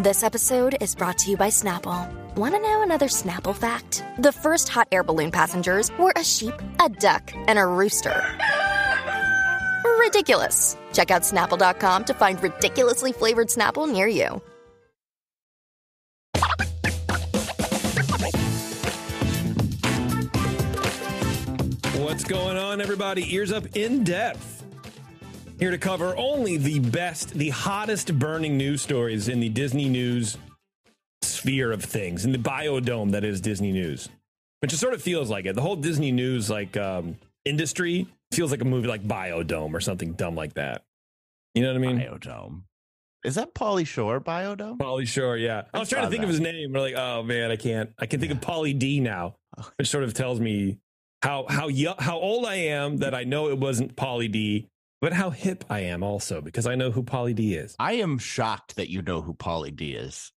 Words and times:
This 0.00 0.22
episode 0.22 0.76
is 0.80 0.94
brought 0.94 1.18
to 1.18 1.30
you 1.32 1.36
by 1.36 1.48
Snapple. 1.48 2.08
Want 2.36 2.54
to 2.54 2.60
know 2.60 2.82
another 2.84 3.08
Snapple 3.08 3.52
fact? 3.52 4.04
The 4.20 4.30
first 4.30 4.68
hot 4.68 4.86
air 4.92 5.02
balloon 5.02 5.32
passengers 5.32 5.90
were 5.98 6.12
a 6.14 6.22
sheep, 6.22 6.54
a 6.80 6.88
duck, 6.88 7.32
and 7.34 7.58
a 7.58 7.66
rooster. 7.66 8.24
Ridiculous. 9.98 10.76
Check 10.92 11.10
out 11.10 11.22
snapple.com 11.22 12.04
to 12.04 12.14
find 12.14 12.40
ridiculously 12.40 13.10
flavored 13.10 13.48
Snapple 13.48 13.90
near 13.90 14.06
you. 14.06 14.40
What's 22.00 22.22
going 22.22 22.56
on, 22.56 22.80
everybody? 22.80 23.34
Ears 23.34 23.50
up 23.50 23.66
in 23.74 24.04
depth. 24.04 24.57
Here 25.58 25.70
to 25.72 25.78
cover 25.78 26.16
only 26.16 26.56
the 26.56 26.78
best, 26.78 27.30
the 27.30 27.48
hottest 27.50 28.16
burning 28.18 28.56
news 28.56 28.80
stories 28.80 29.28
in 29.28 29.40
the 29.40 29.48
Disney 29.48 29.88
news 29.88 30.38
sphere 31.22 31.72
of 31.72 31.82
things, 31.82 32.24
in 32.24 32.30
the 32.32 32.38
biodome 32.38 33.10
that 33.10 33.24
is 33.24 33.40
Disney 33.40 33.72
news. 33.72 34.08
Which 34.60 34.72
it 34.72 34.76
sort 34.76 34.94
of 34.94 35.02
feels 35.02 35.30
like 35.30 35.46
it. 35.46 35.54
The 35.54 35.62
whole 35.62 35.76
Disney 35.76 36.12
news 36.12 36.48
like 36.50 36.76
um, 36.76 37.16
industry 37.44 38.06
feels 38.32 38.50
like 38.50 38.60
a 38.60 38.64
movie 38.64 38.88
like 38.88 39.02
Biodome 39.06 39.72
or 39.72 39.80
something 39.80 40.12
dumb 40.14 40.34
like 40.34 40.54
that. 40.54 40.82
You 41.54 41.62
know 41.62 41.68
what 41.68 41.76
I 41.76 41.78
mean? 41.92 41.98
Biodome. 41.98 42.62
Is 43.24 43.34
that 43.36 43.54
Pauly 43.54 43.86
Shore 43.86 44.20
Biodome? 44.20 44.78
Pauly 44.78 45.06
Shore, 45.06 45.36
yeah. 45.36 45.62
I 45.72 45.78
I 45.78 45.80
was 45.80 45.88
trying 45.88 46.04
to 46.04 46.10
think 46.10 46.22
of 46.22 46.28
his 46.28 46.40
name. 46.40 46.72
We're 46.72 46.80
like, 46.80 46.94
oh 46.96 47.22
man, 47.22 47.50
I 47.50 47.56
can't. 47.56 47.90
I 47.98 48.06
can 48.06 48.20
think 48.20 48.32
of 48.32 48.40
Pauly 48.40 48.76
D 48.78 49.00
now, 49.00 49.34
Oh. 49.56 49.68
which 49.76 49.88
sort 49.88 50.04
of 50.04 50.14
tells 50.14 50.38
me 50.40 50.78
how 51.22 51.46
how 51.48 51.68
how 51.98 52.18
old 52.18 52.44
I 52.44 52.54
am 52.56 52.98
that 52.98 53.14
I 53.14 53.24
know 53.24 53.48
it 53.48 53.58
wasn't 53.58 53.96
Pauly 53.96 54.30
D, 54.30 54.68
but 55.00 55.12
how 55.12 55.30
hip 55.30 55.64
I 55.70 55.80
am 55.80 56.02
also 56.02 56.40
because 56.40 56.66
I 56.66 56.74
know 56.74 56.90
who 56.90 57.02
Pauly 57.02 57.34
D 57.34 57.54
is. 57.54 57.76
I 57.78 57.94
am 57.94 58.18
shocked 58.18 58.76
that 58.76 58.90
you 58.90 59.02
know 59.02 59.22
who 59.22 59.34
Pauly 59.34 59.74
D 59.74 59.92
is. 59.92 60.32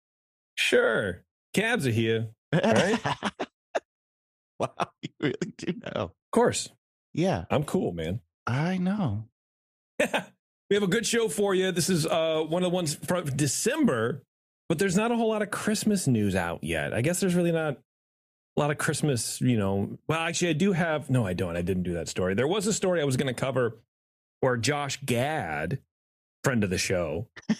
Sure, 0.56 1.24
cabs 1.54 1.88
are 1.88 1.92
here, 1.92 2.30
right? 2.54 3.00
wow, 4.60 4.92
you 5.02 5.10
really 5.20 5.54
do 5.58 5.74
know. 5.74 6.02
of 6.02 6.12
course. 6.32 6.70
Yeah, 7.14 7.46
I'm 7.50 7.64
cool, 7.64 7.92
man. 7.92 8.22
I 8.46 8.78
know. 8.78 9.26
we 10.00 10.76
have 10.76 10.84
a 10.84 10.88
good 10.88 11.06
show 11.06 11.28
for 11.28 11.56
you. 11.56 11.72
This 11.72 11.90
is 11.90 12.06
uh, 12.06 12.44
one 12.48 12.64
of 12.64 12.72
the 12.72 12.76
ones 12.76 12.96
from 12.96 13.26
December, 13.26 14.24
but 14.68 14.80
there's 14.80 14.96
not 14.96 15.12
a 15.12 15.16
whole 15.16 15.30
lot 15.30 15.42
of 15.42 15.50
Christmas 15.50 16.08
news 16.08 16.36
out 16.36 16.64
yet. 16.64 16.94
I 16.94 17.02
guess 17.02 17.20
there's 17.20 17.36
really 17.36 17.52
not 17.52 17.78
a 18.58 18.60
lot 18.60 18.72
of 18.72 18.78
Christmas, 18.78 19.42
you 19.42 19.58
know. 19.58 19.98
Well, 20.08 20.20
actually, 20.20 20.50
I 20.50 20.54
do 20.54 20.74
have. 20.74 21.10
No, 21.10 21.26
I 21.26 21.34
don't. 21.34 21.56
I 21.56 21.62
didn't 21.62 21.84
do 21.84 21.94
that 21.94 22.08
story. 22.08 22.34
There 22.36 22.48
was 22.48 22.68
a 22.68 22.74
story 22.74 23.02
I 23.02 23.06
was 23.06 23.18
going 23.18 23.34
to 23.34 23.40
cover 23.40 23.80
where 24.42 24.58
Josh 24.58 25.00
Gad, 25.06 25.80
friend 26.44 26.64
of 26.64 26.70
the 26.70 26.78
show, 26.78 27.28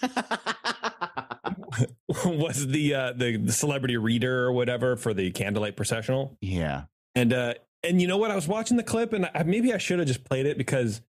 was 2.24 2.66
the 2.68 2.94
uh, 2.94 3.12
the 3.12 3.36
the 3.36 3.52
celebrity 3.52 3.96
reader 3.96 4.44
or 4.44 4.52
whatever 4.52 4.96
for 4.96 5.14
the 5.14 5.30
candlelight 5.30 5.76
processional. 5.76 6.36
yeah. 6.40 6.84
And 7.14 7.32
uh 7.32 7.54
and 7.82 8.00
you 8.00 8.06
know 8.06 8.18
what? 8.18 8.30
I 8.30 8.36
was 8.36 8.46
watching 8.46 8.76
the 8.76 8.82
clip 8.82 9.12
and 9.12 9.28
I, 9.34 9.42
maybe 9.42 9.72
I 9.72 9.78
should 9.78 9.98
have 9.98 10.08
just 10.08 10.24
played 10.24 10.46
it 10.46 10.58
because 10.58 11.00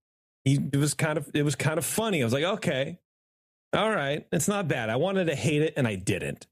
he 0.44 0.60
it 0.72 0.78
was 0.78 0.94
kind 0.94 1.18
of 1.18 1.30
it 1.34 1.44
was 1.44 1.56
kind 1.56 1.78
of 1.78 1.86
funny. 1.86 2.22
I 2.22 2.26
was 2.26 2.34
like, 2.34 2.44
okay, 2.44 3.00
all 3.74 3.90
right, 3.90 4.26
it's 4.32 4.48
not 4.48 4.68
bad. 4.68 4.90
I 4.90 4.96
wanted 4.96 5.26
to 5.26 5.36
hate 5.36 5.62
it 5.62 5.74
and 5.78 5.88
I 5.88 5.96
didn't. 5.96 6.48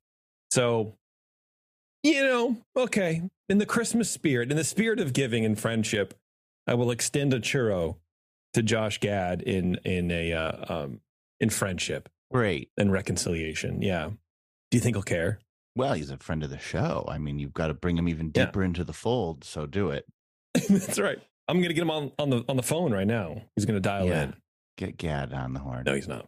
So, 0.51 0.95
you 2.03 2.23
know, 2.23 2.57
okay. 2.75 3.23
In 3.49 3.57
the 3.57 3.65
Christmas 3.65 4.09
spirit, 4.11 4.51
in 4.51 4.57
the 4.57 4.63
spirit 4.63 4.99
of 4.99 5.11
giving 5.13 5.43
and 5.43 5.59
friendship, 5.59 6.13
I 6.67 6.75
will 6.75 6.91
extend 6.91 7.33
a 7.33 7.39
churro 7.39 7.95
to 8.53 8.63
Josh 8.63 8.99
Gad 8.99 9.41
in 9.41 9.75
in 9.85 10.11
a 10.11 10.33
uh, 10.33 10.65
um 10.83 11.01
in 11.39 11.49
friendship 11.49 12.09
Great. 12.31 12.69
and 12.77 12.91
reconciliation. 12.91 13.81
Yeah. 13.81 14.09
Do 14.71 14.77
you 14.77 14.81
think 14.81 14.95
he'll 14.95 15.03
care? 15.03 15.39
Well, 15.75 15.93
he's 15.93 16.11
a 16.11 16.17
friend 16.17 16.43
of 16.43 16.49
the 16.49 16.59
show. 16.59 17.05
I 17.07 17.17
mean, 17.17 17.39
you've 17.39 17.53
got 17.53 17.67
to 17.67 17.73
bring 17.73 17.97
him 17.97 18.09
even 18.09 18.31
Yeah. 18.35 18.45
deeper 18.45 18.63
into 18.63 18.83
the 18.83 18.93
fold. 18.93 19.43
So 19.43 19.65
do 19.65 19.89
it. 19.91 20.05
That's 20.69 20.99
right. 20.99 21.19
I'm 21.47 21.61
gonna 21.61 21.73
get 21.73 21.81
him 21.81 21.91
on, 21.91 22.11
on 22.19 22.29
the 22.29 22.43
on 22.49 22.57
the 22.57 22.63
phone 22.63 22.91
right 22.91 23.07
now. 23.07 23.41
He's 23.55 23.65
gonna 23.65 23.79
dial 23.79 24.07
Yeah. 24.07 24.23
in. 24.23 24.33
Get 24.77 24.97
Gad 24.97 25.33
on 25.33 25.53
the 25.53 25.59
horn. 25.59 25.83
No, 25.85 25.93
he's 25.95 26.07
not. 26.07 26.27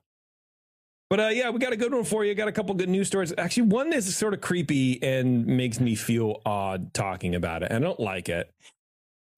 But 1.09 1.19
uh, 1.19 1.27
yeah, 1.27 1.49
we 1.49 1.59
got 1.59 1.73
a 1.73 1.77
good 1.77 1.93
one 1.93 2.05
for 2.05 2.23
you. 2.23 2.33
Got 2.35 2.47
a 2.47 2.51
couple 2.53 2.73
good 2.75 2.87
news 2.89 3.07
stories. 3.07 3.33
Actually, 3.37 3.67
one 3.67 3.91
is 3.91 4.15
sort 4.15 4.33
of 4.33 4.39
creepy 4.41 5.01
and 5.03 5.45
makes 5.45 5.79
me 5.79 5.93
feel 5.95 6.41
odd 6.45 6.93
talking 6.93 7.35
about 7.35 7.63
it. 7.63 7.71
I 7.71 7.79
don't 7.79 7.99
like 7.99 8.29
it. 8.29 8.49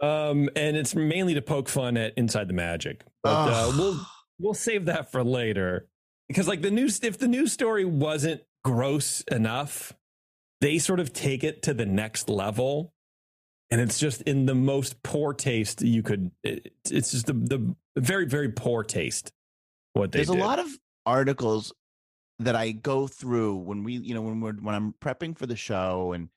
Um, 0.01 0.49
and 0.55 0.75
it's 0.75 0.95
mainly 0.95 1.33
to 1.35 1.41
poke 1.41 1.69
fun 1.69 1.97
at 1.97 2.13
Inside 2.17 2.47
the 2.47 2.53
Magic. 2.53 3.03
But 3.21 3.29
uh, 3.29 3.71
we'll 3.77 3.99
we'll 4.39 4.53
save 4.53 4.85
that 4.85 5.11
for 5.11 5.23
later 5.23 5.87
because 6.27 6.47
like 6.47 6.61
the 6.61 6.71
news, 6.71 6.99
if 7.03 7.17
the 7.17 7.27
news 7.27 7.53
story 7.53 7.85
wasn't 7.85 8.41
gross 8.63 9.21
enough, 9.31 9.93
they 10.61 10.77
sort 10.79 10.99
of 10.99 11.13
take 11.13 11.43
it 11.43 11.61
to 11.63 11.73
the 11.73 11.85
next 11.85 12.29
level. 12.29 12.93
And 13.71 13.81
it's 13.81 13.99
just 13.99 14.21
in 14.23 14.45
the 14.45 14.55
most 14.55 15.01
poor 15.03 15.33
taste 15.33 15.81
you 15.81 16.03
could. 16.03 16.31
It, 16.43 16.73
it's 16.89 17.11
just 17.11 17.25
the, 17.25 17.33
the 17.33 17.75
very, 17.99 18.25
very 18.25 18.49
poor 18.49 18.83
taste. 18.83 19.31
What 19.93 20.11
they 20.11 20.19
There's 20.19 20.29
did. 20.29 20.39
a 20.39 20.43
lot 20.43 20.59
of 20.59 20.67
articles 21.05 21.73
that 22.39 22.55
I 22.55 22.71
go 22.71 23.07
through 23.07 23.55
when 23.55 23.83
we, 23.83 23.93
you 23.93 24.13
know, 24.13 24.21
when 24.21 24.41
we're 24.41 24.53
when 24.53 24.75
I'm 24.75 24.93
prepping 25.01 25.37
for 25.37 25.45
the 25.45 25.55
show, 25.55 26.13
and 26.13 26.29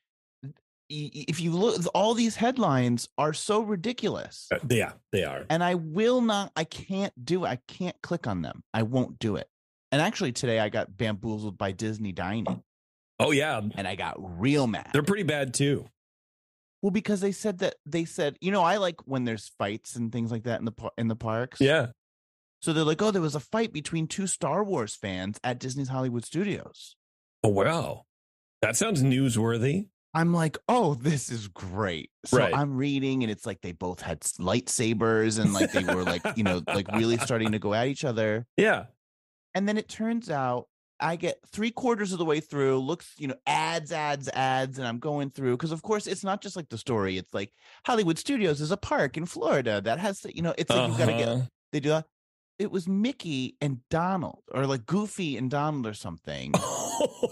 if 0.89 1.39
you 1.41 1.51
look, 1.51 1.81
all 1.93 2.13
these 2.13 2.35
headlines 2.35 3.09
are 3.17 3.33
so 3.33 3.61
ridiculous, 3.61 4.47
Uh, 4.53 4.59
yeah, 4.69 4.93
they 5.11 5.23
are. 5.23 5.45
and 5.49 5.63
I 5.63 5.75
will 5.75 6.21
not, 6.21 6.51
I 6.55 6.63
can't 6.63 7.13
do 7.23 7.45
it. 7.45 7.47
I 7.49 7.59
can't 7.67 7.95
click 8.01 8.27
on 8.27 8.41
them. 8.41 8.63
I 8.73 8.83
won't 8.83 9.19
do 9.19 9.35
it. 9.35 9.47
And 9.91 10.01
actually, 10.01 10.31
today 10.33 10.59
I 10.59 10.69
got 10.69 10.95
bamboozled 10.97 11.57
by 11.57 11.71
Disney 11.71 12.11
Dining, 12.11 12.63
Oh 13.19 13.31
yeah, 13.31 13.59
and 13.75 13.87
I 13.87 13.95
got 13.95 14.15
real 14.39 14.67
mad. 14.67 14.89
they're 14.93 15.01
pretty 15.03 15.23
bad 15.23 15.53
too. 15.53 15.87
Well, 16.83 16.91
because 16.91 17.19
they 17.21 17.31
said 17.31 17.57
that 17.59 17.75
they 17.85 18.05
said, 18.05 18.37
you 18.39 18.51
know, 18.51 18.61
I 18.61 18.77
like 18.77 19.01
when 19.07 19.23
there's 19.25 19.49
fights 19.57 19.95
and 19.95 20.11
things 20.11 20.31
like 20.31 20.43
that 20.43 20.59
in 20.59 20.65
the 20.65 20.73
in 20.97 21.07
the 21.07 21.15
parks. 21.15 21.59
Yeah. 21.59 21.87
So 22.61 22.71
they're 22.73 22.83
like, 22.83 23.01
oh, 23.01 23.09
there 23.11 23.21
was 23.21 23.33
a 23.35 23.39
fight 23.39 23.73
between 23.73 24.07
two 24.07 24.27
Star 24.27 24.63
Wars 24.63 24.95
fans 24.95 25.39
at 25.43 25.59
Disney's 25.59 25.89
Hollywood 25.89 26.23
Studios. 26.25 26.95
Oh 27.43 27.49
wow, 27.49 28.05
that 28.61 28.75
sounds 28.75 29.01
newsworthy. 29.01 29.87
I'm 30.17 30.33
like, 30.33 30.57
oh, 30.67 30.95
this 30.95 31.29
is 31.31 31.47
great. 31.47 32.09
So 32.25 32.37
Right. 32.39 32.53
I'm 32.53 32.75
reading, 32.75 33.23
and 33.23 33.31
it's 33.31 33.45
like 33.45 33.61
they 33.61 33.71
both 33.71 34.01
had 34.01 34.21
lightsabers, 34.21 35.39
and 35.39 35.53
like 35.53 35.71
they 35.71 35.83
were 35.83 36.03
like, 36.03 36.21
you 36.35 36.43
know, 36.43 36.61
like 36.67 36.87
really 36.93 37.17
starting 37.27 37.51
to 37.51 37.59
go 37.59 37.73
at 37.73 37.87
each 37.87 38.03
other. 38.03 38.45
Yeah. 38.57 38.85
And 39.55 39.67
then 39.67 39.77
it 39.77 39.87
turns 39.89 40.29
out 40.29 40.67
I 40.99 41.15
get 41.15 41.37
three 41.51 41.69
quarters 41.71 42.11
of 42.11 42.17
the 42.17 42.25
way 42.25 42.39
through, 42.39 42.79
looks, 42.79 43.13
you 43.19 43.27
know, 43.27 43.35
ads, 43.45 43.91
ads, 43.91 44.27
ads, 44.29 44.79
and 44.79 44.87
I'm 44.87 44.97
going 44.99 45.29
through 45.29 45.55
because, 45.57 45.71
of 45.71 45.81
course, 45.83 46.07
it's 46.07 46.23
not 46.23 46.41
just 46.41 46.55
like 46.55 46.69
the 46.69 46.77
story. 46.77 47.17
It's 47.17 47.33
like 47.33 47.51
Hollywood 47.85 48.17
Studios 48.17 48.61
is 48.61 48.71
a 48.71 48.77
park 48.77 49.17
in 49.17 49.25
Florida 49.27 49.79
that 49.81 49.99
has, 49.99 50.25
you 50.33 50.41
know, 50.41 50.55
it's 50.57 50.69
like 50.71 50.87
you've 50.89 50.97
got 50.97 51.05
to 51.05 51.13
get 51.13 51.27
Uh-huh. 51.27 51.41
they 51.71 51.79
do 51.79 51.89
that. 51.89 52.05
It 52.59 52.71
was 52.71 52.87
Mickey 52.87 53.55
and 53.61 53.81
Donald, 53.91 54.41
or 54.51 54.65
like 54.65 54.87
Goofy 54.87 55.37
and 55.37 55.51
Donald, 55.51 55.85
or 55.85 55.93
something, 55.93 56.53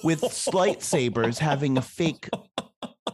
with 0.04 0.22
lightsabers 0.54 1.40
having 1.40 1.80
a 1.80 1.82
fake, 1.82 2.30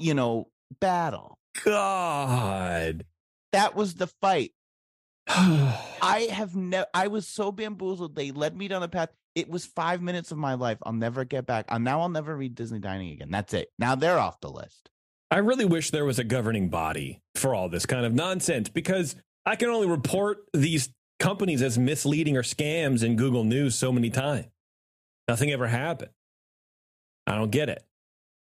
you 0.02 0.14
know, 0.14 0.48
battle. 0.80 1.38
God. 1.64 3.06
That 3.52 3.76
was 3.76 3.96
the 3.96 4.08
fight. 4.08 4.52
I 5.28 6.30
have 6.32 6.56
never. 6.56 6.88
I 6.94 7.08
was 7.08 7.28
so 7.28 7.52
bamboozled. 7.52 8.16
They 8.16 8.32
led 8.32 8.56
me 8.56 8.68
down 8.68 8.82
the 8.82 8.90
path. 8.90 9.10
It 9.36 9.50
was 9.50 9.66
five 9.66 10.02
minutes 10.02 10.32
of 10.32 10.38
my 10.38 10.56
life. 10.56 10.78
I'll 10.84 10.94
never 10.94 11.24
get 11.24 11.46
back. 11.46 11.66
And 11.70 11.86
now 11.86 12.02
I'll 12.02 12.10
never 12.10 12.36
read 12.36 12.56
Disney 12.56 12.80
Dining 12.80 13.12
again. 13.12 13.30
That's 13.32 13.54
it. 13.54 13.70
Now 13.80 13.96
they're 13.96 14.20
off 14.20 14.42
the 14.42 14.52
list. 14.52 14.90
I 15.30 15.38
really 15.38 15.64
wish 15.64 15.92
there 15.92 16.04
was 16.04 16.20
a 16.20 16.26
governing 16.26 16.68
body 16.68 17.22
for 17.36 17.56
all 17.56 17.70
this 17.70 17.86
kind 17.86 18.06
of 18.06 18.14
nonsense 18.14 18.68
because 18.68 19.16
I 19.46 19.56
can 19.56 19.70
only 19.70 19.88
report 19.88 20.40
these 20.54 20.90
companies 21.20 21.62
as 21.62 21.78
misleading 21.78 22.36
or 22.36 22.42
scams 22.42 23.04
in 23.04 23.16
Google 23.16 23.46
News 23.46 23.76
so 23.76 23.94
many 23.94 24.10
times. 24.10 24.48
Nothing 25.30 25.52
ever 25.52 25.68
happened. 25.68 26.12
I 27.26 27.36
don't 27.36 27.52
get 27.52 27.70
it. 27.70 27.84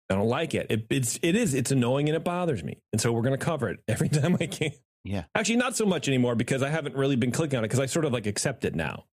I 0.10 0.16
don't 0.16 0.28
like 0.28 0.56
it. 0.56 0.68
it 0.70 0.86
it's 0.90 1.20
it 1.22 1.36
is 1.36 1.54
it's 1.54 1.72
annoying 1.72 2.10
and 2.10 2.16
it 2.16 2.24
bothers 2.24 2.64
me. 2.64 2.82
And 2.92 3.00
so 3.02 3.12
we're 3.12 3.22
going 3.22 3.38
to 3.38 3.44
cover 3.46 3.70
it 3.70 3.80
every 3.88 4.10
time 4.10 4.38
I 4.40 4.48
can. 4.48 4.72
Yeah. 5.04 5.26
Actually, 5.36 5.58
not 5.58 5.76
so 5.76 5.86
much 5.86 6.08
anymore 6.08 6.36
because 6.36 6.64
I 6.64 6.70
haven't 6.70 6.96
really 6.96 7.16
been 7.16 7.32
clicking 7.32 7.58
on 7.58 7.64
it 7.64 7.68
because 7.68 7.80
I 7.80 7.86
sort 7.86 8.06
of 8.06 8.14
like 8.14 8.26
accept 8.26 8.66
it 8.66 8.76
now. 8.76 9.06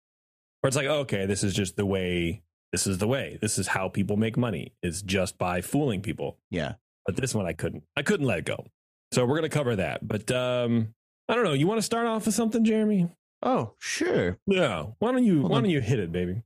Where 0.62 0.68
it's 0.70 0.78
like, 0.78 0.88
okay, 0.88 1.26
this 1.26 1.44
is 1.44 1.54
just 1.54 1.76
the 1.76 1.86
way 1.86 2.44
this 2.72 2.88
is 2.88 2.98
the 2.98 3.08
way. 3.08 3.38
This 3.42 3.58
is 3.58 3.68
how 3.68 3.88
people 3.88 4.18
make 4.18 4.36
money 4.36 4.74
is 4.84 5.02
just 5.02 5.38
by 5.38 5.62
fooling 5.62 6.02
people. 6.02 6.38
Yeah. 6.50 6.74
But 7.06 7.16
this 7.16 7.34
one 7.36 7.46
I 7.46 7.54
couldn't. 7.54 7.84
I 7.96 8.02
couldn't 8.02 8.26
let 8.26 8.40
it 8.40 8.46
go. 8.46 8.66
So 9.14 9.26
we're 9.26 9.36
gonna 9.36 9.50
cover 9.50 9.76
that. 9.76 10.06
But 10.08 10.32
um 10.32 10.94
I 11.30 11.36
don't 11.36 11.44
know. 11.44 11.54
You 11.54 11.68
want 11.68 11.78
to 11.80 11.84
start 11.86 12.08
off 12.08 12.26
with 12.26 12.36
something, 12.36 12.64
Jeremy? 12.64 13.10
Oh, 13.42 13.74
sure. 13.80 14.38
Yeah. 14.48 14.88
Why 15.00 15.12
don't 15.12 15.24
you 15.24 15.40
Hold 15.42 15.52
why 15.52 15.58
on. 15.58 15.64
don't 15.64 15.72
you 15.72 15.82
hit 15.82 16.00
it, 16.00 16.12
baby? 16.12 16.42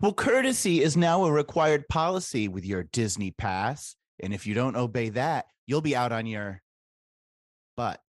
Well, 0.00 0.12
courtesy 0.12 0.82
is 0.82 0.96
now 0.96 1.24
a 1.24 1.32
required 1.32 1.88
policy 1.88 2.48
with 2.48 2.64
your 2.64 2.84
Disney 2.84 3.30
pass. 3.30 3.96
And 4.20 4.32
if 4.32 4.46
you 4.46 4.54
don't 4.54 4.76
obey 4.76 5.10
that, 5.10 5.46
you'll 5.66 5.80
be 5.80 5.96
out 5.96 6.12
on 6.12 6.26
your 6.26 6.62
butt. 7.76 8.00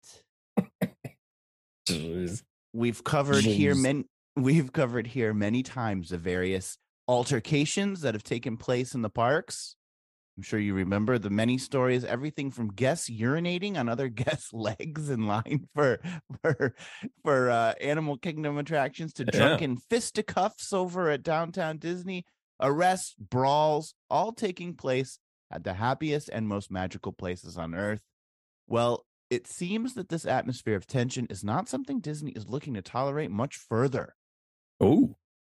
We've 2.72 3.04
covered 3.04 3.44
here 3.44 3.74
many 3.74 4.04
we've 4.36 4.72
covered 4.72 5.06
here 5.06 5.32
many 5.32 5.62
times 5.62 6.08
the 6.10 6.18
various 6.18 6.78
altercations 7.06 8.00
that 8.00 8.14
have 8.14 8.24
taken 8.24 8.56
place 8.56 8.94
in 8.94 9.02
the 9.02 9.10
parks. 9.10 9.76
I'm 10.36 10.42
sure 10.42 10.58
you 10.58 10.74
remember 10.74 11.18
the 11.18 11.30
many 11.30 11.58
stories, 11.58 12.04
everything 12.04 12.50
from 12.50 12.68
guests 12.72 13.08
urinating 13.08 13.76
on 13.76 13.88
other 13.88 14.08
guests' 14.22 14.52
legs 14.52 15.08
in 15.10 15.26
line 15.26 15.68
for 15.74 16.00
for 16.42 16.74
for 17.22 17.50
uh, 17.50 17.74
Animal 17.80 18.18
Kingdom 18.18 18.58
attractions 18.58 19.12
to 19.14 19.24
Yeah. 19.24 19.38
drunken 19.38 19.76
fisticuffs 19.76 20.72
over 20.72 21.08
at 21.10 21.22
downtown 21.22 21.78
Disney, 21.78 22.24
arrests, 22.60 23.14
brawls, 23.18 23.94
all 24.10 24.32
taking 24.32 24.74
place 24.74 25.18
at 25.52 25.62
the 25.62 25.74
happiest 25.74 26.28
and 26.32 26.48
most 26.48 26.70
magical 26.70 27.12
places 27.12 27.56
on 27.56 27.74
earth. 27.74 28.00
Well, 28.66 29.06
it 29.30 29.46
seems 29.46 29.94
that 29.94 30.08
this 30.08 30.26
atmosphere 30.26 30.74
of 30.76 30.86
tension 30.86 31.26
is 31.30 31.44
not 31.44 31.68
something 31.68 32.00
Disney 32.00 32.32
is 32.32 32.48
looking 32.48 32.74
to 32.74 32.82
tolerate 32.82 33.30
much 33.30 33.56
further. 33.56 34.14
Oh. 34.80 35.16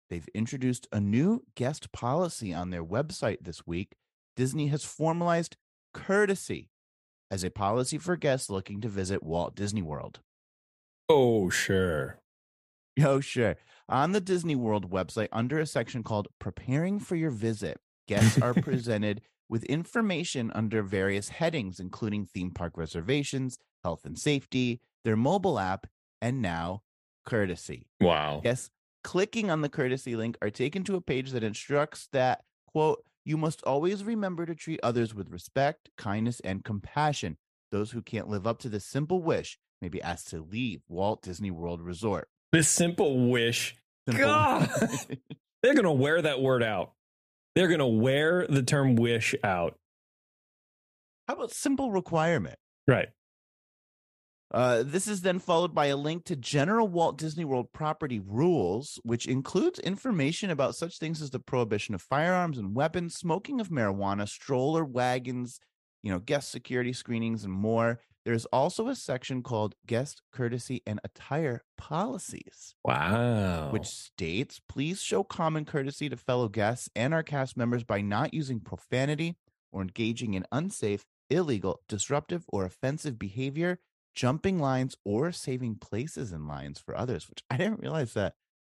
They've 0.09 0.27
introduced 0.35 0.87
a 0.91 0.99
new 0.99 1.43
guest 1.55 1.91
policy 1.91 2.53
on 2.53 2.69
their 2.71 2.83
website 2.83 3.37
this 3.41 3.65
week. 3.65 3.93
Disney 4.35 4.67
has 4.67 4.83
formalized 4.83 5.57
courtesy 5.93 6.69
as 7.31 7.43
a 7.43 7.49
policy 7.49 7.97
for 7.97 8.15
guests 8.15 8.49
looking 8.49 8.81
to 8.81 8.89
visit 8.89 9.23
Walt 9.23 9.55
Disney 9.55 9.81
World. 9.81 10.19
Oh, 11.09 11.49
sure. 11.49 12.19
Oh, 13.01 13.19
sure. 13.19 13.55
On 13.89 14.11
the 14.11 14.21
Disney 14.21 14.55
World 14.55 14.89
website, 14.89 15.27
under 15.31 15.59
a 15.59 15.65
section 15.65 16.03
called 16.03 16.27
Preparing 16.39 16.99
for 16.99 17.15
Your 17.15 17.31
Visit, 17.31 17.79
guests 18.07 18.41
are 18.41 18.53
presented 18.61 19.21
with 19.49 19.63
information 19.65 20.51
under 20.55 20.81
various 20.81 21.29
headings, 21.29 21.79
including 21.79 22.25
theme 22.25 22.51
park 22.51 22.77
reservations, 22.77 23.57
health 23.83 24.05
and 24.05 24.17
safety, 24.17 24.81
their 25.03 25.15
mobile 25.15 25.59
app, 25.59 25.87
and 26.21 26.41
now 26.41 26.81
courtesy. 27.25 27.87
Wow. 28.01 28.41
Yes, 28.43 28.71
clicking 29.03 29.51
on 29.51 29.61
the 29.61 29.69
courtesy 29.69 30.15
link 30.15 30.37
are 30.41 30.49
taken 30.49 30.83
to 30.85 30.95
a 30.95 31.01
page 31.01 31.31
that 31.31 31.43
instructs 31.43 32.07
that, 32.11 32.43
quote, 32.65 33.03
you 33.25 33.37
must 33.37 33.63
always 33.63 34.03
remember 34.03 34.45
to 34.45 34.55
treat 34.55 34.79
others 34.83 35.13
with 35.15 35.31
respect, 35.31 35.89
kindness, 35.97 36.39
and 36.41 36.63
compassion. 36.63 37.37
Those 37.71 37.91
who 37.91 38.01
can't 38.01 38.29
live 38.29 38.45
up 38.45 38.59
to 38.59 38.69
this 38.69 38.85
simple 38.85 39.21
wish 39.21 39.57
may 39.81 39.89
be 39.89 40.01
asked 40.01 40.29
to 40.29 40.39
leave 40.39 40.81
Walt 40.87 41.23
Disney 41.23 41.51
World 41.51 41.81
Resort. 41.81 42.29
This 42.51 42.69
simple 42.69 43.29
wish. 43.29 43.75
Simple- 44.07 44.25
God. 44.25 44.69
They're 45.63 45.73
gonna 45.73 45.91
wear 45.91 46.21
that 46.21 46.41
word 46.41 46.61
out. 46.61 46.93
They're 47.55 47.67
gonna 47.67 47.87
wear 47.87 48.45
the 48.47 48.61
term 48.61 48.95
wish 48.95 49.33
out. 49.43 49.77
How 51.27 51.33
about 51.33 51.51
simple 51.51 51.91
requirement? 51.91 52.59
Right. 52.87 53.09
Uh, 54.55 54.83
this 54.85 55.05
is 55.05 55.19
then 55.19 55.37
followed 55.37 55.75
by 55.75 55.87
a 55.87 55.97
link 55.97 56.23
to 56.23 56.33
general 56.33 56.87
Walt 56.87 57.17
Disney 57.17 57.43
World 57.43 57.67
property 57.73 58.21
rules, 58.25 58.97
which 59.03 59.25
includes 59.27 59.79
information 59.79 60.49
about 60.49 60.75
such 60.77 60.97
things 60.97 61.21
as 61.21 61.29
the 61.29 61.41
prohibition 61.41 61.93
of 61.93 62.01
firearms 62.01 62.57
and 62.57 62.73
weapons, 62.73 63.15
smoking 63.15 63.59
of 63.59 63.67
marijuana, 63.67 64.25
stroller 64.29 64.85
wagons, 64.85 65.59
you 66.03 66.09
know, 66.09 66.19
guest 66.19 66.51
security 66.51 66.93
screenings, 66.93 67.43
and 67.43 67.51
more. 67.51 67.99
There's 68.23 68.45
also 68.45 68.87
a 68.87 68.95
section 68.95 69.43
called 69.43 69.75
Guest 69.85 70.21
Courtesy 70.31 70.81
and 70.87 71.01
Attire 71.03 71.61
Policies, 71.77 72.75
Wow. 72.85 73.71
which 73.71 73.87
states 73.87 74.61
please 74.69 75.01
show 75.01 75.25
common 75.25 75.65
courtesy 75.65 76.07
to 76.07 76.15
fellow 76.15 76.47
guests 76.47 76.87
and 76.95 77.13
our 77.13 77.23
cast 77.23 77.57
members 77.57 77.83
by 77.83 77.99
not 77.99 78.33
using 78.33 78.61
profanity 78.61 79.35
or 79.73 79.81
engaging 79.81 80.33
in 80.33 80.45
unsafe, 80.53 81.05
illegal, 81.29 81.81
disruptive, 81.89 82.45
or 82.47 82.63
offensive 82.63 83.19
behavior, 83.19 83.79
jumping 84.15 84.57
lines, 84.59 84.95
or 85.05 85.31
saving 85.31 85.75
places 85.75 86.31
in 86.31 86.47
lines 86.47 86.79
for 86.79 86.97
others, 86.97 87.29
which 87.29 87.43
I 87.49 87.57
didn't 87.57 87.79
realize 87.81 88.13
that 88.13 88.33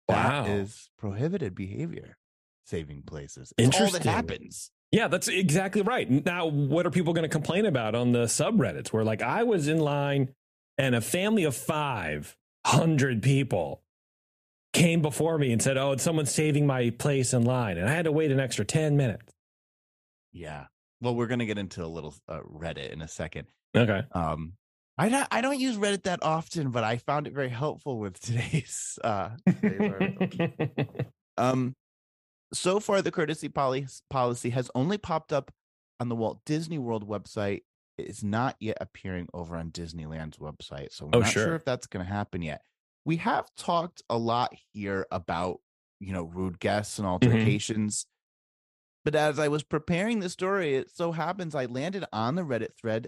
Wow. 0.08 0.44
that 0.44 0.50
is 0.52 0.90
prohibited 0.98 1.56
behavior. 1.56 2.18
Saving 2.66 3.02
places. 3.04 3.54
It's 3.58 3.76
all 3.80 3.86
that 3.86 3.96
Interesting. 3.96 4.12
happens. 4.12 4.72
Yeah, 4.92 5.08
that's 5.08 5.28
exactly 5.28 5.82
right. 5.82 6.10
Now, 6.26 6.46
what 6.48 6.86
are 6.86 6.92
people 6.92 7.14
going 7.14 7.24
to 7.24 7.30
complain 7.30 7.66
about 7.66 7.96
on 7.96 8.12
the 8.12 8.24
subreddits? 8.26 8.90
Where 8.94 9.04
like 9.04 9.22
I 9.22 9.44
was 9.44 9.68
in 9.68 9.80
line 9.80 10.34
and 10.78 10.94
a 10.96 11.02
family 11.02 11.44
of 11.46 11.56
five 11.56 12.36
hundred 12.66 13.22
people 13.24 13.84
came 14.74 15.02
before 15.02 15.38
me 15.38 15.52
and 15.52 15.62
said, 15.62 15.78
"Oh, 15.78 15.96
someone's 15.98 16.32
saving 16.34 16.66
my 16.68 16.90
place 16.92 17.34
in 17.34 17.44
line," 17.44 17.78
and 17.78 17.88
I 17.90 17.94
had 17.94 18.06
to 18.06 18.12
wait 18.12 18.32
an 18.32 18.40
extra 18.40 18.66
ten 18.66 18.98
minutes. 18.98 19.32
Yeah. 20.32 20.66
Well, 21.02 21.16
we're 21.16 21.28
gonna 21.28 21.46
get 21.46 21.58
into 21.58 21.84
a 21.84 21.88
little 21.88 22.14
uh, 22.28 22.42
Reddit 22.42 22.92
in 22.92 23.02
a 23.02 23.08
second. 23.08 23.48
Okay. 23.76 24.04
Um, 24.12 24.54
I 25.00 25.10
don't, 25.10 25.28
I 25.32 25.42
don't 25.42 25.60
use 25.60 25.78
Reddit 25.78 26.04
that 26.04 26.20
often, 26.22 26.72
but 26.72 26.84
I 26.84 26.98
found 26.98 27.26
it 27.26 27.34
very 27.34 27.50
helpful 27.50 28.00
with 28.00 28.20
today's 28.20 29.00
uh, 29.04 29.30
today's. 29.62 30.88
Um, 31.38 31.74
so 32.54 32.82
far, 32.82 33.02
the 33.02 33.12
courtesy 33.12 33.48
poli- 33.48 33.88
policy 34.10 34.50
has 34.50 34.70
only 34.76 34.98
popped 34.98 35.32
up 35.32 35.52
on 36.02 36.10
the 36.10 36.16
Walt 36.18 36.42
Disney 36.46 36.78
World 36.78 37.08
website. 37.08 37.62
It 37.98 38.08
is 38.10 38.26
not 38.26 38.58
yet 38.60 38.78
appearing 38.82 39.30
over 39.34 39.56
on 39.56 39.72
Disneyland's 39.72 40.38
website. 40.38 40.92
So 40.92 41.06
I'm 41.06 41.12
Oh, 41.14 41.20
not 41.20 41.30
sure 41.30 41.44
sure. 41.46 41.56
if 41.56 41.64
that's 41.64 41.88
going 41.88 42.06
to 42.06 42.12
happen 42.12 42.42
yet. 42.42 42.62
We 43.06 43.16
have 43.18 43.46
talked 43.56 44.04
a 44.10 44.18
lot 44.18 44.54
here 44.74 45.08
about, 45.12 45.60
you 46.02 46.12
know, 46.12 46.24
rude 46.24 46.60
guests 46.60 47.00
and 47.00 47.08
altercations. 47.08 48.06
But 49.10 49.16
as 49.16 49.40
I 49.40 49.48
was 49.48 49.64
preparing 49.64 50.20
the 50.20 50.30
story, 50.30 50.76
it 50.76 50.92
so 50.96 51.14
happens 51.14 51.56
I 51.56 51.66
landed 51.66 52.06
on 52.14 52.36
the 52.36 52.44
Reddit 52.44 52.76
thread, 52.80 53.08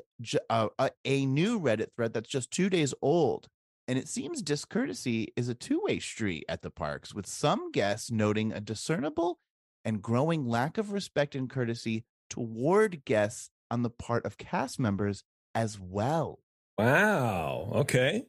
uh, 0.49 0.69
a, 1.05 1.25
new 1.27 1.59
Reddit 1.59 1.89
thread 1.95 2.13
that's 2.13 2.27
just 2.27 2.49
two 2.49 2.71
days 2.71 2.91
old. 3.03 3.49
And 3.87 3.99
it 3.99 4.07
seems 4.07 4.41
discourtesy 4.41 5.31
is 5.35 5.47
a 5.47 5.53
two 5.53 5.79
way 5.83 5.99
street 5.99 6.45
at 6.49 6.63
the 6.63 6.71
parks, 6.71 7.13
with 7.13 7.27
some 7.27 7.71
guests 7.71 8.09
noting 8.09 8.51
a 8.51 8.59
discernible 8.59 9.37
and 9.85 10.01
growing 10.01 10.47
lack 10.47 10.79
of 10.79 10.91
respect 10.91 11.35
and 11.35 11.47
courtesy 11.47 12.03
toward 12.31 13.05
guests 13.05 13.51
on 13.69 13.83
the 13.83 13.91
part 13.91 14.25
of 14.25 14.39
cast 14.39 14.79
members 14.79 15.23
as 15.53 15.79
well. 15.79 16.39
wow. 16.79 17.73
Okay. 17.75 18.23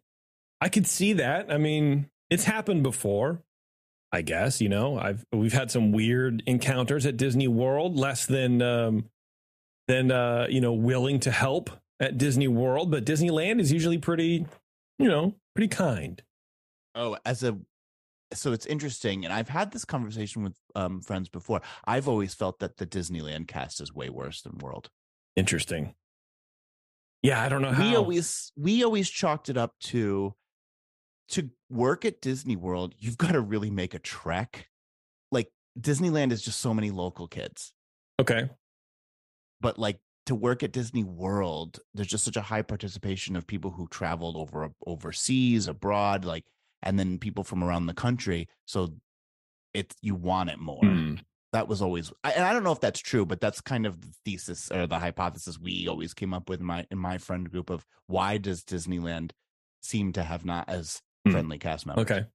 I 0.61 0.69
could 0.69 0.87
see 0.87 1.15
that. 1.15 1.51
I 1.51 1.57
mean, 1.57 2.11
it's 2.29 2.45
happened 2.45 2.83
before. 2.83 3.43
I 4.13 4.23
guess 4.23 4.61
you 4.61 4.69
know 4.69 4.99
I've 4.99 5.25
we've 5.33 5.53
had 5.53 5.71
some 5.71 5.93
weird 5.93 6.43
encounters 6.47 7.07
at 7.07 7.17
Disney 7.17 7.49
World, 7.49 7.97
less 7.97 8.27
than 8.27 8.61
um, 8.61 9.09
than 9.89 10.11
uh, 10.11 10.47
you 10.51 10.61
know 10.61 10.73
willing 10.73 11.21
to 11.21 11.31
help 11.31 11.71
at 12.01 12.19
Disney 12.19 12.49
World, 12.49 12.91
but 12.91 13.07
Disneyland 13.07 13.61
is 13.61 13.73
usually 13.73 13.99
pretty, 13.99 14.45
you 14.99 15.09
know, 15.09 15.35
pretty 15.55 15.69
kind. 15.69 16.21
Oh, 16.95 17.17
as 17.25 17.43
a 17.43 17.59
so 18.35 18.53
it's 18.53 18.67
interesting, 18.67 19.25
and 19.25 19.33
I've 19.33 19.49
had 19.49 19.73
this 19.73 19.85
conversation 19.85 20.43
with 20.43 20.57
um, 20.75 21.01
friends 21.01 21.29
before. 21.29 21.61
I've 21.85 22.09
always 22.09 22.35
felt 22.35 22.59
that 22.61 22.77
the 22.77 22.87
Disneyland 22.87 23.47
cast 23.47 23.81
is 23.81 23.95
way 23.95 24.09
worse 24.11 24.43
than 24.43 24.59
World. 24.59 24.91
Interesting. 25.37 25.95
Yeah, 27.23 27.43
I 27.43 27.49
don't 27.49 27.63
know 27.63 27.73
how. 27.73 27.89
we 27.89 27.97
always 27.97 28.53
we 28.57 28.85
always 28.85 29.09
chalked 29.09 29.49
it 29.49 29.57
up 29.57 29.75
to 29.85 30.35
to 31.33 31.51
work 31.71 32.05
at 32.05 32.21
Disney 32.21 32.57
World, 32.57 32.95
you've 32.99 33.19
got 33.19 33.33
to 33.33 33.41
really 33.41 33.71
make 33.71 33.95
a 33.95 33.99
trek. 33.99 34.69
Like 35.31 35.49
Disneyland 35.79 36.31
is 36.33 36.43
just 36.43 36.61
so 36.61 36.73
many 36.73 36.91
local 36.91 37.27
kids, 37.27 37.73
okay. 38.21 38.49
but 39.61 39.79
like 39.79 39.99
to 40.27 40.35
work 40.35 40.63
at 40.63 40.73
Disney 40.73 41.05
World, 41.05 41.81
there's 41.95 42.09
just 42.09 42.25
such 42.25 42.37
a 42.37 42.43
high 42.43 42.63
participation 42.63 43.35
of 43.35 43.47
people 43.47 43.71
who 43.71 43.89
traveled 43.89 44.37
over 44.37 44.71
overseas, 44.87 45.69
abroad, 45.69 46.25
like, 46.25 46.45
and 46.83 46.99
then 46.99 47.19
people 47.19 47.45
from 47.45 47.65
around 47.65 47.87
the 47.87 47.95
country. 47.95 48.49
So 48.67 48.95
it's 49.75 49.97
you 50.03 50.15
want 50.15 50.51
it 50.51 50.59
more. 50.59 50.81
Hmm. 50.81 51.15
That 51.53 51.69
was 51.69 51.83
always, 51.83 52.11
I, 52.25 52.33
and 52.33 52.45
I 52.45 52.53
don't 52.55 52.65
know 52.65 52.73
if 52.73 52.81
that's 52.81 53.01
true, 53.01 53.27
but 53.27 53.41
that's 53.41 53.61
kind 53.61 53.85
of 53.85 54.01
the 54.01 54.15
thesis 54.25 54.71
or 54.71 54.87
the 54.87 54.99
hypothesis 54.99 55.59
we 55.59 55.87
always 55.87 56.15
came 56.15 56.33
up 56.33 56.49
with 56.49 56.61
in 56.61 56.67
my 56.67 56.87
in 56.91 56.99
my 56.99 57.19
friend 57.19 57.51
group 57.51 57.69
of 57.71 57.85
why 58.07 58.39
does 58.39 58.63
Disneyland 58.63 59.33
seem 59.83 60.13
to 60.13 60.23
have 60.23 60.45
not 60.45 60.69
as 60.69 61.01
Hmm. 61.25 61.33
friendly 61.33 61.59
cast 61.59 61.87
members? 61.87 62.03
Okay. 62.03 62.27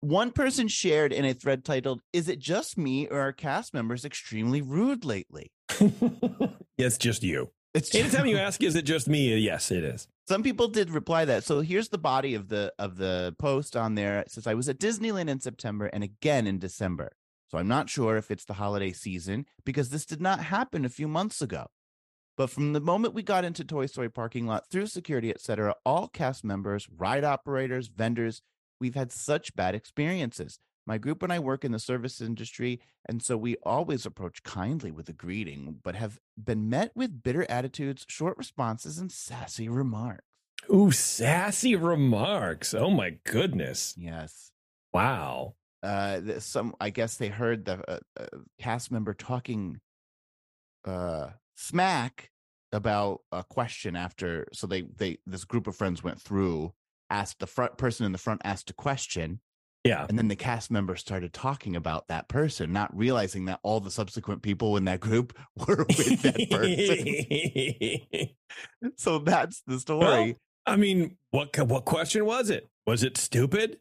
One 0.00 0.30
person 0.30 0.68
shared 0.68 1.12
in 1.12 1.24
a 1.24 1.34
thread 1.34 1.64
titled, 1.64 2.02
Is 2.12 2.28
it 2.28 2.38
just 2.38 2.78
me 2.78 3.08
or 3.08 3.20
are 3.20 3.32
cast 3.32 3.74
members 3.74 4.04
extremely 4.04 4.62
rude 4.62 5.04
lately? 5.04 5.52
it's 6.78 6.98
just 6.98 7.22
you. 7.22 7.50
It's 7.74 7.94
Anytime 7.94 8.26
you 8.26 8.38
ask, 8.38 8.62
is 8.62 8.76
it 8.76 8.82
just 8.82 9.08
me? 9.08 9.36
Yes, 9.36 9.70
it 9.70 9.84
is. 9.84 10.06
Some 10.28 10.42
people 10.42 10.68
did 10.68 10.90
reply 10.90 11.24
that. 11.24 11.44
So 11.44 11.60
here's 11.60 11.88
the 11.88 11.98
body 11.98 12.34
of 12.34 12.48
the 12.48 12.72
of 12.78 12.96
the 12.96 13.34
post 13.38 13.76
on 13.76 13.94
there. 13.94 14.20
It 14.20 14.30
says, 14.30 14.46
I 14.46 14.54
was 14.54 14.68
at 14.68 14.78
Disneyland 14.78 15.28
in 15.28 15.40
September 15.40 15.86
and 15.86 16.04
again 16.04 16.46
in 16.46 16.58
December. 16.58 17.12
So 17.50 17.58
I'm 17.58 17.68
not 17.68 17.88
sure 17.88 18.16
if 18.18 18.30
it's 18.30 18.44
the 18.44 18.54
holiday 18.54 18.92
season 18.92 19.46
because 19.64 19.88
this 19.88 20.04
did 20.04 20.20
not 20.20 20.40
happen 20.40 20.84
a 20.84 20.90
few 20.90 21.08
months 21.08 21.40
ago. 21.40 21.66
But 22.38 22.50
from 22.50 22.72
the 22.72 22.80
moment 22.80 23.14
we 23.14 23.24
got 23.24 23.44
into 23.44 23.64
Toy 23.64 23.86
Story 23.86 24.08
parking 24.08 24.46
lot 24.46 24.70
through 24.70 24.86
security, 24.86 25.28
etc., 25.28 25.74
all 25.84 26.06
cast 26.06 26.44
members, 26.44 26.88
ride 26.96 27.24
operators, 27.24 27.88
vendors, 27.88 28.42
we've 28.80 28.94
had 28.94 29.10
such 29.10 29.56
bad 29.56 29.74
experiences. 29.74 30.60
My 30.86 30.98
group 30.98 31.24
and 31.24 31.32
I 31.32 31.40
work 31.40 31.64
in 31.64 31.72
the 31.72 31.80
service 31.80 32.20
industry, 32.20 32.80
and 33.06 33.20
so 33.20 33.36
we 33.36 33.56
always 33.64 34.06
approach 34.06 34.44
kindly 34.44 34.92
with 34.92 35.08
a 35.08 35.12
greeting, 35.12 35.80
but 35.82 35.96
have 35.96 36.20
been 36.42 36.70
met 36.70 36.92
with 36.94 37.24
bitter 37.24 37.44
attitudes, 37.50 38.06
short 38.08 38.38
responses, 38.38 38.98
and 38.98 39.10
sassy 39.10 39.68
remarks. 39.68 40.22
Ooh, 40.72 40.92
sassy 40.92 41.74
remarks. 41.74 42.72
Oh 42.72 42.90
my 42.90 43.16
goodness. 43.24 43.96
Yes. 43.98 44.52
Wow. 44.92 45.56
Uh, 45.82 46.20
some 46.38 46.74
I 46.80 46.90
guess 46.90 47.16
they 47.16 47.28
heard 47.28 47.64
the 47.64 47.82
uh, 47.90 47.98
uh, 48.18 48.26
cast 48.60 48.92
member 48.92 49.12
talking 49.12 49.80
uh 50.84 51.30
smack 51.58 52.30
about 52.72 53.20
a 53.32 53.42
question 53.42 53.96
after 53.96 54.46
so 54.52 54.66
they 54.66 54.82
they 54.96 55.18
this 55.26 55.44
group 55.44 55.66
of 55.66 55.74
friends 55.74 56.04
went 56.04 56.20
through 56.20 56.72
asked 57.10 57.38
the 57.40 57.46
front 57.46 57.76
person 57.78 58.04
in 58.06 58.12
the 58.12 58.18
front 58.18 58.40
asked 58.44 58.70
a 58.70 58.74
question 58.74 59.40
Yeah. 59.84 60.06
and 60.08 60.16
then 60.18 60.28
the 60.28 60.36
cast 60.36 60.70
member 60.70 60.94
started 60.94 61.32
talking 61.32 61.74
about 61.74 62.06
that 62.08 62.28
person 62.28 62.72
not 62.72 62.96
realizing 62.96 63.46
that 63.46 63.58
all 63.64 63.80
the 63.80 63.90
subsequent 63.90 64.42
people 64.42 64.76
in 64.76 64.84
that 64.84 65.00
group 65.00 65.36
were 65.56 65.84
with 65.88 66.22
that 66.22 66.48
person 66.50 68.28
so 68.96 69.18
that's 69.18 69.62
the 69.66 69.80
story 69.80 70.04
Well, 70.04 70.32
I 70.66 70.76
mean, 70.76 71.16
what 71.30 71.56
what 71.66 71.86
question 71.86 72.26
was 72.26 72.50
it? 72.50 72.68
Was 72.86 73.02
it 73.02 73.16
stupid? 73.16 73.78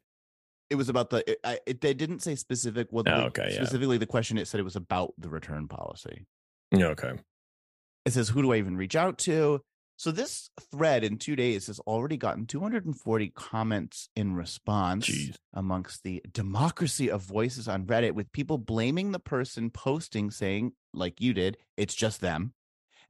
it 0.70 0.76
was 0.76 0.88
about 0.90 1.10
the 1.10 1.30
it, 1.30 1.38
I, 1.46 1.60
it, 1.66 1.80
they 1.82 1.94
didn't 1.94 2.20
say 2.22 2.36
specific 2.36 2.88
what 2.92 3.08
Oh, 3.10 3.18
the- 3.18 3.24
okay, 3.28 3.48
yeah. 3.52 3.56
specifically 3.58 3.98
the 3.98 4.06
question 4.06 4.38
it 4.38 4.48
said 4.48 4.60
it 4.62 4.64
was 4.64 4.76
about 4.78 5.14
the 5.18 5.28
return 5.30 5.68
policy 5.68 6.26
Okay. 6.74 7.12
It 8.08 8.14
says 8.14 8.30
who 8.30 8.42
do 8.42 8.54
i 8.54 8.58
even 8.58 8.78
reach 8.78 8.96
out 8.96 9.18
to? 9.20 9.62
So 9.98 10.12
this 10.12 10.50
thread 10.72 11.04
in 11.04 11.18
two 11.18 11.36
days 11.36 11.68
has 11.68 11.80
already 11.82 12.18
gotten 12.18 12.46
240 12.46 13.30
comments 13.36 14.10
in 14.16 14.36
response 14.36 15.10
Jeez. 15.10 15.36
amongst 15.54 16.04
the 16.04 16.22
democracy 16.32 17.10
of 17.10 17.22
voices 17.24 17.68
on 17.68 17.86
reddit 17.86 18.12
with 18.12 18.32
people 18.32 18.60
blaming 18.60 19.12
the 19.12 19.20
person 19.20 19.72
posting 19.72 20.30
saying 20.30 20.74
like 20.94 21.20
you 21.20 21.34
did 21.34 21.58
it's 21.78 21.96
just 21.96 22.22
them 22.22 22.54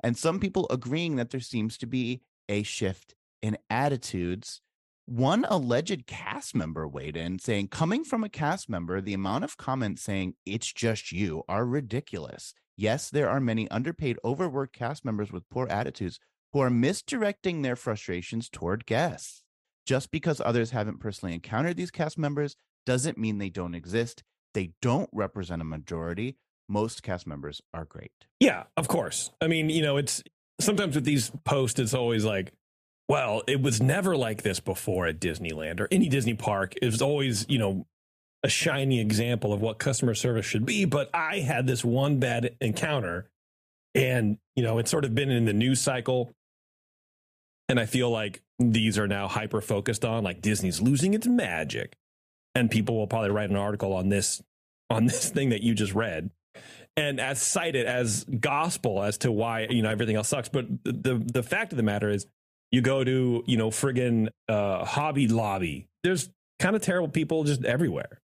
and 0.01 0.17
some 0.17 0.39
people 0.39 0.65
agreeing 0.69 1.17
that 1.17 1.29
there 1.29 1.41
seems 1.41 1.77
to 1.79 1.87
be 1.87 2.21
a 2.47 2.63
shift 2.63 3.15
in 3.41 3.57
attitudes. 3.69 4.61
One 5.05 5.45
alleged 5.49 6.05
cast 6.05 6.55
member 6.55 6.87
weighed 6.87 7.17
in 7.17 7.39
saying 7.39 7.69
coming 7.69 8.03
from 8.03 8.23
a 8.23 8.29
cast 8.29 8.69
member 8.69 8.99
the 9.01 9.13
amount 9.13 9.43
of 9.43 9.57
comments 9.57 10.01
saying 10.01 10.35
it's 10.45 10.71
just 10.71 11.11
you 11.11 11.43
are 11.47 11.65
ridiculous 11.65 12.53
yes 12.77 13.09
there 13.09 13.29
are 13.29 13.39
many 13.39 13.69
underpaid 13.69 14.17
overworked 14.23 14.73
cast 14.73 15.03
members 15.03 15.31
with 15.31 15.49
poor 15.49 15.67
attitudes 15.67 16.19
who 16.53 16.59
are 16.59 16.69
misdirecting 16.69 17.61
their 17.61 17.75
frustrations 17.75 18.49
toward 18.49 18.85
guests 18.85 19.43
just 19.85 20.11
because 20.11 20.41
others 20.41 20.71
haven't 20.71 20.99
personally 20.99 21.33
encountered 21.33 21.75
these 21.75 21.91
cast 21.91 22.17
members 22.17 22.55
doesn't 22.85 23.17
mean 23.17 23.37
they 23.37 23.49
don't 23.49 23.75
exist 23.75 24.23
they 24.53 24.71
don't 24.81 25.09
represent 25.11 25.61
a 25.61 25.65
majority 25.65 26.37
most 26.69 27.03
cast 27.03 27.25
members 27.25 27.61
are 27.73 27.85
great 27.85 28.11
Yeah, 28.39 28.63
of 28.75 28.87
course. 28.87 29.31
I 29.41 29.47
mean, 29.47 29.69
you 29.69 29.81
know, 29.81 29.97
it's 29.97 30.23
sometimes 30.59 30.95
with 30.95 31.05
these 31.05 31.31
posts, 31.45 31.79
it's 31.79 31.93
always 31.93 32.25
like, 32.25 32.53
well, 33.09 33.41
it 33.47 33.61
was 33.61 33.81
never 33.81 34.17
like 34.17 34.43
this 34.43 34.59
before 34.59 35.07
at 35.07 35.19
Disneyland 35.19 35.79
or 35.79 35.87
any 35.91 36.09
Disney 36.09 36.33
park. 36.33 36.73
It 36.81 36.85
was 36.85 37.01
always, 37.01 37.45
you 37.47 37.57
know, 37.57 37.87
a 38.47 38.49
shiny 38.49 39.01
example 39.01 39.51
of 39.51 39.61
what 39.61 39.77
customer 39.77 40.15
service 40.15 40.45
should 40.45 40.65
be. 40.65 40.85
But 40.85 41.09
I 41.13 41.39
had 41.39 41.67
this 41.67 41.83
one 41.83 42.17
bad 42.19 42.55
encounter, 42.61 43.29
and 43.93 44.37
you 44.55 44.63
know, 44.63 44.79
it's 44.79 44.89
sort 44.89 45.05
of 45.05 45.13
been 45.13 45.29
in 45.29 45.45
the 45.45 45.53
news 45.53 45.81
cycle. 45.81 46.31
And 47.69 47.79
I 47.79 47.85
feel 47.85 48.09
like 48.09 48.41
these 48.59 48.97
are 48.97 49.07
now 49.07 49.27
hyper 49.27 49.59
focused 49.59 50.05
on 50.05 50.23
like 50.23 50.41
Disney's 50.41 50.81
losing 50.81 51.13
its 51.13 51.27
magic. 51.27 51.97
And 52.55 52.71
people 52.71 52.95
will 52.95 53.07
probably 53.07 53.29
write 53.29 53.49
an 53.49 53.57
article 53.57 53.93
on 53.93 54.07
this 54.07 54.41
on 54.89 55.05
this 55.07 55.29
thing 55.29 55.49
that 55.49 55.61
you 55.61 55.75
just 55.75 55.93
read 55.93 56.31
and 56.95 57.19
as 57.19 57.41
cited 57.41 57.85
as 57.85 58.23
gospel 58.23 59.03
as 59.03 59.19
to 59.19 59.31
why 59.31 59.67
you 59.69 59.83
know 59.83 59.89
everything 59.89 60.15
else 60.15 60.29
sucks. 60.29 60.49
But 60.49 60.65
the 60.83 61.23
the, 61.23 61.43
fact 61.43 61.71
of 61.71 61.77
the 61.77 61.83
matter 61.83 62.09
is, 62.09 62.25
you 62.71 62.81
go 62.81 63.03
to 63.03 63.43
you 63.45 63.57
know 63.57 63.69
friggin' 63.69 64.29
uh, 64.49 64.83
Hobby 64.83 65.27
Lobby. 65.27 65.87
There's 66.03 66.29
kind 66.59 66.75
of 66.75 66.81
terrible 66.81 67.09
people 67.09 67.43
just 67.43 67.63
everywhere. 67.63 68.19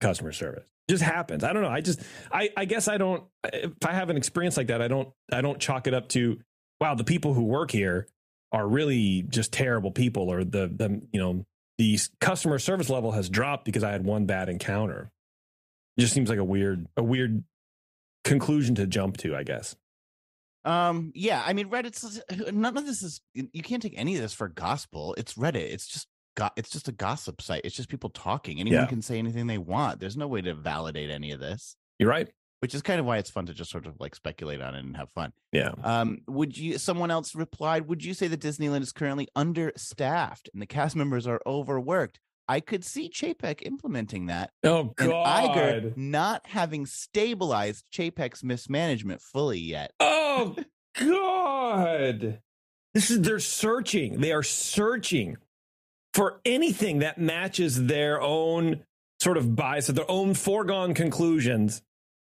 Customer 0.00 0.32
service 0.32 0.64
just 0.90 1.02
happens. 1.02 1.44
I 1.44 1.52
don't 1.52 1.62
know. 1.62 1.68
I 1.68 1.80
just 1.80 2.00
I 2.32 2.50
I 2.56 2.64
guess 2.64 2.88
I 2.88 2.98
don't. 2.98 3.24
If 3.44 3.72
I 3.86 3.92
have 3.92 4.10
an 4.10 4.16
experience 4.16 4.56
like 4.56 4.66
that, 4.66 4.82
I 4.82 4.88
don't 4.88 5.08
I 5.32 5.40
don't 5.40 5.58
chalk 5.58 5.86
it 5.86 5.94
up 5.94 6.08
to 6.10 6.38
wow 6.80 6.94
the 6.94 7.04
people 7.04 7.32
who 7.32 7.44
work 7.44 7.70
here 7.70 8.06
are 8.52 8.66
really 8.66 9.22
just 9.22 9.52
terrible 9.52 9.92
people 9.92 10.30
or 10.30 10.44
the 10.44 10.70
the 10.74 11.00
you 11.12 11.20
know 11.20 11.46
the 11.78 11.98
customer 12.20 12.58
service 12.58 12.90
level 12.90 13.12
has 13.12 13.30
dropped 13.30 13.64
because 13.64 13.84
I 13.84 13.90
had 13.90 14.04
one 14.04 14.26
bad 14.26 14.48
encounter. 14.48 15.10
It 15.96 16.02
just 16.02 16.12
seems 16.12 16.28
like 16.28 16.38
a 16.38 16.44
weird 16.44 16.86
a 16.96 17.02
weird 17.02 17.44
conclusion 18.24 18.74
to 18.74 18.86
jump 18.86 19.16
to, 19.18 19.34
I 19.34 19.44
guess. 19.44 19.76
Um, 20.64 21.12
yeah, 21.14 21.42
I 21.44 21.54
mean, 21.54 21.70
Reddit's 21.70 22.20
none 22.52 22.76
of 22.76 22.84
this 22.84 23.02
is 23.02 23.20
you 23.32 23.62
can't 23.62 23.80
take 23.80 23.94
any 23.96 24.16
of 24.16 24.22
this 24.22 24.34
for 24.34 24.48
gospel. 24.48 25.14
It's 25.16 25.34
Reddit. 25.34 25.72
It's 25.72 25.86
just 25.86 26.06
got 26.40 26.52
it's 26.56 26.70
just 26.70 26.88
a 26.88 26.92
gossip 26.92 27.40
site. 27.42 27.60
It's 27.64 27.76
just 27.76 27.88
people 27.88 28.10
talking. 28.10 28.58
Anyone 28.60 28.80
Yeah. 28.82 28.86
can 28.86 29.02
say 29.02 29.18
anything 29.18 29.46
they 29.46 29.58
want. 29.58 30.00
There's 30.00 30.16
no 30.16 30.26
way 30.26 30.40
to 30.42 30.54
validate 30.54 31.10
any 31.10 31.30
of 31.32 31.40
this, 31.40 31.76
You're 31.98 32.08
right. 32.08 32.28
which 32.60 32.74
is 32.74 32.82
kind 32.82 32.98
of 32.98 33.06
why 33.06 33.18
it's 33.18 33.30
fun 33.30 33.46
to 33.46 33.54
just 33.54 33.70
sort 33.70 33.86
of 33.86 33.94
like 34.00 34.14
speculate 34.14 34.60
on 34.60 34.74
it 34.74 34.80
and 34.80 34.96
have 34.96 35.10
fun. 35.10 35.32
Yeah. 35.52 35.72
Um, 35.82 36.18
would 36.26 36.56
you 36.58 36.78
someone 36.78 37.10
else 37.10 37.34
replied, 37.34 37.86
would 37.88 38.04
you 38.04 38.14
say 38.14 38.26
that 38.28 38.40
Disneyland 38.40 38.82
is 38.82 38.92
currently 38.92 39.28
understaffed 39.36 40.48
and 40.52 40.60
the 40.62 40.66
cast 40.66 40.96
members 40.96 41.26
are 41.26 41.40
overworked? 41.46 42.18
I 42.48 42.58
could 42.60 42.84
see 42.84 43.08
Chapek 43.08 43.62
implementing 43.64 44.26
that 44.26 44.50
Oh 44.64 44.92
and 44.98 45.12
Iger 45.12 45.96
not 45.96 46.46
having 46.46 46.84
stabilized 46.84 47.84
Chapek's 47.92 48.42
mismanagement 48.42 49.20
fully 49.22 49.60
yet. 49.60 49.92
Oh 50.00 50.56
God. 50.98 52.40
This 52.94 53.10
is 53.10 53.20
they're 53.20 53.38
searching. 53.38 54.20
They 54.20 54.32
are 54.32 54.42
searching 54.42 55.36
for 56.14 56.40
anything 56.44 57.00
that 57.00 57.18
matches 57.18 57.86
their 57.86 58.20
own 58.20 58.84
sort 59.20 59.36
of 59.36 59.54
bias, 59.54 59.86
their 59.88 60.10
own 60.10 60.34
foregone 60.34 60.94
conclusions. 60.94 61.82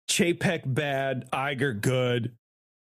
Chapek 0.09 0.63
bad, 0.65 1.29
Iger 1.33 1.81
good, 1.81 2.33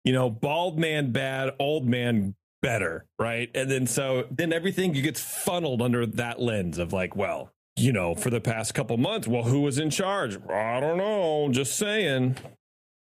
you 0.04 0.12
know, 0.12 0.30
bald 0.30 0.78
man 0.78 1.12
bad, 1.12 1.50
old 1.58 1.86
man 1.86 2.34
better, 2.62 3.06
right? 3.18 3.50
And 3.54 3.70
then 3.70 3.86
so 3.86 4.26
then 4.30 4.52
everything 4.52 4.92
gets 4.92 5.20
funneled 5.20 5.82
under 5.82 6.06
that 6.06 6.40
lens 6.40 6.78
of 6.78 6.92
like, 6.92 7.14
well, 7.14 7.52
you 7.76 7.92
know, 7.92 8.14
for 8.14 8.30
the 8.30 8.40
past 8.40 8.74
couple 8.74 8.96
months, 8.96 9.28
well, 9.28 9.44
who 9.44 9.60
was 9.60 9.78
in 9.78 9.90
charge? 9.90 10.38
I 10.48 10.80
don't 10.80 10.98
know. 10.98 11.48
Just 11.50 11.76
saying. 11.76 12.36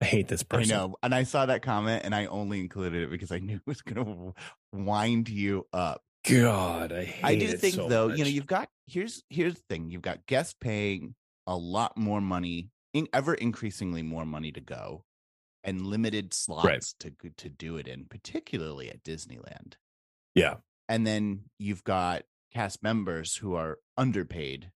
I 0.01 0.05
hate 0.05 0.29
this 0.29 0.43
person. 0.43 0.73
I 0.73 0.77
know. 0.77 0.97
And 1.03 1.15
I 1.15 1.25
saw 1.25 1.47
that 1.47 1.63
comment 1.63 2.03
and 2.05 2.15
I 2.15 2.27
only 2.27 2.61
included 2.61 3.03
it 3.03 3.11
because 3.11 3.33
I 3.33 3.39
knew 3.39 3.57
it 3.57 3.67
was 3.67 3.83
going 3.83 4.05
to 4.05 4.35
wind 4.73 5.29
you 5.29 5.67
up. 5.73 6.03
God, 6.29 6.93
I 6.93 7.05
hate 7.05 7.43
it. 7.43 7.47
I 7.47 7.53
do 7.53 7.57
think 7.57 7.75
so 7.75 7.89
though, 7.89 8.09
you 8.09 8.25
know, 8.25 8.31
you've 8.31 8.47
got 8.47 8.69
here's 8.87 9.23
here's 9.29 9.55
the 9.55 9.63
thing. 9.69 9.91
You've 9.91 10.03
got 10.03 10.27
guests 10.27 10.55
paying 10.59 11.15
a 11.47 11.57
lot 11.57 11.97
more 11.97 12.21
money, 12.21 12.71
in, 12.93 13.09
ever 13.13 13.35
increasingly 13.35 14.03
more 14.03 14.27
money 14.27 14.53
to 14.53 14.61
go 14.61 15.05
and 15.65 15.87
limited 15.87 16.35
slots 16.35 16.95
to 17.01 17.13
to 17.37 17.49
do 17.49 17.77
it 17.77 17.89
in, 17.89 18.07
particularly 18.07 18.91
at 18.91 19.03
Disneyland. 19.03 19.75
yeah, 20.35 20.57
And 20.89 21.07
then 21.07 21.45
you've 21.59 21.85
got 21.85 22.23
cast 22.53 22.83
members 22.83 23.37
who 23.37 23.55
are 23.55 23.79
underpaid. 23.97 24.71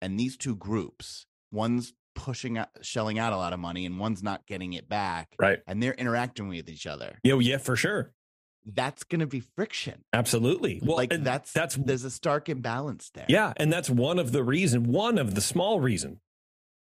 And 0.00 0.18
these 0.18 0.36
two 0.36 0.56
groups, 0.56 1.26
one's 1.50 1.92
pushing 2.14 2.58
out 2.58 2.68
shelling 2.82 3.18
out 3.18 3.32
a 3.32 3.36
lot 3.36 3.52
of 3.52 3.58
money 3.60 3.86
and 3.86 3.98
one's 3.98 4.22
not 4.22 4.46
getting 4.46 4.72
it 4.74 4.88
back. 4.88 5.34
right. 5.38 5.60
And 5.66 5.82
they're 5.82 5.94
interacting 5.94 6.48
with 6.48 6.68
each 6.68 6.86
other. 6.86 7.18
Yeah, 7.22 7.38
yeah, 7.38 7.58
for 7.58 7.76
sure. 7.76 8.12
That's 8.64 9.04
gonna 9.04 9.26
be 9.26 9.40
friction. 9.40 10.04
Absolutely. 10.12 10.80
Well, 10.82 10.96
like 10.96 11.12
and 11.12 11.24
that's 11.24 11.52
that's 11.52 11.76
there's 11.76 12.04
a 12.04 12.10
stark 12.10 12.48
imbalance 12.48 13.10
there. 13.14 13.26
yeah, 13.28 13.52
and 13.56 13.72
that's 13.72 13.90
one 13.90 14.18
of 14.18 14.32
the 14.32 14.44
reason, 14.44 14.84
one 14.84 15.18
of 15.18 15.34
the 15.34 15.40
small 15.40 15.80
reason 15.80 16.20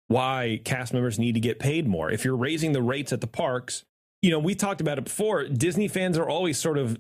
why 0.09 0.61
cast 0.65 0.93
members 0.93 1.21
need 1.21 1.35
to 1.35 1.41
get 1.41 1.61
paid 1.61 1.87
more. 1.87 2.11
If 2.11 2.25
you're 2.25 2.37
raising 2.37 2.73
the 2.73 2.83
rates 2.83 3.12
at 3.12 3.21
the 3.21 3.29
parks, 3.29 3.85
you 4.23 4.31
know, 4.31 4.41
we 4.41 4.57
talked 4.57 4.81
about 4.81 4.99
it 4.99 5.05
before. 5.05 5.45
Disney 5.45 5.87
fans 5.87 6.19
are 6.19 6.29
always 6.29 6.59
sort 6.59 6.79
of 6.79 6.99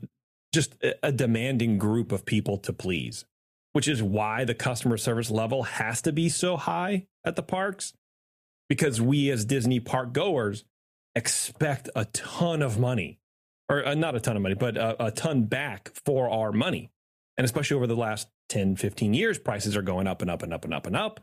just 0.54 0.76
a 1.02 1.12
demanding 1.12 1.78
group 1.78 2.12
of 2.12 2.24
people 2.24 2.56
to 2.58 2.72
please, 2.72 3.24
which 3.72 3.88
is 3.88 4.02
why 4.02 4.44
the 4.44 4.54
customer 4.54 4.96
service 4.96 5.30
level 5.30 5.64
has 5.64 6.02
to 6.02 6.12
be 6.12 6.28
so 6.28 6.56
high 6.56 7.06
at 7.24 7.36
the 7.36 7.42
parks 7.42 7.92
because 8.68 9.00
we 9.00 9.30
as 9.30 9.44
Disney 9.44 9.80
park 9.80 10.12
goers 10.12 10.64
expect 11.14 11.88
a 11.94 12.04
ton 12.06 12.62
of 12.62 12.78
money 12.78 13.19
or 13.70 13.86
uh, 13.86 13.94
not 13.94 14.16
a 14.16 14.20
ton 14.20 14.36
of 14.36 14.42
money, 14.42 14.56
but 14.56 14.76
a, 14.76 15.06
a 15.06 15.10
ton 15.12 15.44
back 15.44 15.92
for 16.04 16.28
our 16.28 16.52
money. 16.52 16.90
And 17.38 17.44
especially 17.46 17.76
over 17.76 17.86
the 17.86 17.96
last 17.96 18.28
10, 18.50 18.76
15 18.76 19.14
years, 19.14 19.38
prices 19.38 19.76
are 19.76 19.82
going 19.82 20.06
up 20.08 20.22
and 20.22 20.30
up 20.30 20.42
and 20.42 20.52
up 20.52 20.64
and 20.64 20.74
up 20.74 20.86
and 20.86 20.96
up. 20.96 21.20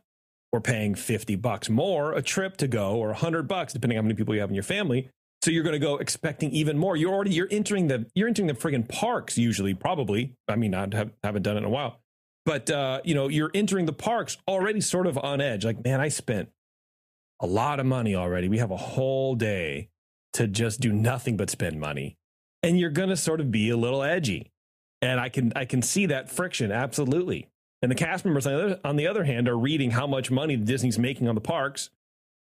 or 0.51 0.61
paying 0.61 0.95
50 0.95 1.35
bucks 1.35 1.69
more 1.69 2.13
a 2.13 2.21
trip 2.21 2.57
to 2.57 2.67
go 2.67 2.95
or 2.97 3.09
100 3.09 3.47
bucks 3.47 3.73
depending 3.73 3.97
on 3.97 4.03
how 4.03 4.07
many 4.07 4.15
people 4.15 4.33
you 4.33 4.41
have 4.41 4.49
in 4.49 4.55
your 4.55 4.63
family. 4.63 5.09
So 5.43 5.51
you're 5.51 5.63
going 5.63 5.73
to 5.73 5.79
go 5.79 5.97
expecting 5.97 6.51
even 6.51 6.77
more. 6.77 6.97
You're 6.97 7.13
already 7.13 7.31
you're 7.33 7.49
entering 7.51 7.87
the 7.87 8.07
you're 8.15 8.27
entering 8.27 8.47
the 8.47 8.53
friggin 8.53 8.87
parks 8.87 9.37
usually 9.37 9.73
probably. 9.73 10.33
I 10.47 10.55
mean 10.55 10.73
i 10.73 10.87
have, 10.93 11.11
haven't 11.23 11.43
done 11.43 11.55
it 11.57 11.59
in 11.59 11.65
a 11.65 11.69
while. 11.69 11.99
But 12.45 12.71
uh, 12.71 13.01
you 13.03 13.13
know 13.13 13.27
you're 13.27 13.51
entering 13.53 13.85
the 13.85 13.93
parks 13.93 14.37
already 14.47 14.81
sort 14.81 15.07
of 15.07 15.17
on 15.17 15.41
edge. 15.41 15.65
Like 15.65 15.83
man 15.83 15.99
i 16.01 16.09
spent 16.09 16.49
a 17.41 17.47
lot 17.47 17.79
of 17.79 17.85
money 17.85 18.15
already. 18.15 18.49
We 18.49 18.57
have 18.59 18.71
a 18.71 18.77
whole 18.77 19.35
day 19.35 19.89
to 20.33 20.47
just 20.47 20.81
do 20.81 20.91
nothing 20.93 21.37
but 21.37 21.49
spend 21.49 21.79
money 21.79 22.17
and 22.63 22.79
you're 22.79 22.89
going 22.89 23.09
to 23.09 23.17
sort 23.17 23.39
of 23.39 23.51
be 23.51 23.69
a 23.69 23.77
little 23.77 24.03
edgy 24.03 24.51
and 25.01 25.19
i 25.19 25.29
can 25.29 25.51
i 25.55 25.65
can 25.65 25.81
see 25.81 26.05
that 26.05 26.29
friction 26.29 26.71
absolutely 26.71 27.49
and 27.81 27.91
the 27.91 27.95
cast 27.95 28.25
members, 28.25 28.47
on 28.47 28.53
the, 28.53 28.63
other, 28.63 28.79
on 28.83 28.95
the 28.95 29.07
other 29.07 29.23
hand, 29.23 29.47
are 29.47 29.57
reading 29.57 29.91
how 29.91 30.07
much 30.07 30.31
money 30.31 30.55
Disney's 30.55 30.97
making 30.97 31.27
on 31.27 31.35
the 31.35 31.41
parks. 31.41 31.89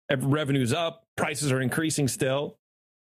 Revenue's 0.10 0.72
up, 0.72 1.04
prices 1.18 1.52
are 1.52 1.60
increasing 1.60 2.08
still, 2.08 2.58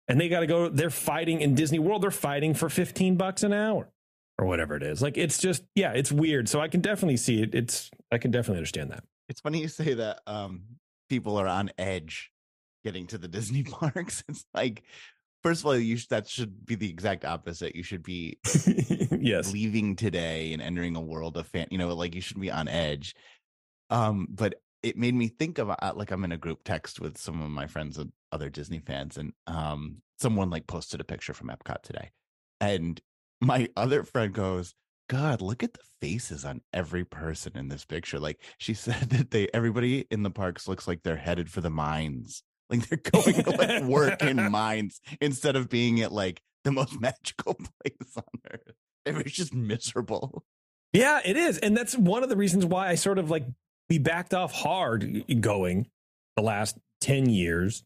and 0.08 0.22
they 0.22 0.29
got 0.29 0.41
to 0.41 0.48
go. 0.48 0.70
They're 0.70 0.91
fighting 0.91 1.41
in 1.41 1.55
Disney 1.55 1.79
World. 1.79 2.03
They're 2.03 2.12
fighting 2.12 2.53
for 2.53 2.70
fifteen 2.70 3.17
bucks 3.17 3.41
an 3.41 3.53
hour 3.53 3.89
or 4.38 4.46
whatever 4.46 4.75
it 4.75 4.84
is. 4.84 5.01
Like 5.01 5.17
it's 5.17 5.39
just, 5.39 5.63
yeah, 5.74 5.93
it's 5.93 6.12
weird. 6.12 6.48
So 6.48 6.62
I 6.62 6.67
can 6.67 6.79
definitely 6.79 7.17
see 7.17 7.41
it. 7.41 7.55
It's, 7.55 7.89
I 8.12 8.20
can 8.20 8.29
definitely 8.29 8.58
understand 8.58 8.91
that. 8.91 9.03
It's 9.29 9.41
funny 9.41 9.62
you 9.62 9.67
say 9.67 9.96
that. 9.96 10.22
Um, 10.27 10.63
people 11.10 11.38
are 11.38 11.48
on 11.48 11.72
edge 11.79 12.31
getting 12.84 13.08
to 13.08 13.17
the 13.17 13.27
Disney 13.27 13.63
parks. 13.63 14.24
It's 14.29 14.46
like 14.53 14.84
first 15.43 15.62
of 15.62 15.65
all, 15.67 15.75
you 15.75 15.98
that 16.10 16.27
should 16.27 16.65
be 16.65 16.75
the 16.75 16.89
exact 16.89 17.25
opposite. 17.25 17.75
You 17.75 17.83
should 17.83 18.03
be 18.03 18.38
yes 19.19 19.51
leaving 19.51 19.95
today 19.95 20.53
and 20.53 20.62
entering 20.62 20.95
a 20.95 21.01
world 21.01 21.38
of 21.38 21.48
fan. 21.48 21.67
You 21.71 21.77
know, 21.77 21.93
like 21.93 22.15
you 22.15 22.21
should 22.21 22.39
be 22.39 22.51
on 22.51 22.67
edge. 22.67 23.15
Um, 23.89 24.27
but 24.29 24.55
it 24.83 24.98
made 24.98 25.13
me 25.13 25.27
think 25.27 25.57
of 25.57 25.69
uh, 25.69 25.93
like 25.95 26.12
I'm 26.12 26.24
in 26.24 26.31
a 26.31 26.38
group 26.38 26.63
text 26.63 27.00
with 27.00 27.17
some 27.17 27.41
of 27.41 27.50
my 27.50 27.67
friends 27.67 27.98
and 27.98 28.12
other 28.31 28.50
Disney 28.50 28.79
fans, 28.79 29.17
and 29.17 29.33
um, 29.48 29.98
someone 30.19 30.50
like 30.50 30.67
posted 30.67 31.01
a 31.01 31.05
picture 31.05 31.33
from 31.33 31.50
Epcot 31.50 31.81
today, 31.83 32.12
and 32.60 33.00
my 33.41 33.69
other 33.75 34.03
friend 34.03 34.33
goes. 34.33 34.74
God, 35.10 35.41
look 35.41 35.62
at 35.62 35.74
the 35.74 35.79
faces 36.00 36.45
on 36.45 36.62
every 36.71 37.03
person 37.03 37.57
in 37.57 37.67
this 37.67 37.83
picture. 37.83 38.17
Like 38.17 38.41
she 38.60 38.74
said 38.75 39.10
that 39.10 39.31
they 39.31 39.50
everybody 39.53 40.05
in 40.10 40.24
the 40.24 40.31
parks 40.31 40.69
looks 40.69 40.88
like 40.88 41.03
they're 41.03 41.17
headed 41.17 41.51
for 41.51 41.60
the 41.60 41.69
mines 41.69 42.43
like 42.71 42.87
they're 42.87 42.97
going 42.97 43.43
to 43.43 43.51
like 43.51 43.83
work 43.83 44.23
in 44.23 44.37
mines 44.51 45.01
instead 45.19 45.55
of 45.55 45.69
being 45.69 46.01
at 46.01 46.11
like 46.11 46.41
the 46.63 46.71
most 46.71 46.99
magical 47.01 47.53
place 47.53 48.15
on 48.15 48.23
earth. 48.51 48.75
It 49.05 49.15
was 49.15 49.33
just 49.33 49.53
miserable. 49.53 50.43
Yeah, 50.93 51.21
it 51.23 51.37
is. 51.37 51.57
And 51.57 51.75
that's 51.75 51.97
one 51.97 52.23
of 52.23 52.29
the 52.29 52.35
reasons 52.35 52.65
why 52.65 52.89
I 52.89 52.95
sort 52.95 53.17
of 53.17 53.29
like 53.29 53.45
we 53.89 53.97
backed 53.97 54.33
off 54.33 54.53
hard 54.53 55.23
going 55.41 55.87
the 56.35 56.43
last 56.43 56.77
10 57.01 57.29
years. 57.29 57.83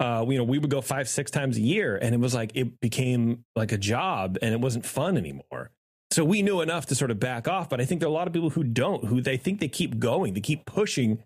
Uh, 0.00 0.24
you 0.28 0.38
know, 0.38 0.44
we 0.44 0.58
would 0.58 0.70
go 0.70 0.80
five, 0.80 1.08
six 1.08 1.30
times 1.30 1.56
a 1.56 1.60
year, 1.60 1.96
and 1.96 2.14
it 2.14 2.20
was 2.20 2.32
like 2.32 2.52
it 2.54 2.80
became 2.80 3.44
like 3.56 3.72
a 3.72 3.78
job 3.78 4.38
and 4.40 4.54
it 4.54 4.60
wasn't 4.60 4.86
fun 4.86 5.16
anymore. 5.16 5.72
So 6.10 6.24
we 6.24 6.40
knew 6.42 6.60
enough 6.60 6.86
to 6.86 6.94
sort 6.94 7.10
of 7.10 7.18
back 7.18 7.48
off. 7.48 7.68
But 7.68 7.80
I 7.80 7.84
think 7.84 8.00
there 8.00 8.08
are 8.08 8.10
a 8.10 8.14
lot 8.14 8.26
of 8.26 8.32
people 8.32 8.50
who 8.50 8.64
don't, 8.64 9.04
who 9.04 9.20
they 9.20 9.36
think 9.36 9.60
they 9.60 9.68
keep 9.68 9.98
going, 9.98 10.34
they 10.34 10.40
keep 10.40 10.64
pushing 10.66 11.22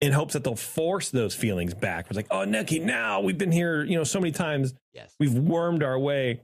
in 0.00 0.12
hopes 0.12 0.34
that 0.34 0.44
they'll 0.44 0.56
force 0.56 1.10
those 1.10 1.34
feelings 1.34 1.74
back. 1.74 2.06
It's 2.08 2.16
like, 2.16 2.26
oh, 2.30 2.44
Neki, 2.44 2.82
now 2.82 3.20
we've 3.20 3.38
been 3.38 3.52
here, 3.52 3.84
you 3.84 3.96
know, 3.96 4.04
so 4.04 4.20
many 4.20 4.32
times. 4.32 4.74
Yes, 4.92 5.14
we've 5.18 5.34
wormed 5.34 5.82
our 5.82 5.98
way. 5.98 6.42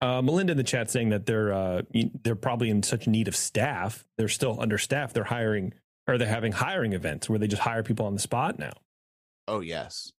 Uh, 0.00 0.22
Melinda 0.22 0.52
in 0.52 0.56
the 0.56 0.64
chat 0.64 0.90
saying 0.90 1.08
that 1.08 1.26
they're 1.26 1.52
uh, 1.52 1.82
they're 2.22 2.36
probably 2.36 2.70
in 2.70 2.82
such 2.82 3.06
need 3.06 3.28
of 3.28 3.34
staff. 3.34 4.04
They're 4.16 4.28
still 4.28 4.60
understaffed. 4.60 5.14
They're 5.14 5.24
hiring 5.24 5.74
or 6.06 6.18
they're 6.18 6.28
having 6.28 6.52
hiring 6.52 6.92
events 6.92 7.28
where 7.28 7.38
they 7.38 7.46
just 7.46 7.62
hire 7.62 7.82
people 7.82 8.06
on 8.06 8.14
the 8.14 8.20
spot 8.20 8.58
now. 8.58 8.72
Oh 9.46 9.60
yes, 9.60 10.12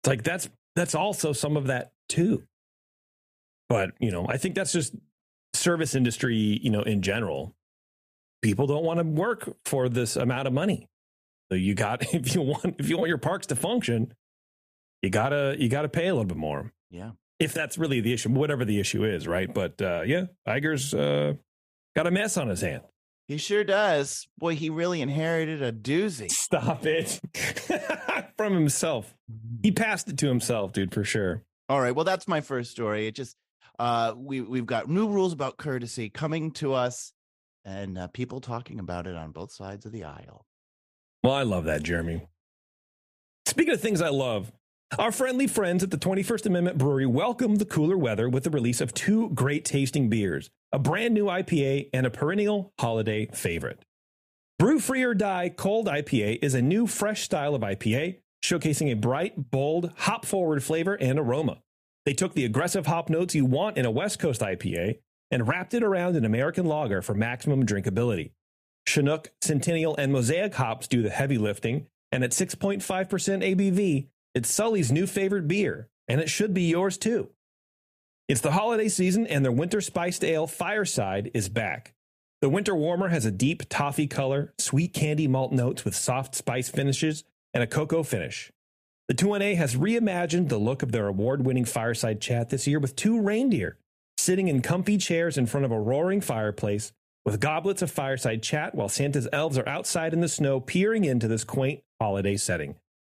it's 0.00 0.08
like 0.08 0.22
that's 0.22 0.48
that's 0.74 0.94
also 0.94 1.32
some 1.32 1.56
of 1.56 1.66
that 1.66 1.92
too. 2.08 2.44
But 3.68 3.92
you 3.98 4.10
know, 4.10 4.26
I 4.28 4.36
think 4.36 4.54
that's 4.54 4.72
just 4.72 4.94
service 5.54 5.94
industry. 5.94 6.36
You 6.36 6.70
know, 6.70 6.82
in 6.82 7.02
general, 7.02 7.54
people 8.42 8.66
don't 8.66 8.84
want 8.84 9.00
to 9.00 9.04
work 9.04 9.56
for 9.64 9.88
this 9.88 10.16
amount 10.16 10.46
of 10.46 10.52
money. 10.52 10.88
So 11.50 11.56
you 11.56 11.74
got 11.74 12.02
if 12.14 12.34
you 12.34 12.42
want 12.42 12.76
if 12.78 12.88
you 12.88 12.96
want 12.96 13.08
your 13.08 13.18
parks 13.18 13.46
to 13.48 13.56
function, 13.56 14.14
you 15.02 15.10
gotta 15.10 15.56
you 15.58 15.68
gotta 15.68 15.88
pay 15.88 16.08
a 16.08 16.14
little 16.14 16.24
bit 16.24 16.36
more. 16.36 16.72
Yeah. 16.90 17.12
If 17.38 17.52
that's 17.52 17.76
really 17.76 18.00
the 18.00 18.14
issue, 18.14 18.30
whatever 18.30 18.64
the 18.64 18.80
issue 18.80 19.04
is, 19.04 19.28
right? 19.28 19.52
But 19.52 19.80
uh, 19.82 20.02
yeah, 20.06 20.24
Iger's 20.48 20.94
uh, 20.94 21.34
got 21.94 22.06
a 22.06 22.10
mess 22.10 22.38
on 22.38 22.48
his 22.48 22.62
hand. 22.62 22.82
He 23.28 23.36
sure 23.36 23.64
does. 23.64 24.26
Boy, 24.38 24.54
he 24.54 24.70
really 24.70 25.02
inherited 25.02 25.60
a 25.60 25.72
doozy. 25.72 26.30
Stop 26.30 26.86
it. 26.86 27.20
From 28.38 28.54
himself. 28.54 29.14
He 29.62 29.72
passed 29.72 30.08
it 30.08 30.16
to 30.18 30.28
himself, 30.28 30.72
dude, 30.72 30.94
for 30.94 31.04
sure. 31.04 31.42
All 31.68 31.80
right. 31.80 31.94
Well, 31.94 32.04
that's 32.04 32.28
my 32.28 32.40
first 32.40 32.70
story. 32.70 33.06
It 33.06 33.14
just 33.14 33.36
uh 33.78 34.14
we 34.16 34.40
we've 34.40 34.64
got 34.64 34.88
new 34.88 35.08
rules 35.08 35.34
about 35.34 35.58
courtesy 35.58 36.08
coming 36.08 36.52
to 36.52 36.72
us 36.72 37.12
and 37.66 37.98
uh, 37.98 38.06
people 38.06 38.40
talking 38.40 38.78
about 38.78 39.06
it 39.06 39.16
on 39.16 39.32
both 39.32 39.52
sides 39.52 39.84
of 39.84 39.92
the 39.92 40.04
aisle. 40.04 40.45
Well, 41.26 41.34
I 41.34 41.42
love 41.42 41.64
that, 41.64 41.82
Jeremy. 41.82 42.22
Speaking 43.46 43.74
of 43.74 43.80
things 43.80 44.00
I 44.00 44.10
love, 44.10 44.52
our 44.96 45.10
friendly 45.10 45.48
friends 45.48 45.82
at 45.82 45.90
the 45.90 45.96
21st 45.96 46.46
Amendment 46.46 46.78
Brewery 46.78 47.04
welcome 47.04 47.56
the 47.56 47.64
cooler 47.64 47.98
weather 47.98 48.28
with 48.28 48.44
the 48.44 48.50
release 48.50 48.80
of 48.80 48.94
two 48.94 49.30
great 49.30 49.64
tasting 49.64 50.08
beers, 50.08 50.50
a 50.70 50.78
brand 50.78 51.14
new 51.14 51.24
IPA 51.24 51.90
and 51.92 52.06
a 52.06 52.10
perennial 52.10 52.72
holiday 52.78 53.26
favorite. 53.34 53.80
Brew 54.60 54.78
Free 54.78 55.02
or 55.02 55.14
Die 55.14 55.48
Cold 55.56 55.88
IPA 55.88 56.38
is 56.42 56.54
a 56.54 56.62
new, 56.62 56.86
fresh 56.86 57.22
style 57.22 57.56
of 57.56 57.62
IPA, 57.62 58.18
showcasing 58.44 58.92
a 58.92 58.94
bright, 58.94 59.50
bold, 59.50 59.90
hop 59.96 60.26
forward 60.26 60.62
flavor 60.62 60.94
and 60.94 61.18
aroma. 61.18 61.60
They 62.04 62.14
took 62.14 62.34
the 62.34 62.44
aggressive 62.44 62.86
hop 62.86 63.10
notes 63.10 63.34
you 63.34 63.46
want 63.46 63.78
in 63.78 63.84
a 63.84 63.90
West 63.90 64.20
Coast 64.20 64.42
IPA 64.42 65.00
and 65.32 65.48
wrapped 65.48 65.74
it 65.74 65.82
around 65.82 66.14
an 66.14 66.24
American 66.24 66.66
lager 66.66 67.02
for 67.02 67.14
maximum 67.14 67.66
drinkability. 67.66 68.30
Chinook, 68.86 69.32
Centennial, 69.40 69.96
and 69.96 70.12
Mosaic 70.12 70.54
hops 70.54 70.88
do 70.88 71.02
the 71.02 71.10
heavy 71.10 71.38
lifting, 71.38 71.86
and 72.12 72.24
at 72.24 72.30
6.5% 72.30 72.82
ABV, 72.82 74.06
it's 74.34 74.50
Sully's 74.50 74.92
new 74.92 75.06
favorite 75.06 75.48
beer, 75.48 75.88
and 76.08 76.20
it 76.20 76.30
should 76.30 76.54
be 76.54 76.62
yours 76.62 76.96
too. 76.98 77.30
It's 78.28 78.40
the 78.40 78.52
holiday 78.52 78.88
season, 78.88 79.26
and 79.26 79.44
their 79.44 79.52
winter 79.52 79.80
spiced 79.80 80.24
ale 80.24 80.46
Fireside 80.46 81.30
is 81.34 81.48
back. 81.48 81.94
The 82.42 82.48
winter 82.48 82.74
warmer 82.74 83.08
has 83.08 83.24
a 83.24 83.30
deep 83.30 83.68
toffee 83.68 84.06
color, 84.06 84.52
sweet 84.58 84.92
candy 84.92 85.26
malt 85.26 85.52
notes 85.52 85.84
with 85.84 85.94
soft 85.94 86.34
spice 86.34 86.68
finishes, 86.68 87.24
and 87.54 87.62
a 87.62 87.66
cocoa 87.66 88.02
finish. 88.02 88.52
The 89.08 89.14
2NA 89.14 89.56
has 89.56 89.76
reimagined 89.76 90.48
the 90.48 90.58
look 90.58 90.82
of 90.82 90.92
their 90.92 91.06
award 91.06 91.46
winning 91.46 91.64
fireside 91.64 92.20
chat 92.20 92.50
this 92.50 92.66
year 92.66 92.78
with 92.78 92.96
two 92.96 93.20
reindeer 93.20 93.78
sitting 94.18 94.48
in 94.48 94.62
comfy 94.62 94.96
chairs 94.96 95.38
in 95.38 95.46
front 95.46 95.64
of 95.64 95.70
a 95.70 95.78
roaring 95.78 96.20
fireplace 96.20 96.92
with 97.26 97.40
goblets 97.40 97.82
of 97.82 97.90
fireside 97.90 98.40
chat 98.42 98.74
while 98.74 98.88
Santa's 98.88 99.28
elves 99.32 99.58
are 99.58 99.68
outside 99.68 100.14
in 100.14 100.20
the 100.20 100.28
snow 100.28 100.60
peering 100.60 101.04
into 101.04 101.26
this 101.26 101.42
quaint 101.44 101.82
holiday 102.00 102.36
setting. 102.36 102.76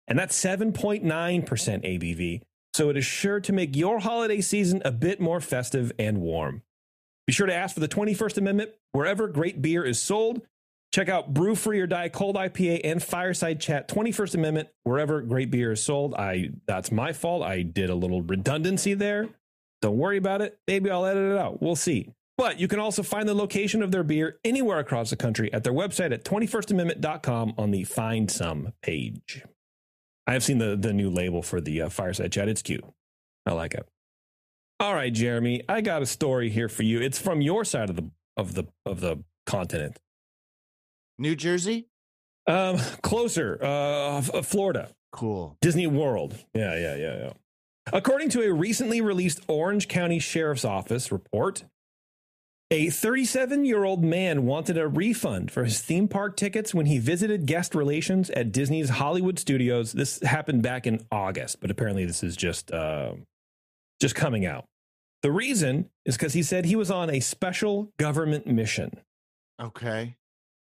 And 0.08 0.18
that's 0.18 0.42
7.9% 0.42 1.04
ABV, 1.04 2.40
so 2.72 2.88
it 2.88 2.96
is 2.96 3.04
sure 3.04 3.38
to 3.40 3.52
make 3.52 3.76
your 3.76 3.98
holiday 3.98 4.40
season 4.40 4.80
a 4.84 4.90
bit 4.90 5.20
more 5.20 5.42
festive 5.42 5.92
and 5.98 6.22
warm. 6.22 6.62
Be 7.26 7.34
sure 7.34 7.46
to 7.46 7.54
ask 7.54 7.74
for 7.74 7.80
the 7.80 7.88
21st 7.88 8.38
Amendment 8.38 8.70
wherever 8.92 9.28
great 9.28 9.60
beer 9.60 9.84
is 9.84 10.00
sold. 10.00 10.40
Check 10.94 11.10
out 11.10 11.34
Brew 11.34 11.54
Free 11.54 11.80
or 11.80 11.86
Die 11.86 12.08
Cold 12.08 12.36
IPA 12.36 12.80
and 12.84 13.02
Fireside 13.02 13.60
Chat 13.60 13.88
21st 13.88 14.34
Amendment 14.36 14.68
wherever 14.84 15.20
great 15.20 15.50
beer 15.50 15.72
is 15.72 15.84
sold. 15.84 16.14
I 16.14 16.48
that's 16.66 16.90
my 16.90 17.12
fault. 17.12 17.42
I 17.42 17.60
did 17.60 17.90
a 17.90 17.94
little 17.94 18.22
redundancy 18.22 18.94
there. 18.94 19.28
Don't 19.82 19.98
worry 19.98 20.16
about 20.16 20.40
it. 20.40 20.58
Maybe 20.66 20.90
I'll 20.90 21.04
edit 21.04 21.32
it 21.32 21.36
out. 21.36 21.60
We'll 21.60 21.76
see. 21.76 22.14
But 22.38 22.60
you 22.60 22.68
can 22.68 22.78
also 22.78 23.02
find 23.02 23.28
the 23.28 23.34
location 23.34 23.82
of 23.82 23.90
their 23.90 24.04
beer 24.04 24.38
anywhere 24.44 24.78
across 24.78 25.10
the 25.10 25.16
country 25.16 25.52
at 25.52 25.64
their 25.64 25.72
website 25.72 26.12
at 26.12 26.24
21stamendment.com 26.24 27.54
on 27.58 27.72
the 27.72 27.82
Find 27.82 28.30
Some 28.30 28.72
page. 28.80 29.42
I 30.24 30.34
have 30.34 30.44
seen 30.44 30.58
the, 30.58 30.76
the 30.76 30.92
new 30.92 31.10
label 31.10 31.42
for 31.42 31.60
the 31.60 31.82
uh, 31.82 31.88
Fireside 31.88 32.30
Chat. 32.30 32.48
It's 32.48 32.62
cute. 32.62 32.84
I 33.44 33.52
like 33.52 33.74
it. 33.74 33.88
All 34.78 34.94
right, 34.94 35.12
Jeremy, 35.12 35.64
I 35.68 35.80
got 35.80 36.02
a 36.02 36.06
story 36.06 36.48
here 36.48 36.68
for 36.68 36.84
you. 36.84 37.00
It's 37.00 37.18
from 37.18 37.40
your 37.40 37.64
side 37.64 37.90
of 37.90 37.96
the 37.96 38.10
of 38.36 38.54
the 38.54 38.64
of 38.86 39.00
the 39.00 39.24
continent. 39.44 39.98
New 41.18 41.34
Jersey? 41.34 41.88
Um, 42.46 42.78
closer, 43.02 43.58
uh, 43.60 44.20
Florida. 44.22 44.90
Cool. 45.10 45.56
Disney 45.60 45.88
World. 45.88 46.38
Yeah, 46.54 46.78
yeah, 46.78 46.94
yeah, 46.94 47.16
yeah. 47.16 47.32
According 47.92 48.28
to 48.30 48.42
a 48.42 48.52
recently 48.52 49.00
released 49.00 49.40
Orange 49.48 49.88
County 49.88 50.20
Sheriff's 50.20 50.64
Office 50.64 51.10
report, 51.10 51.64
a 52.70 52.90
37 52.90 53.64
year 53.64 53.84
old 53.84 54.04
man 54.04 54.44
wanted 54.44 54.76
a 54.76 54.86
refund 54.86 55.50
for 55.50 55.64
his 55.64 55.80
theme 55.80 56.06
park 56.06 56.36
tickets 56.36 56.74
when 56.74 56.86
he 56.86 56.98
visited 56.98 57.46
guest 57.46 57.74
relations 57.74 58.28
at 58.30 58.52
Disney's 58.52 58.90
Hollywood 58.90 59.38
Studios. 59.38 59.92
This 59.92 60.20
happened 60.22 60.62
back 60.62 60.86
in 60.86 61.04
August, 61.10 61.60
but 61.60 61.70
apparently 61.70 62.04
this 62.04 62.22
is 62.22 62.36
just 62.36 62.70
uh, 62.70 63.12
just 64.00 64.14
coming 64.14 64.44
out. 64.44 64.66
The 65.22 65.32
reason 65.32 65.88
is 66.04 66.16
because 66.16 66.34
he 66.34 66.42
said 66.42 66.64
he 66.64 66.76
was 66.76 66.90
on 66.90 67.10
a 67.10 67.20
special 67.20 67.90
government 67.98 68.46
mission. 68.46 69.00
Okay. 69.60 70.16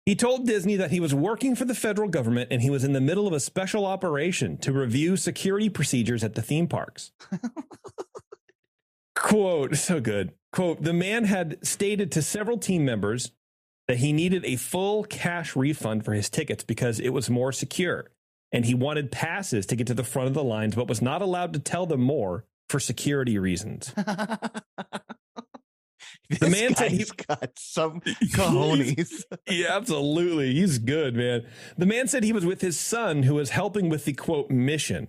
He 0.05 0.15
told 0.15 0.45
Disney 0.45 0.75
that 0.75 0.91
he 0.91 0.99
was 0.99 1.15
working 1.15 1.55
for 1.55 1.63
the 1.63 1.73
federal 1.73 2.09
government 2.09 2.49
and 2.51 2.61
he 2.61 2.69
was 2.69 2.83
in 2.83 2.91
the 2.91 2.99
middle 2.99 3.25
of 3.25 3.33
a 3.33 3.39
special 3.39 3.85
operation 3.85 4.57
to 4.57 4.73
review 4.73 5.15
security 5.15 5.69
procedures 5.69 6.23
at 6.23 6.35
the 6.35 6.41
theme 6.41 6.67
parks. 6.67 7.11
Quote, 9.15 9.77
so 9.77 10.01
good. 10.01 10.33
Quote, 10.53 10.83
the 10.83 10.93
man 10.93 11.25
had 11.25 11.65
stated 11.65 12.11
to 12.13 12.21
several 12.21 12.57
team 12.57 12.85
members 12.85 13.31
that 13.87 13.97
he 13.97 14.13
needed 14.13 14.45
a 14.45 14.55
full 14.55 15.03
cash 15.03 15.55
refund 15.55 16.05
for 16.05 16.13
his 16.13 16.29
tickets 16.29 16.63
because 16.63 16.99
it 16.99 17.09
was 17.09 17.29
more 17.29 17.51
secure. 17.51 18.11
And 18.51 18.65
he 18.65 18.75
wanted 18.75 19.11
passes 19.11 19.65
to 19.65 19.75
get 19.75 19.87
to 19.87 19.95
the 19.95 20.03
front 20.03 20.27
of 20.27 20.35
the 20.35 20.43
lines, 20.43 20.75
but 20.75 20.87
was 20.87 21.01
not 21.01 21.23
allowed 21.23 21.53
to 21.53 21.59
tell 21.59 21.87
them 21.87 22.01
more 22.01 22.45
for 22.69 22.79
security 22.79 23.39
reasons. 23.39 23.91
the 23.95 24.39
man 26.49 26.75
said 26.75 26.91
he- 26.91 26.97
he's 26.97 27.11
got 27.11 27.49
some 27.57 27.99
cojones. 28.01 29.23
yeah, 29.49 29.75
absolutely. 29.75 30.53
He's 30.53 30.77
good, 30.77 31.15
man. 31.15 31.47
The 31.77 31.87
man 31.87 32.07
said 32.07 32.23
he 32.23 32.31
was 32.31 32.45
with 32.45 32.61
his 32.61 32.79
son 32.79 33.23
who 33.23 33.33
was 33.35 33.49
helping 33.49 33.89
with 33.89 34.05
the 34.05 34.13
quote 34.13 34.51
mission. 34.51 35.07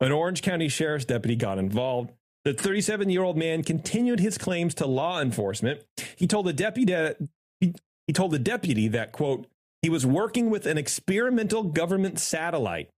An 0.00 0.10
Orange 0.12 0.42
County 0.42 0.68
Sheriff's 0.68 1.04
deputy 1.04 1.36
got 1.36 1.58
involved. 1.58 2.10
The 2.44 2.52
37 2.52 3.08
year 3.10 3.22
old 3.22 3.36
man 3.36 3.62
continued 3.62 4.20
his 4.20 4.36
claims 4.36 4.74
to 4.74 4.86
law 4.86 5.20
enforcement. 5.20 5.82
He 6.16 6.26
told 6.26 6.46
the 6.46 6.52
deputy 6.52 6.92
that 6.92 7.16
he, 7.60 7.74
he 8.06 8.12
told 8.12 8.32
the 8.32 8.38
deputy 8.38 8.88
that 8.88 9.12
quote 9.12 9.46
he 9.80 9.88
was 9.88 10.04
working 10.04 10.50
with 10.50 10.66
an 10.66 10.78
experimental 10.78 11.62
government 11.62 12.18
satellite 12.18 12.90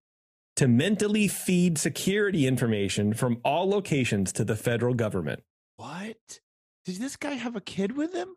to 0.56 0.66
mentally 0.66 1.28
feed 1.28 1.78
security 1.78 2.46
information 2.46 3.12
from 3.12 3.38
all 3.44 3.68
locations 3.68 4.32
to 4.32 4.44
the 4.44 4.56
federal 4.56 4.94
government. 4.94 5.42
what? 5.76 6.40
Did 6.85 6.96
this 6.96 7.16
guy 7.16 7.32
have 7.32 7.56
a 7.56 7.61
kid 7.61 7.96
with 7.96 8.14
him? 8.14 8.37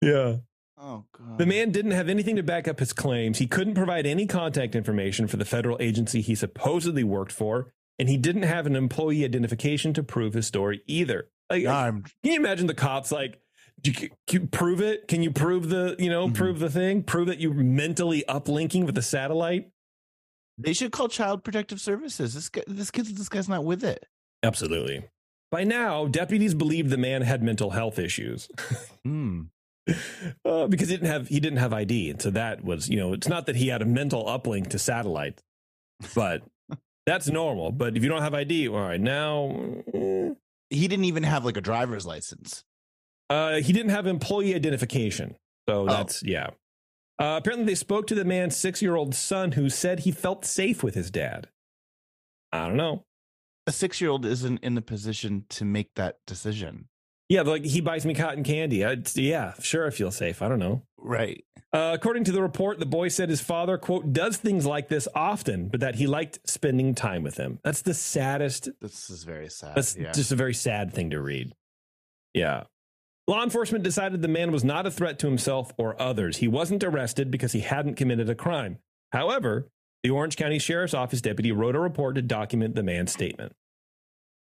Yeah. 0.00 0.36
Oh 0.76 1.04
god. 1.12 1.38
The 1.38 1.46
man 1.46 1.72
didn't 1.72 1.90
have 1.90 2.08
anything 2.08 2.36
to 2.36 2.42
back 2.42 2.68
up 2.68 2.78
his 2.78 2.92
claims. 2.92 3.38
He 3.38 3.46
couldn't 3.48 3.74
provide 3.74 4.06
any 4.06 4.26
contact 4.26 4.76
information 4.76 5.26
for 5.26 5.36
the 5.36 5.44
federal 5.44 5.76
agency 5.80 6.20
he 6.20 6.36
supposedly 6.36 7.02
worked 7.02 7.32
for, 7.32 7.72
and 7.98 8.08
he 8.08 8.16
didn't 8.16 8.42
have 8.44 8.66
an 8.66 8.76
employee 8.76 9.24
identification 9.24 9.92
to 9.94 10.02
prove 10.02 10.34
his 10.34 10.46
story 10.46 10.82
either. 10.86 11.28
Like, 11.50 11.66
I'm 11.66 12.02
can 12.02 12.32
you 12.32 12.36
imagine 12.36 12.66
the 12.66 12.74
cops 12.74 13.10
like, 13.10 13.40
"Do 13.80 13.90
you- 13.90 14.08
can 14.26 14.42
you 14.42 14.46
prove 14.48 14.80
it? 14.80 15.08
Can 15.08 15.22
you 15.22 15.30
prove 15.30 15.68
the, 15.70 15.96
you 15.98 16.10
know, 16.10 16.28
Mhm. 16.28 16.34
prove 16.34 16.58
the 16.58 16.70
thing? 16.70 17.02
Prove 17.02 17.26
that 17.28 17.40
you're 17.40 17.54
mentally 17.54 18.24
uplinking 18.28 18.84
with 18.84 18.94
the 18.94 19.02
satellite? 19.02 19.70
They 20.58 20.72
should 20.72 20.92
call 20.92 21.08
Child 21.08 21.44
Protective 21.44 21.80
Services. 21.80 22.34
This 22.34 22.48
guy, 22.48 22.62
this 22.66 22.90
kid, 22.90 23.06
this 23.06 23.28
guy's 23.28 23.48
not 23.48 23.64
with 23.64 23.84
it. 23.84 24.04
Absolutely. 24.42 25.04
By 25.50 25.64
now, 25.64 26.06
deputies 26.06 26.52
believed 26.54 26.90
the 26.90 26.98
man 26.98 27.22
had 27.22 27.42
mental 27.42 27.70
health 27.70 27.98
issues. 27.98 28.48
Hmm. 29.04 29.42
uh, 30.44 30.66
because 30.66 30.88
he 30.90 30.96
didn't 30.96 31.08
have 31.10 31.28
he 31.28 31.40
didn't 31.40 31.58
have 31.60 31.72
ID, 31.72 32.10
and 32.10 32.20
so 32.20 32.30
that 32.30 32.62
was 32.62 32.90
you 32.90 32.96
know 32.98 33.14
it's 33.14 33.28
not 33.28 33.46
that 33.46 33.56
he 33.56 33.68
had 33.68 33.80
a 33.80 33.86
mental 33.86 34.24
uplink 34.26 34.68
to 34.68 34.78
satellite, 34.78 35.42
but 36.14 36.42
that's 37.08 37.28
normal. 37.28 37.72
But 37.72 37.96
if 37.96 38.02
you 38.02 38.08
don't 38.08 38.22
have 38.22 38.34
ID, 38.34 38.68
all 38.68 38.80
right, 38.80 39.00
now 39.00 39.50
eh, 39.94 40.30
He 40.70 40.86
didn't 40.88 41.06
even 41.06 41.22
have 41.22 41.44
like 41.44 41.56
a 41.56 41.60
driver's 41.60 42.06
license. 42.06 42.64
uh, 43.30 43.56
he 43.56 43.72
didn't 43.72 43.90
have 43.90 44.06
employee 44.06 44.54
identification, 44.54 45.36
so 45.68 45.86
that's 45.86 46.22
yeah. 46.22 46.50
Uh, 47.20 47.34
apparently, 47.36 47.66
they 47.66 47.74
spoke 47.74 48.06
to 48.06 48.14
the 48.14 48.24
man's 48.24 48.56
six 48.56 48.80
year 48.80 48.94
old 48.94 49.14
son, 49.14 49.52
who 49.52 49.68
said 49.68 50.00
he 50.00 50.12
felt 50.12 50.44
safe 50.44 50.82
with 50.82 50.94
his 50.94 51.10
dad. 51.10 51.48
I 52.52 52.68
don't 52.68 52.76
know. 52.76 53.04
A 53.66 53.72
six 53.72 54.00
year 54.00 54.10
old 54.10 54.24
isn't 54.24 54.62
in 54.62 54.74
the 54.76 54.82
position 54.82 55.44
to 55.50 55.64
make 55.64 55.94
that 55.96 56.18
decision. 56.26 56.88
Yeah, 57.28 57.42
like 57.42 57.64
he 57.64 57.80
buys 57.80 58.06
me 58.06 58.14
cotton 58.14 58.42
candy. 58.42 58.84
I, 58.84 58.96
yeah, 59.14 59.52
sure, 59.60 59.86
I 59.86 59.90
feel 59.90 60.10
safe. 60.10 60.40
I 60.40 60.48
don't 60.48 60.58
know. 60.58 60.82
Right. 60.96 61.44
Uh, 61.70 61.92
according 61.94 62.24
to 62.24 62.32
the 62.32 62.40
report, 62.40 62.78
the 62.78 62.86
boy 62.86 63.08
said 63.08 63.28
his 63.28 63.42
father, 63.42 63.76
quote, 63.76 64.14
does 64.14 64.38
things 64.38 64.64
like 64.64 64.88
this 64.88 65.06
often, 65.14 65.68
but 65.68 65.80
that 65.80 65.96
he 65.96 66.06
liked 66.06 66.38
spending 66.48 66.94
time 66.94 67.22
with 67.22 67.36
him. 67.36 67.58
That's 67.62 67.82
the 67.82 67.92
saddest. 67.92 68.70
This 68.80 69.10
is 69.10 69.24
very 69.24 69.50
sad. 69.50 69.76
That's 69.76 69.94
yeah. 69.94 70.12
just 70.12 70.32
a 70.32 70.36
very 70.36 70.54
sad 70.54 70.94
thing 70.94 71.10
to 71.10 71.20
read. 71.20 71.52
Yeah. 72.32 72.64
Law 73.26 73.42
enforcement 73.42 73.84
decided 73.84 74.22
the 74.22 74.28
man 74.28 74.50
was 74.50 74.64
not 74.64 74.86
a 74.86 74.90
threat 74.90 75.18
to 75.18 75.26
himself 75.26 75.70
or 75.76 76.00
others. 76.00 76.38
He 76.38 76.48
wasn't 76.48 76.82
arrested 76.82 77.30
because 77.30 77.52
he 77.52 77.60
hadn't 77.60 77.96
committed 77.96 78.30
a 78.30 78.34
crime. 78.34 78.78
However, 79.12 79.68
the 80.02 80.08
Orange 80.10 80.36
County 80.36 80.58
Sheriff's 80.58 80.94
Office 80.94 81.20
deputy 81.20 81.52
wrote 81.52 81.76
a 81.76 81.80
report 81.80 82.14
to 82.14 82.22
document 82.22 82.74
the 82.74 82.82
man's 82.82 83.12
statement. 83.12 83.52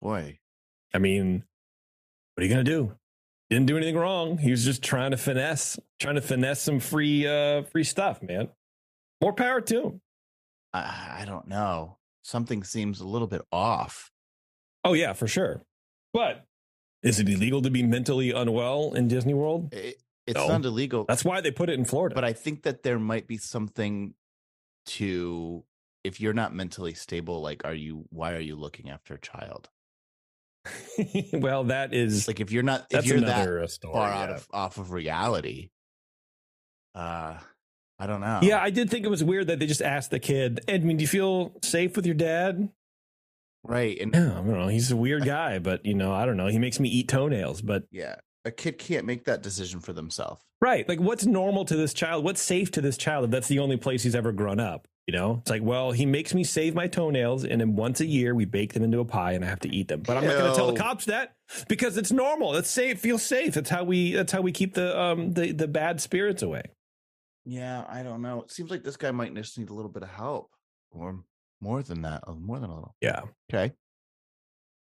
Boy. 0.02 0.40
I 0.92 0.98
mean, 0.98 1.44
what 2.34 2.42
are 2.42 2.46
you 2.46 2.52
going 2.52 2.64
to 2.64 2.70
do? 2.70 2.94
Didn't 3.50 3.66
do 3.66 3.76
anything 3.76 3.96
wrong. 3.96 4.38
He 4.38 4.50
was 4.50 4.64
just 4.64 4.82
trying 4.82 5.10
to 5.12 5.16
finesse, 5.16 5.78
trying 6.00 6.14
to 6.16 6.20
finesse 6.22 6.60
some 6.62 6.80
free, 6.80 7.26
uh, 7.26 7.62
free 7.64 7.84
stuff, 7.84 8.22
man. 8.22 8.48
More 9.20 9.32
power 9.32 9.60
to 9.60 9.82
him. 9.82 10.00
I, 10.72 11.18
I 11.20 11.24
don't 11.26 11.46
know. 11.46 11.98
Something 12.22 12.64
seems 12.64 13.00
a 13.00 13.06
little 13.06 13.28
bit 13.28 13.42
off. 13.52 14.10
Oh 14.82 14.94
yeah, 14.94 15.12
for 15.12 15.28
sure. 15.28 15.62
But 16.12 16.44
is 17.02 17.20
it 17.20 17.28
illegal 17.28 17.60
to 17.62 17.70
be 17.70 17.82
mentally 17.82 18.30
unwell 18.32 18.94
in 18.94 19.08
Disney 19.08 19.34
World? 19.34 19.72
It, 19.72 19.96
it's 20.26 20.38
No. 20.38 20.48
not 20.48 20.64
illegal, 20.64 21.04
That's 21.06 21.24
why 21.24 21.42
they 21.42 21.50
put 21.50 21.68
it 21.68 21.78
in 21.78 21.84
Florida. 21.84 22.14
but 22.14 22.24
I 22.24 22.32
think 22.32 22.62
that 22.62 22.82
there 22.82 22.98
might 22.98 23.26
be 23.26 23.36
something 23.36 24.14
to 24.86 25.64
if 26.02 26.20
you're 26.20 26.32
not 26.32 26.54
mentally 26.54 26.94
stable. 26.94 27.40
Like, 27.42 27.64
are 27.64 27.74
you? 27.74 28.06
Why 28.10 28.32
are 28.32 28.40
you 28.40 28.56
looking 28.56 28.90
after 28.90 29.14
a 29.14 29.20
child? 29.20 29.68
well, 31.32 31.64
that 31.64 31.92
is 31.92 32.26
Like, 32.26 32.40
if 32.40 32.50
you're 32.50 32.62
not, 32.62 32.86
if 32.90 33.06
you're 33.06 33.20
that 33.20 33.48
uh, 33.48 33.66
story. 33.66 33.94
far 33.94 34.10
out 34.10 34.30
yeah. 34.30 34.36
of 34.36 34.46
off 34.52 34.78
of 34.78 34.92
reality, 34.92 35.70
uh, 36.94 37.38
I 37.98 38.06
don't 38.06 38.20
know. 38.20 38.40
yeah, 38.42 38.60
I 38.62 38.70
did 38.70 38.90
think 38.90 39.04
it 39.04 39.10
was 39.10 39.22
weird 39.22 39.48
that 39.48 39.58
they 39.58 39.66
just 39.66 39.82
asked 39.82 40.10
the 40.10 40.18
kid, 40.18 40.60
Edmund, 40.68 40.98
do 40.98 41.02
you 41.02 41.08
feel 41.08 41.52
safe 41.62 41.96
with 41.96 42.06
your 42.06 42.14
dad? 42.14 42.70
right. 43.64 43.98
And 44.00 44.14
Yeah, 44.14 44.32
I 44.32 44.34
don't 44.36 44.52
know. 44.52 44.68
He's 44.68 44.90
a 44.90 44.96
weird 44.96 45.24
guy, 45.24 45.58
but 45.58 45.84
you 45.84 45.94
know, 45.94 46.12
I 46.12 46.26
don't 46.26 46.36
know. 46.36 46.46
He 46.46 46.58
makes 46.58 46.78
me 46.78 46.88
eat 46.88 47.08
toenails, 47.08 47.62
but 47.62 47.84
yeah, 47.90 48.16
a 48.44 48.50
kid 48.50 48.78
can't 48.78 49.06
make 49.06 49.24
that 49.24 49.42
decision 49.42 49.80
for 49.80 49.92
themselves. 49.92 50.42
Right. 50.60 50.88
Like, 50.88 51.00
what's 51.00 51.26
normal 51.26 51.64
to 51.66 51.76
this 51.76 51.92
child? 51.92 52.24
What's 52.24 52.42
safe 52.42 52.70
to 52.72 52.80
this 52.80 52.96
child 52.96 53.24
if 53.24 53.30
that's 53.30 53.48
the 53.48 53.58
only 53.58 53.76
place 53.76 54.02
he's 54.02 54.14
ever 54.14 54.32
grown 54.32 54.60
up? 54.60 54.86
You 55.06 55.12
know, 55.12 55.36
it's 55.42 55.50
like, 55.50 55.62
well, 55.62 55.92
he 55.92 56.06
makes 56.06 56.32
me 56.32 56.44
save 56.44 56.74
my 56.74 56.86
toenails, 56.86 57.44
and 57.44 57.60
then 57.60 57.76
once 57.76 58.00
a 58.00 58.06
year 58.06 58.34
we 58.34 58.46
bake 58.46 58.72
them 58.72 58.82
into 58.82 59.00
a 59.00 59.04
pie, 59.04 59.32
and 59.32 59.44
I 59.44 59.48
have 59.48 59.60
to 59.60 59.68
eat 59.68 59.88
them. 59.88 60.00
But 60.00 60.16
I'm 60.16 60.24
not 60.24 60.32
going 60.38 60.50
to 60.50 60.56
tell 60.56 60.72
the 60.72 60.80
cops 60.80 61.04
that 61.06 61.34
because 61.68 61.98
it's 61.98 62.10
normal. 62.10 62.52
That's 62.52 62.70
safe. 62.70 63.00
Feels 63.00 63.22
safe. 63.22 63.52
That's 63.52 63.68
how 63.68 63.84
we. 63.84 64.14
That's 64.14 64.32
how 64.32 64.40
we 64.40 64.50
keep 64.50 64.72
the 64.74 64.98
um 64.98 65.34
the 65.34 65.52
the 65.52 65.68
bad 65.68 66.00
spirits 66.00 66.40
away. 66.42 66.62
Yeah, 67.44 67.84
I 67.86 68.02
don't 68.02 68.22
know. 68.22 68.40
It 68.42 68.50
seems 68.50 68.70
like 68.70 68.82
this 68.82 68.96
guy 68.96 69.10
might 69.10 69.34
just 69.34 69.58
need 69.58 69.68
a 69.68 69.74
little 69.74 69.90
bit 69.90 70.02
of 70.02 70.08
help, 70.08 70.50
or 70.90 71.20
more 71.60 71.82
than 71.82 72.00
that, 72.02 72.24
uh, 72.26 72.32
more 72.32 72.58
than 72.58 72.70
a 72.70 72.74
little. 72.74 72.94
Yeah, 73.02 73.20
Okay. 73.52 73.74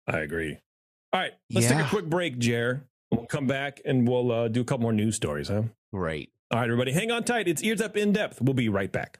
I 0.07 0.19
agree. 0.19 0.57
All 1.13 1.19
right, 1.21 1.31
let's 1.53 1.67
take 1.67 1.79
a 1.79 1.87
quick 1.87 2.05
break, 2.05 2.37
Jer. 2.39 2.83
We'll 3.11 3.25
come 3.25 3.47
back 3.47 3.79
and 3.85 4.07
we'll 4.07 4.31
uh, 4.31 4.47
do 4.49 4.61
a 4.61 4.63
couple 4.63 4.83
more 4.83 4.93
news 4.93 5.15
stories, 5.15 5.47
huh? 5.47 5.63
Great. 5.93 6.31
All 6.51 6.59
right, 6.59 6.65
everybody, 6.65 6.91
hang 6.91 7.09
on 7.11 7.23
tight. 7.23 7.47
It's 7.47 7.63
ears 7.63 7.79
up 7.81 7.95
in 7.95 8.11
depth. 8.11 8.41
We'll 8.41 8.53
be 8.53 8.69
right 8.69 8.91
back. 8.91 9.19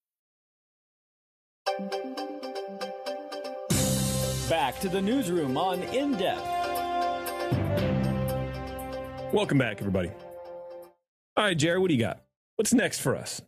Back 4.49 4.79
to 4.81 4.89
the 4.89 5.01
newsroom 5.01 5.57
on 5.57 5.81
In 5.83 6.13
Depth. 6.17 6.45
Welcome 9.33 9.57
back, 9.57 9.79
everybody. 9.79 10.11
All 11.37 11.45
right, 11.45 11.57
Jared, 11.57 11.79
what 11.81 11.87
do 11.87 11.93
you 11.93 11.99
got? 12.01 12.21
What's 12.57 12.73
next 12.73 12.99
for 12.99 13.15
us? 13.15 13.41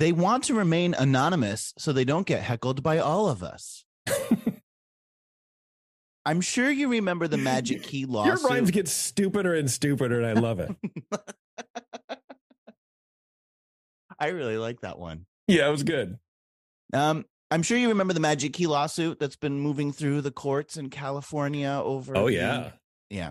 They 0.00 0.10
want 0.10 0.44
to 0.44 0.54
remain 0.54 0.92
anonymous 0.94 1.72
so 1.78 1.92
they 1.92 2.04
don't 2.04 2.26
get 2.26 2.42
heckled 2.42 2.82
by 2.82 2.98
all 2.98 3.28
of 3.28 3.44
us. 3.44 3.84
I'm 6.26 6.40
sure 6.40 6.70
you 6.70 6.88
remember 6.88 7.28
the 7.28 7.36
Magic 7.36 7.82
Key 7.84 8.00
Your 8.08 8.36
rhymes 8.38 8.70
get 8.72 8.88
stupider 8.88 9.54
and 9.54 9.70
stupider, 9.70 10.20
and 10.20 10.26
I 10.26 10.40
love 10.40 10.58
it. 10.58 10.74
I 14.18 14.28
really 14.28 14.56
like 14.56 14.80
that 14.80 14.98
one. 14.98 15.26
yeah, 15.46 15.68
it 15.68 15.70
was 15.70 15.82
good. 15.84 16.18
Um, 16.92 17.24
I'm 17.54 17.62
sure 17.62 17.78
you 17.78 17.88
remember 17.88 18.12
the 18.12 18.18
Magic 18.18 18.52
Key 18.52 18.66
lawsuit 18.66 19.20
that's 19.20 19.36
been 19.36 19.60
moving 19.60 19.92
through 19.92 20.22
the 20.22 20.32
courts 20.32 20.76
in 20.76 20.90
California 20.90 21.80
over. 21.84 22.16
Oh 22.16 22.26
the- 22.26 22.32
yeah, 22.32 22.70
yeah. 23.10 23.30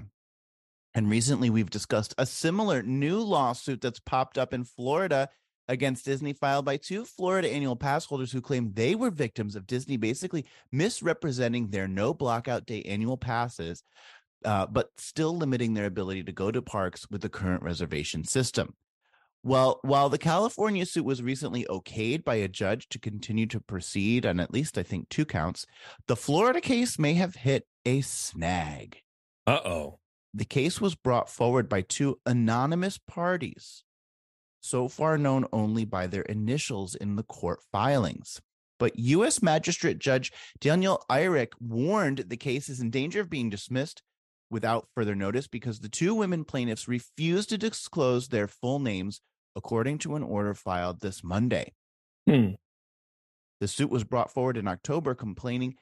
And 0.95 1.09
recently, 1.09 1.49
we've 1.49 1.69
discussed 1.69 2.15
a 2.17 2.25
similar 2.25 2.81
new 2.81 3.19
lawsuit 3.19 3.81
that's 3.81 3.99
popped 3.99 4.38
up 4.38 4.53
in 4.53 4.63
Florida 4.63 5.27
against 5.67 6.05
Disney, 6.05 6.31
filed 6.31 6.63
by 6.63 6.77
two 6.77 7.03
Florida 7.03 7.51
annual 7.51 7.75
pass 7.75 8.05
holders 8.05 8.31
who 8.31 8.39
claim 8.39 8.71
they 8.73 8.95
were 8.95 9.12
victims 9.12 9.57
of 9.57 9.67
Disney 9.67 9.97
basically 9.97 10.45
misrepresenting 10.71 11.67
their 11.67 11.89
no 11.89 12.13
blockout 12.13 12.65
day 12.65 12.81
annual 12.83 13.17
passes, 13.17 13.83
uh, 14.45 14.67
but 14.67 14.89
still 14.95 15.36
limiting 15.36 15.73
their 15.73 15.88
ability 15.88 16.23
to 16.23 16.31
go 16.31 16.49
to 16.49 16.62
parks 16.62 17.05
with 17.12 17.19
the 17.19 17.29
current 17.29 17.62
reservation 17.62 18.23
system. 18.23 18.73
Well, 19.45 19.79
while 19.82 20.08
the 20.08 20.17
California 20.17 20.86
suit 20.86 21.03
was 21.03 21.21
recently 21.21 21.65
okayed 21.69 22.23
by 22.23 22.36
a 22.36 22.47
judge 22.47 22.88
to 22.89 22.99
continue 22.99 23.45
to 23.47 23.60
proceed 23.60 24.25
on 24.25 24.39
at 24.39 24.53
least, 24.53 24.77
I 24.77 24.84
think, 24.84 25.10
two 25.10 25.25
counts, 25.25 25.65
the 26.08 26.15
Florida 26.15 26.62
case 26.62 26.97
may 26.97 27.15
have 27.15 27.36
hit 27.36 27.67
a 27.86 27.99
snag. 28.01 29.01
Uh 29.45 29.60
oh. 29.65 29.99
The 30.34 30.45
case 30.45 30.79
was 30.79 30.95
brought 30.95 31.29
forward 31.29 31.67
by 31.67 31.82
two 31.82 32.19
anonymous 32.25 32.97
parties, 32.97 33.84
so 34.62 34.88
far 34.88 35.17
known 35.17 35.45
only 35.51 35.84
by 35.84 36.08
their 36.08 36.23
initials 36.23 36.95
in 36.95 37.17
the 37.17 37.23
court 37.23 37.60
filings. 37.69 38.41
But 38.79 38.97
U.S. 38.97 39.43
Magistrate 39.43 39.99
Judge 39.99 40.32
Daniel 40.60 41.03
Irick 41.10 41.51
warned 41.60 42.25
the 42.27 42.38
case 42.38 42.69
is 42.69 42.79
in 42.79 42.89
danger 42.89 43.19
of 43.19 43.29
being 43.29 43.49
dismissed 43.49 44.01
without 44.49 44.88
further 44.95 45.15
notice 45.15 45.47
because 45.47 45.79
the 45.79 45.89
two 45.89 46.15
women 46.15 46.45
plaintiffs 46.45 46.88
refused 46.88 47.49
to 47.49 47.58
disclose 47.58 48.29
their 48.29 48.47
full 48.47 48.79
names, 48.79 49.19
according 49.56 49.98
to 50.00 50.16
an 50.16 50.24
order 50.24 50.54
filed 50.54 51.02
this 51.02 51.24
Monday. 51.24 51.74
Hmm. 52.28 52.52
The 53.60 53.68
suit 53.68 53.89
was 53.89 54.04
brought 54.04 54.32
forward 54.32 54.58
in 54.58 54.68
October, 54.68 55.16
complaining 55.16 55.76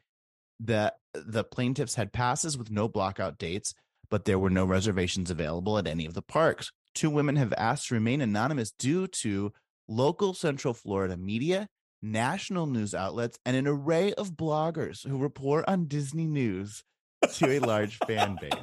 that 0.59 0.97
the 1.13 1.43
plaintiffs 1.43 1.95
had 1.95 2.13
passes 2.13 2.57
with 2.57 2.69
no 2.69 2.87
blockout 2.87 3.37
dates, 3.37 3.73
but 4.09 4.25
there 4.25 4.37
were 4.37 4.49
no 4.49 4.65
reservations 4.65 5.31
available 5.31 5.77
at 5.77 5.87
any 5.87 6.05
of 6.05 6.13
the 6.13 6.21
parks. 6.21 6.71
Two 6.93 7.09
women 7.09 7.37
have 7.37 7.53
asked 7.57 7.87
to 7.87 7.95
remain 7.95 8.21
anonymous 8.21 8.71
due 8.71 9.07
to 9.07 9.51
local 9.87 10.33
Central 10.33 10.73
Florida 10.73 11.17
media, 11.17 11.67
national 12.01 12.67
news 12.67 12.93
outlets, 12.93 13.39
and 13.45 13.55
an 13.55 13.67
array 13.67 14.13
of 14.13 14.33
bloggers 14.33 15.07
who 15.07 15.17
report 15.17 15.65
on 15.67 15.87
Disney 15.87 16.27
news 16.27 16.83
to 17.33 17.49
a 17.49 17.59
large 17.59 17.97
fan 18.05 18.37
base. 18.39 18.53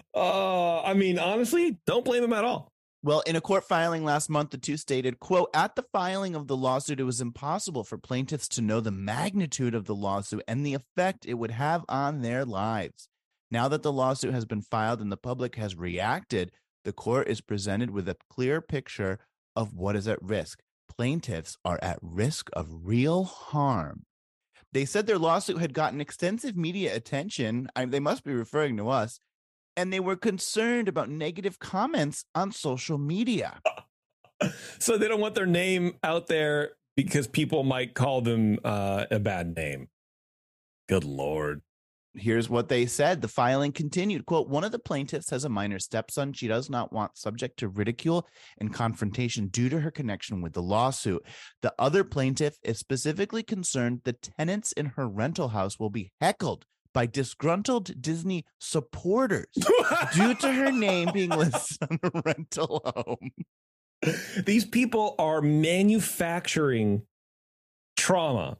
uh, 0.16 0.82
I 0.82 0.94
mean, 0.94 1.18
honestly, 1.18 1.78
don't 1.86 2.04
blame 2.04 2.24
him 2.24 2.32
at 2.32 2.44
all. 2.44 2.72
Well, 3.02 3.20
in 3.20 3.36
a 3.36 3.40
court 3.40 3.62
filing 3.62 4.04
last 4.04 4.28
month, 4.28 4.50
the 4.50 4.58
two 4.58 4.76
stated, 4.76 5.20
quote, 5.20 5.50
at 5.54 5.76
the 5.76 5.84
filing 5.92 6.34
of 6.34 6.48
the 6.48 6.56
lawsuit, 6.56 6.98
it 6.98 7.04
was 7.04 7.20
impossible 7.20 7.84
for 7.84 7.98
plaintiffs 7.98 8.48
to 8.48 8.62
know 8.62 8.80
the 8.80 8.90
magnitude 8.90 9.74
of 9.76 9.84
the 9.84 9.94
lawsuit 9.94 10.42
and 10.48 10.66
the 10.66 10.74
effect 10.74 11.26
it 11.26 11.34
would 11.34 11.52
have 11.52 11.84
on 11.88 12.22
their 12.22 12.44
lives. 12.44 13.08
Now 13.50 13.68
that 13.68 13.82
the 13.82 13.92
lawsuit 13.92 14.34
has 14.34 14.44
been 14.44 14.62
filed 14.62 15.00
and 15.00 15.12
the 15.12 15.16
public 15.16 15.54
has 15.54 15.76
reacted, 15.76 16.50
the 16.84 16.92
court 16.92 17.28
is 17.28 17.40
presented 17.40 17.90
with 17.90 18.08
a 18.08 18.16
clear 18.28 18.60
picture 18.60 19.20
of 19.54 19.72
what 19.72 19.94
is 19.94 20.08
at 20.08 20.22
risk. 20.22 20.60
Plaintiffs 20.96 21.56
are 21.64 21.78
at 21.82 21.98
risk 22.02 22.48
of 22.54 22.68
real 22.82 23.24
harm. 23.24 24.04
They 24.72 24.84
said 24.84 25.06
their 25.06 25.18
lawsuit 25.18 25.58
had 25.58 25.74
gotten 25.74 26.00
extensive 26.00 26.56
media 26.56 26.94
attention. 26.94 27.68
I, 27.76 27.84
they 27.84 28.00
must 28.00 28.24
be 28.24 28.34
referring 28.34 28.76
to 28.78 28.88
us 28.88 29.20
and 29.76 29.92
they 29.92 30.00
were 30.00 30.16
concerned 30.16 30.88
about 30.88 31.10
negative 31.10 31.58
comments 31.58 32.24
on 32.34 32.52
social 32.52 32.98
media. 32.98 33.60
so 34.78 34.96
they 34.96 35.08
don't 35.08 35.20
want 35.20 35.34
their 35.34 35.46
name 35.46 35.94
out 36.02 36.26
there 36.26 36.72
because 36.96 37.26
people 37.26 37.62
might 37.62 37.94
call 37.94 38.22
them 38.22 38.58
uh, 38.64 39.04
a 39.10 39.18
bad 39.18 39.54
name. 39.54 39.88
Good 40.88 41.04
lord. 41.04 41.62
Here's 42.14 42.48
what 42.48 42.70
they 42.70 42.86
said. 42.86 43.20
The 43.20 43.28
filing 43.28 43.72
continued. 43.72 44.24
Quote, 44.24 44.48
one 44.48 44.64
of 44.64 44.72
the 44.72 44.78
plaintiffs 44.78 45.28
has 45.28 45.44
a 45.44 45.50
minor 45.50 45.78
stepson 45.78 46.32
she 46.32 46.48
does 46.48 46.70
not 46.70 46.90
want 46.90 47.18
subject 47.18 47.58
to 47.58 47.68
ridicule 47.68 48.26
and 48.58 48.72
confrontation 48.72 49.48
due 49.48 49.68
to 49.68 49.80
her 49.80 49.90
connection 49.90 50.40
with 50.40 50.54
the 50.54 50.62
lawsuit. 50.62 51.22
The 51.60 51.74
other 51.78 52.04
plaintiff 52.04 52.56
is 52.62 52.78
specifically 52.78 53.42
concerned 53.42 54.00
the 54.04 54.14
tenants 54.14 54.72
in 54.72 54.86
her 54.96 55.06
rental 55.06 55.48
house 55.48 55.78
will 55.78 55.90
be 55.90 56.10
heckled 56.18 56.64
by 56.96 57.04
disgruntled 57.04 58.00
Disney 58.00 58.46
supporters 58.58 59.48
due 60.14 60.32
to 60.32 60.50
her 60.50 60.72
name 60.72 61.10
being 61.12 61.28
listed 61.42 61.86
on 61.90 61.98
a 62.02 62.22
rental 62.24 62.80
home. 62.86 64.14
These 64.46 64.64
people 64.64 65.14
are 65.18 65.42
manufacturing 65.42 67.02
trauma. 67.98 68.56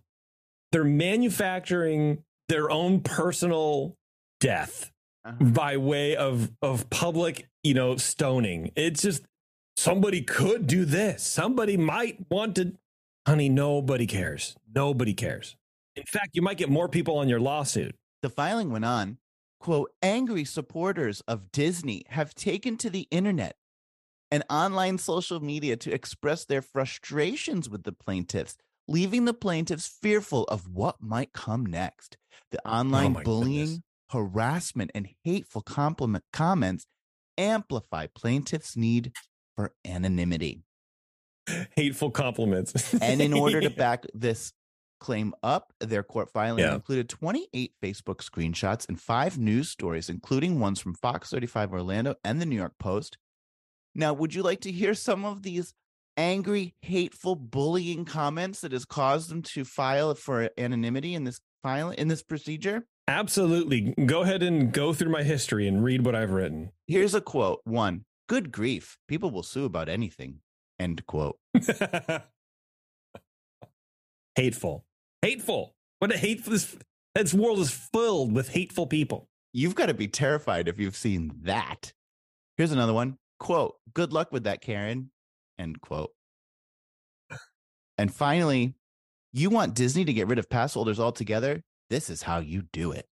They're 0.71 0.85
manufacturing 0.85 2.25
their 2.51 2.71
own 2.71 3.01
personal 3.01 3.97
death 4.41 4.93
uh-huh. 5.25 5.43
by 5.43 5.79
way 5.79 6.15
of 6.15 6.53
of 6.61 6.91
public, 6.91 7.49
you 7.63 7.73
know, 7.73 7.97
stoning. 7.97 8.71
It's 8.77 9.01
just 9.01 9.25
somebody 9.79 10.21
could 10.21 10.67
do 10.67 10.85
this. 10.85 11.23
Somebody 11.23 11.79
might 11.79 12.19
want 12.31 12.57
to 12.57 12.75
honey, 13.27 13.49
nobody 13.49 14.07
cares. 14.07 14.57
Nobody 14.75 15.15
cares. 15.15 15.57
In 15.95 16.05
fact, 16.05 16.33
you 16.35 16.43
might 16.43 16.59
get 16.59 16.69
more 16.69 16.91
people 16.91 17.17
on 17.17 17.31
your 17.31 17.41
lawsuit. 17.41 17.97
The 18.23 18.31
filing 18.31 18.71
went 18.71 18.85
on, 18.85 19.19
quote, 19.61 19.91
angry 20.03 20.45
supporters 20.45 21.23
of 21.29 21.53
Disney 21.53 22.05
have 22.09 22.35
taken 22.35 22.77
to 22.79 22.91
the 22.91 23.07
internet 23.11 23.57
and 24.31 24.43
online 24.51 24.99
social 24.99 25.41
media 25.41 25.77
to 25.77 25.93
express 25.93 26.45
their 26.45 26.63
frustrations 26.63 27.69
with 27.69 27.85
the 27.85 27.93
plaintiffs, 27.93 28.57
leaving 28.89 29.25
the 29.25 29.35
plaintiffs 29.35 29.87
fearful 30.03 30.45
of 30.45 30.69
what 30.69 30.97
might 31.01 31.33
come 31.33 31.65
next. 31.65 32.17
The 32.51 32.61
oh 32.65 32.71
online 32.71 33.17
oh 33.19 33.23
bullying, 33.23 33.65
goodness. 33.65 33.81
harassment, 34.11 34.91
and 34.95 35.09
hateful 35.25 35.63
compliment 35.63 36.25
comments 36.33 36.87
amplify 37.39 38.07
plaintiffs' 38.15 38.77
need 38.77 39.13
for 39.57 39.73
anonymity. 39.85 40.63
Hateful 41.77 42.11
compliments. 42.11 42.95
and 42.95 43.21
in 43.21 43.33
order 43.33 43.61
to 43.61 43.71
back 43.77 44.05
this 44.13 44.53
claim 44.99 45.35
up. 45.43 45.73
Their 45.81 46.03
court 46.03 46.31
filing 46.31 46.65
yeah. 46.65 46.75
included 46.75 47.09
28 47.09 47.73
Facebook 47.83 48.17
screenshots 48.17 48.89
and 48.89 49.01
five 49.01 49.39
news 49.39 49.71
stories, 49.71 50.09
including 50.09 50.61
ones 50.61 50.81
from 50.81 50.95
Fox 50.95 51.31
35 51.31 51.73
Orlando 51.73 52.15
and 52.25 52.41
the 52.41 52.47
New 52.47 52.57
York 52.57 52.75
Post. 52.79 53.19
Now, 53.95 54.13
would 54.13 54.35
you 54.35 54.43
like 54.43 54.61
to 54.63 54.73
hear 54.73 54.95
some 54.95 55.25
of 55.25 55.43
these 55.43 55.73
angry, 56.17 56.75
hateful, 56.83 57.37
bullying 57.37 58.05
comments 58.05 58.61
that 58.61 58.73
has 58.73 58.85
caused 58.85 59.31
them 59.31 59.43
to 59.43 59.65
file 59.65 60.15
for 60.15 60.51
anonymity 60.59 61.15
in 61.15 61.25
this 61.25 61.41
file 61.63 61.91
in 61.91 62.09
this 62.09 62.23
procedure? 62.23 62.87
Absolutely. 63.09 63.95
Go 64.05 64.23
ahead 64.23 64.43
and 64.43 64.73
go 64.73 64.93
through 64.93 65.11
my 65.11 65.23
history 65.23 65.69
and 65.69 65.85
read 65.85 66.05
what 66.05 66.15
I've 66.15 66.33
written. 66.33 66.73
Here's 66.87 67.15
a 67.15 67.21
quote. 67.21 67.61
One, 67.65 68.05
good 68.29 68.51
grief. 68.51 68.99
People 69.07 69.31
will 69.31 69.45
sue 69.45 69.65
about 69.65 69.89
anything. 69.89 70.41
End 70.79 71.07
quote. 71.07 71.39
hateful. 74.37 74.85
Hateful. 75.23 75.75
What 75.99 76.15
a 76.15 76.19
hateful 76.19 76.53
this 76.53 76.77
this 77.15 77.33
world 77.33 77.59
is 77.61 77.71
filled 77.71 78.33
with 78.33 78.51
hateful 78.51 78.87
people. 78.87 79.29
You've 79.53 79.75
got 79.75 79.87
to 79.87 79.95
be 79.95 80.09
terrified 80.09 80.69
if 80.69 80.79
you've 80.79 80.97
seen 80.97 81.33
that. 81.43 81.93
Here's 82.59 82.73
another 82.73 82.93
one. 82.93 83.17
Quote, 83.39 83.77
good 83.95 84.13
luck 84.13 84.33
with 84.33 84.45
that, 84.45 84.61
Karen. 84.61 85.11
End 85.59 85.81
quote. 85.81 86.11
And 87.97 88.13
finally, 88.13 88.75
you 89.33 89.49
want 89.49 89.75
Disney 89.75 90.05
to 90.05 90.13
get 90.13 90.27
rid 90.27 90.39
of 90.39 90.51
pass 90.51 90.75
holders 90.75 91.01
altogether? 91.01 91.63
This 91.89 92.11
is 92.11 92.23
how 92.23 92.41
you 92.41 92.63
do 92.73 92.93
it. 92.93 93.07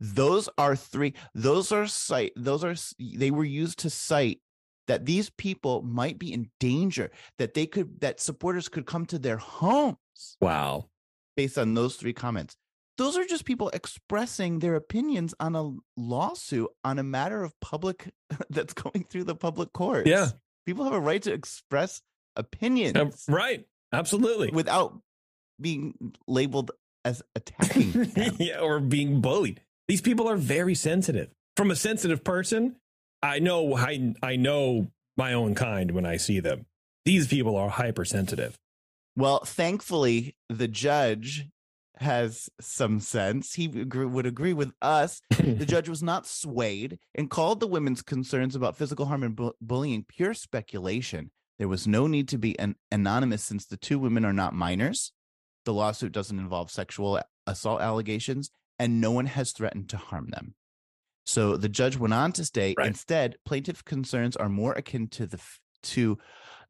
Those 0.00 0.48
are 0.58 0.74
three, 0.74 1.14
those 1.34 1.70
are 1.70 1.86
cite, 1.86 2.32
those 2.34 2.64
are, 2.64 2.74
they 2.98 3.30
were 3.30 3.44
used 3.44 3.78
to 3.80 3.90
cite 3.90 4.40
that 4.88 5.06
these 5.06 5.30
people 5.30 5.82
might 5.82 6.18
be 6.18 6.32
in 6.32 6.50
danger, 6.58 7.10
that 7.38 7.54
they 7.54 7.66
could, 7.66 8.00
that 8.00 8.20
supporters 8.20 8.68
could 8.68 8.84
come 8.84 9.06
to 9.06 9.18
their 9.18 9.36
homes. 9.36 9.96
Wow. 10.40 10.88
Based 11.36 11.58
on 11.58 11.74
those 11.74 11.96
three 11.96 12.12
comments. 12.12 12.56
Those 12.98 13.16
are 13.16 13.24
just 13.24 13.44
people 13.44 13.70
expressing 13.70 14.58
their 14.58 14.74
opinions 14.76 15.34
on 15.40 15.56
a 15.56 15.72
lawsuit 15.96 16.68
on 16.84 16.98
a 16.98 17.02
matter 17.02 17.42
of 17.42 17.58
public 17.60 18.12
that's 18.50 18.74
going 18.74 19.04
through 19.08 19.24
the 19.24 19.34
public 19.34 19.72
courts. 19.72 20.08
Yeah. 20.08 20.28
People 20.66 20.84
have 20.84 20.92
a 20.92 21.00
right 21.00 21.22
to 21.22 21.32
express 21.32 22.02
opinions. 22.36 22.96
Uh, 22.96 23.32
right. 23.32 23.64
Absolutely. 23.92 24.50
Without 24.50 25.00
being 25.60 25.94
labeled 26.26 26.70
as 27.04 27.22
attacking. 27.34 28.12
yeah, 28.38 28.60
or 28.60 28.80
being 28.80 29.20
bullied. 29.20 29.60
These 29.88 30.00
people 30.00 30.28
are 30.28 30.36
very 30.36 30.74
sensitive. 30.74 31.30
From 31.56 31.70
a 31.70 31.76
sensitive 31.76 32.24
person, 32.24 32.76
I 33.22 33.38
know 33.38 33.76
I 33.76 34.14
I 34.22 34.36
know 34.36 34.88
my 35.16 35.34
own 35.34 35.54
kind 35.54 35.90
when 35.90 36.06
I 36.06 36.16
see 36.16 36.40
them. 36.40 36.66
These 37.04 37.26
people 37.28 37.56
are 37.56 37.68
hypersensitive. 37.68 38.56
Well, 39.16 39.40
thankfully, 39.40 40.36
the 40.48 40.68
judge 40.68 41.46
has 41.98 42.48
some 42.60 42.98
sense. 43.00 43.54
He 43.54 43.66
agree, 43.66 44.06
would 44.06 44.26
agree 44.26 44.54
with 44.54 44.72
us. 44.80 45.20
the 45.30 45.66
judge 45.68 45.88
was 45.88 46.02
not 46.02 46.26
swayed 46.26 46.98
and 47.14 47.30
called 47.30 47.60
the 47.60 47.66
women's 47.66 48.02
concerns 48.02 48.56
about 48.56 48.76
physical 48.76 49.06
harm 49.06 49.22
and 49.22 49.36
bu- 49.36 49.52
bullying 49.60 50.04
pure 50.08 50.34
speculation. 50.34 51.30
There 51.58 51.68
was 51.68 51.86
no 51.86 52.06
need 52.06 52.28
to 52.28 52.38
be 52.38 52.58
an- 52.58 52.76
anonymous 52.90 53.44
since 53.44 53.66
the 53.66 53.76
two 53.76 53.98
women 53.98 54.24
are 54.24 54.32
not 54.32 54.54
minors. 54.54 55.12
The 55.64 55.74
lawsuit 55.74 56.12
doesn't 56.12 56.38
involve 56.38 56.70
sexual 56.70 57.20
assault 57.46 57.82
allegations, 57.82 58.50
and 58.78 59.00
no 59.00 59.10
one 59.12 59.26
has 59.26 59.52
threatened 59.52 59.90
to 59.90 59.96
harm 59.96 60.30
them. 60.30 60.54
So 61.24 61.56
the 61.56 61.68
judge 61.68 61.96
went 61.96 62.14
on 62.14 62.32
to 62.32 62.44
state 62.44 62.76
Right. 62.78 62.88
instead, 62.88 63.36
plaintiff 63.44 63.84
concerns 63.84 64.34
are 64.36 64.48
more 64.48 64.72
akin 64.72 65.06
to 65.08 65.26
the 65.26 65.36
f- 65.36 65.60
to 65.84 66.18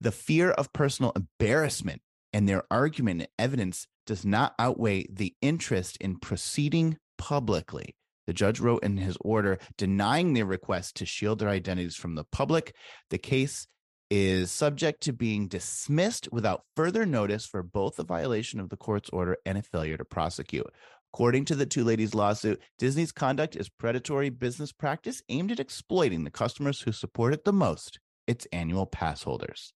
the 0.01 0.13
fear 0.13 0.51
of 0.51 0.73
personal 0.75 1.13
embarrassment, 1.17 2.03
and 2.33 2.49
their 2.49 2.65
argument 2.71 3.21
and 3.21 3.29
evidence 3.39 3.87
does 4.07 4.25
not 4.25 4.55
outweigh 4.59 5.07
the 5.11 5.35
interest 5.41 5.97
in 5.99 6.19
proceeding 6.19 6.99
publicly. 7.19 7.95
The 8.27 8.33
judge 8.33 8.61
wrote 8.61 8.85
in 8.85 8.97
his 8.97 9.17
order 9.21 9.59
denying 9.77 10.33
their 10.33 10.47
request 10.47 10.97
to 10.97 11.07
shield 11.07 11.39
their 11.39 11.49
identities 11.49 11.97
from 11.97 12.15
the 12.15 12.25
public. 12.25 12.75
The 13.11 13.19
case 13.19 13.67
is 14.11 14.51
subject 14.51 15.03
to 15.03 15.13
being 15.13 15.49
dismissed 15.49 16.29
without 16.31 16.65
further 16.77 17.07
notice 17.07 17.47
for 17.47 17.63
both 17.63 17.99
a 17.99 18.05
violation 18.05 18.61
of 18.61 18.69
the 18.69 18.77
court's 18.77 19.11
order 19.11 19.37
and 19.47 19.59
a 19.59 19.63
failure 19.63 19.97
to 19.97 20.05
prosecute. 20.05 20.71
According 21.15 21.47
to 21.47 21.55
the 21.55 21.67
two 21.67 21.85
ladies' 21.85 22.15
lawsuit, 22.15 22.61
Disney's 22.79 23.13
conduct 23.13 23.57
is 23.57 23.69
predatory 23.69 24.31
business 24.31 24.73
practice 24.73 25.23
aimed 25.29 25.53
at 25.53 25.61
exploiting 25.61 26.25
the 26.25 26.31
customers 26.31 26.81
who 26.81 26.93
support 26.93 27.35
it 27.35 27.45
the 27.45 27.53
most, 27.53 27.99
its 28.27 28.47
annual 28.53 28.87
pass 28.87 29.23
holders. 29.23 29.73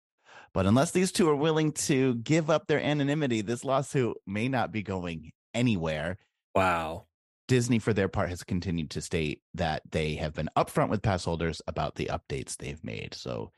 But 0.56 0.64
unless 0.64 0.90
these 0.90 1.12
two 1.12 1.28
are 1.28 1.36
willing 1.36 1.72
to 1.72 2.14
give 2.14 2.48
up 2.48 2.66
their 2.66 2.80
anonymity, 2.80 3.42
this 3.42 3.62
lawsuit 3.62 4.16
may 4.26 4.48
not 4.48 4.72
be 4.72 4.82
going 4.82 5.32
anywhere. 5.52 6.16
Wow. 6.54 7.08
Disney, 7.46 7.78
for 7.78 7.92
their 7.92 8.08
part, 8.08 8.30
has 8.30 8.42
continued 8.42 8.88
to 8.92 9.02
state 9.02 9.42
that 9.52 9.82
they 9.90 10.14
have 10.14 10.32
been 10.32 10.48
upfront 10.56 10.88
with 10.88 11.02
pass 11.02 11.26
holders 11.26 11.60
about 11.66 11.96
the 11.96 12.06
updates 12.06 12.56
they've 12.56 12.82
made. 12.82 13.12
So, 13.12 13.52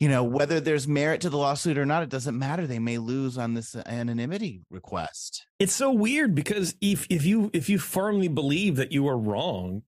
you 0.00 0.08
know, 0.08 0.24
whether 0.24 0.58
there's 0.58 0.88
merit 0.88 1.20
to 1.20 1.28
the 1.28 1.36
lawsuit 1.36 1.76
or 1.76 1.84
not, 1.84 2.02
it 2.02 2.08
doesn't 2.08 2.38
matter. 2.38 2.66
They 2.66 2.78
may 2.78 2.96
lose 2.96 3.36
on 3.36 3.52
this 3.52 3.76
anonymity 3.76 4.62
request. 4.70 5.44
It's 5.58 5.74
so 5.74 5.92
weird 5.92 6.34
because 6.34 6.74
if 6.80 7.06
if 7.10 7.26
you 7.26 7.50
if 7.52 7.68
you 7.68 7.76
firmly 7.76 8.28
believe 8.28 8.76
that 8.76 8.92
you 8.92 9.06
are 9.06 9.18
wrong 9.18 9.82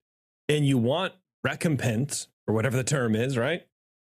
and 0.46 0.66
you 0.66 0.76
want 0.76 1.14
recompense 1.42 2.28
or 2.46 2.52
whatever 2.52 2.76
the 2.76 2.84
term 2.84 3.14
is, 3.16 3.38
right? 3.38 3.62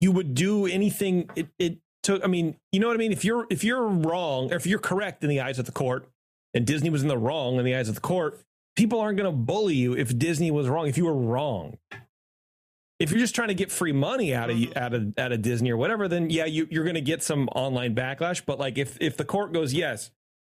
You 0.02 0.12
would 0.12 0.34
do 0.34 0.66
anything 0.66 1.30
it 1.36 1.48
it 1.58 1.78
took 2.04 2.24
I 2.24 2.28
mean, 2.28 2.56
you 2.72 2.80
know 2.80 2.88
what 2.88 2.96
I 2.96 2.98
mean? 2.98 3.12
If 3.12 3.26
you're 3.26 3.46
if 3.50 3.64
you're 3.64 3.86
wrong 3.86 4.52
or 4.52 4.56
if 4.56 4.66
you're 4.66 4.80
correct 4.80 5.24
in 5.24 5.30
the 5.30 5.42
eyes 5.42 5.60
of 5.60 5.66
the 5.66 5.72
court 5.72 6.08
and 6.54 6.66
Disney 6.66 6.90
was 6.90 7.02
in 7.02 7.08
the 7.08 7.18
wrong 7.18 7.58
in 7.58 7.66
the 7.66 7.76
eyes 7.76 7.90
of 7.90 7.96
the 7.96 8.02
court, 8.02 8.40
people 8.76 9.00
aren't 9.00 9.18
going 9.18 9.30
to 9.30 9.38
bully 9.38 9.76
you 9.76 9.96
if 9.96 10.18
Disney 10.18 10.52
was 10.52 10.68
wrong, 10.68 10.88
if 10.88 10.98
you 10.98 11.06
were 11.06 11.14
wrong. 11.14 11.78
If 13.00 13.12
you're 13.12 13.20
just 13.20 13.36
trying 13.36 13.48
to 13.48 13.54
get 13.54 13.72
free 13.72 13.94
money 13.94 14.34
out 14.34 14.50
of 14.50 14.58
out 14.76 14.94
of 14.94 15.18
out 15.18 15.32
of 15.32 15.42
Disney 15.42 15.72
or 15.72 15.78
whatever, 15.78 16.08
then 16.08 16.30
yeah, 16.30 16.46
you, 16.46 16.68
you're 16.70 16.84
going 16.84 16.96
to 16.96 17.02
get 17.02 17.24
some 17.24 17.48
online 17.50 17.96
backlash. 17.96 18.42
But 18.46 18.60
like 18.60 18.78
if 18.78 18.98
if 19.02 19.16
the 19.16 19.26
court 19.26 19.54
goes 19.54 19.74
yes, 19.74 20.12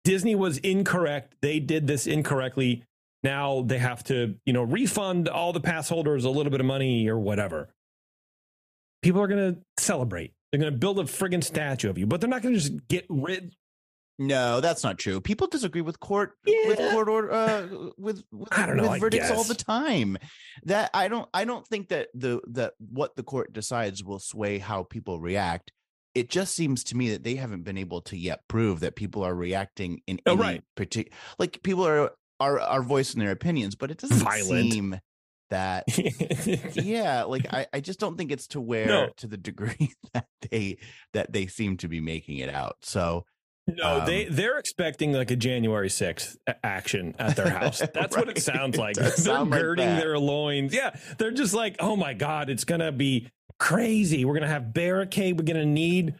Disney 0.04 0.36
was 0.36 0.58
incorrect. 0.60 1.36
They 1.41 1.60
did 1.60 1.88
this 1.88 2.08
incorrectly. 2.08 2.84
Now 3.23 3.62
they 3.62 3.77
have 3.77 4.04
to, 4.06 4.36
you 4.45 4.54
know, 4.54 4.63
refund 4.63 5.30
all 5.30 5.54
the 5.54 5.60
pass 5.60 5.89
holders 5.89 6.25
a 6.25 6.30
little 6.30 6.51
bit 6.51 6.60
of 6.60 6.65
money 6.65 7.08
or 7.08 7.19
whatever. 7.19 7.69
People 9.01 9.21
are 9.21 9.27
going 9.27 9.55
to 9.55 9.61
celebrate. 9.83 10.33
They're 10.51 10.59
going 10.59 10.71
to 10.73 10.77
build 10.77 10.99
a 10.99 11.03
friggin' 11.03 11.43
statue 11.43 11.89
of 11.89 11.97
you, 11.97 12.05
but 12.05 12.19
they're 12.21 12.29
not 12.29 12.41
going 12.41 12.53
to 12.53 12.59
just 12.59 12.87
get 12.87 13.05
rid. 13.09 13.53
No, 14.19 14.59
that's 14.61 14.83
not 14.83 14.99
true. 14.99 15.19
People 15.19 15.47
disagree 15.47 15.81
with 15.81 15.99
court 15.99 16.33
with 16.45 16.77
court 16.77 17.07
order 17.07 17.31
uh, 17.31 17.67
with 17.97 18.23
with, 18.31 18.49
I 18.51 18.67
don't 18.67 18.77
know, 18.77 18.83
with 18.83 18.91
I 18.91 18.99
verdicts 18.99 19.31
all 19.31 19.43
the 19.43 19.55
time. 19.55 20.17
That 20.63 20.91
I 20.93 21.07
don't 21.07 21.27
I 21.33 21.43
don't 21.45 21.65
think 21.65 21.89
that 21.89 22.09
the 22.13 22.39
that 22.51 22.73
what 22.77 23.15
the 23.15 23.23
court 23.23 23.51
decides 23.53 24.03
will 24.03 24.19
sway 24.19 24.59
how 24.59 24.83
people 24.83 25.19
react. 25.19 25.71
It 26.13 26.29
just 26.29 26.53
seems 26.53 26.83
to 26.85 26.97
me 26.97 27.09
that 27.11 27.23
they 27.23 27.35
haven't 27.35 27.63
been 27.63 27.77
able 27.77 28.01
to 28.01 28.17
yet 28.17 28.41
prove 28.47 28.81
that 28.81 28.95
people 28.95 29.23
are 29.23 29.33
reacting 29.33 30.01
in 30.05 30.19
Oh, 30.27 30.33
any 30.33 30.41
right. 30.41 30.63
particular 30.75 31.17
like 31.39 31.63
people 31.63 31.87
are 31.87 32.11
are 32.39 32.59
are 32.59 32.83
voicing 32.83 33.21
their 33.21 33.31
opinions, 33.31 33.75
but 33.75 33.89
it 33.89 33.97
doesn't 33.97 34.17
Violent. 34.17 34.73
seem 34.73 34.99
that 35.51 35.85
yeah 36.75 37.23
like 37.23 37.45
I, 37.53 37.67
I 37.71 37.79
just 37.79 37.99
don't 37.99 38.17
think 38.17 38.31
it's 38.31 38.47
to 38.47 38.59
where 38.61 38.87
No. 38.87 39.09
to 39.17 39.27
the 39.27 39.37
degree 39.37 39.91
that 40.13 40.25
they 40.49 40.77
that 41.13 41.31
they 41.31 41.47
seem 41.47 41.77
to 41.77 41.87
be 41.87 42.01
making 42.01 42.37
it 42.39 42.49
out 42.49 42.77
so 42.81 43.25
No, 43.67 44.03
they 44.05 44.25
Um, 44.27 44.35
they're 44.35 44.57
expecting 44.57 45.13
like 45.13 45.29
a 45.31 45.35
January 45.35 45.89
sixth 45.89 46.35
action 46.63 47.13
at 47.19 47.35
their 47.35 47.49
house. 47.49 47.79
That's 47.93 48.17
what 48.17 48.27
it 48.27 48.41
sounds 48.41 48.75
like. 48.77 48.95
does 48.95 49.23
they're 49.23 49.39
like 49.39 49.49
girding 49.51 49.85
that. 49.85 49.99
their 50.01 50.17
loins. 50.17 50.73
Yeah, 50.73 50.95
they're 51.19 51.31
just 51.31 51.53
like, 51.53 51.75
oh 51.79 51.95
my 51.95 52.13
god, 52.15 52.49
it's 52.49 52.63
gonna 52.65 52.91
be 52.91 53.29
crazy. 53.59 54.25
We're 54.25 54.33
gonna 54.33 54.47
have 54.47 54.73
barricade. 54.73 55.37
We're 55.37 55.45
gonna 55.45 55.65
need 55.65 56.15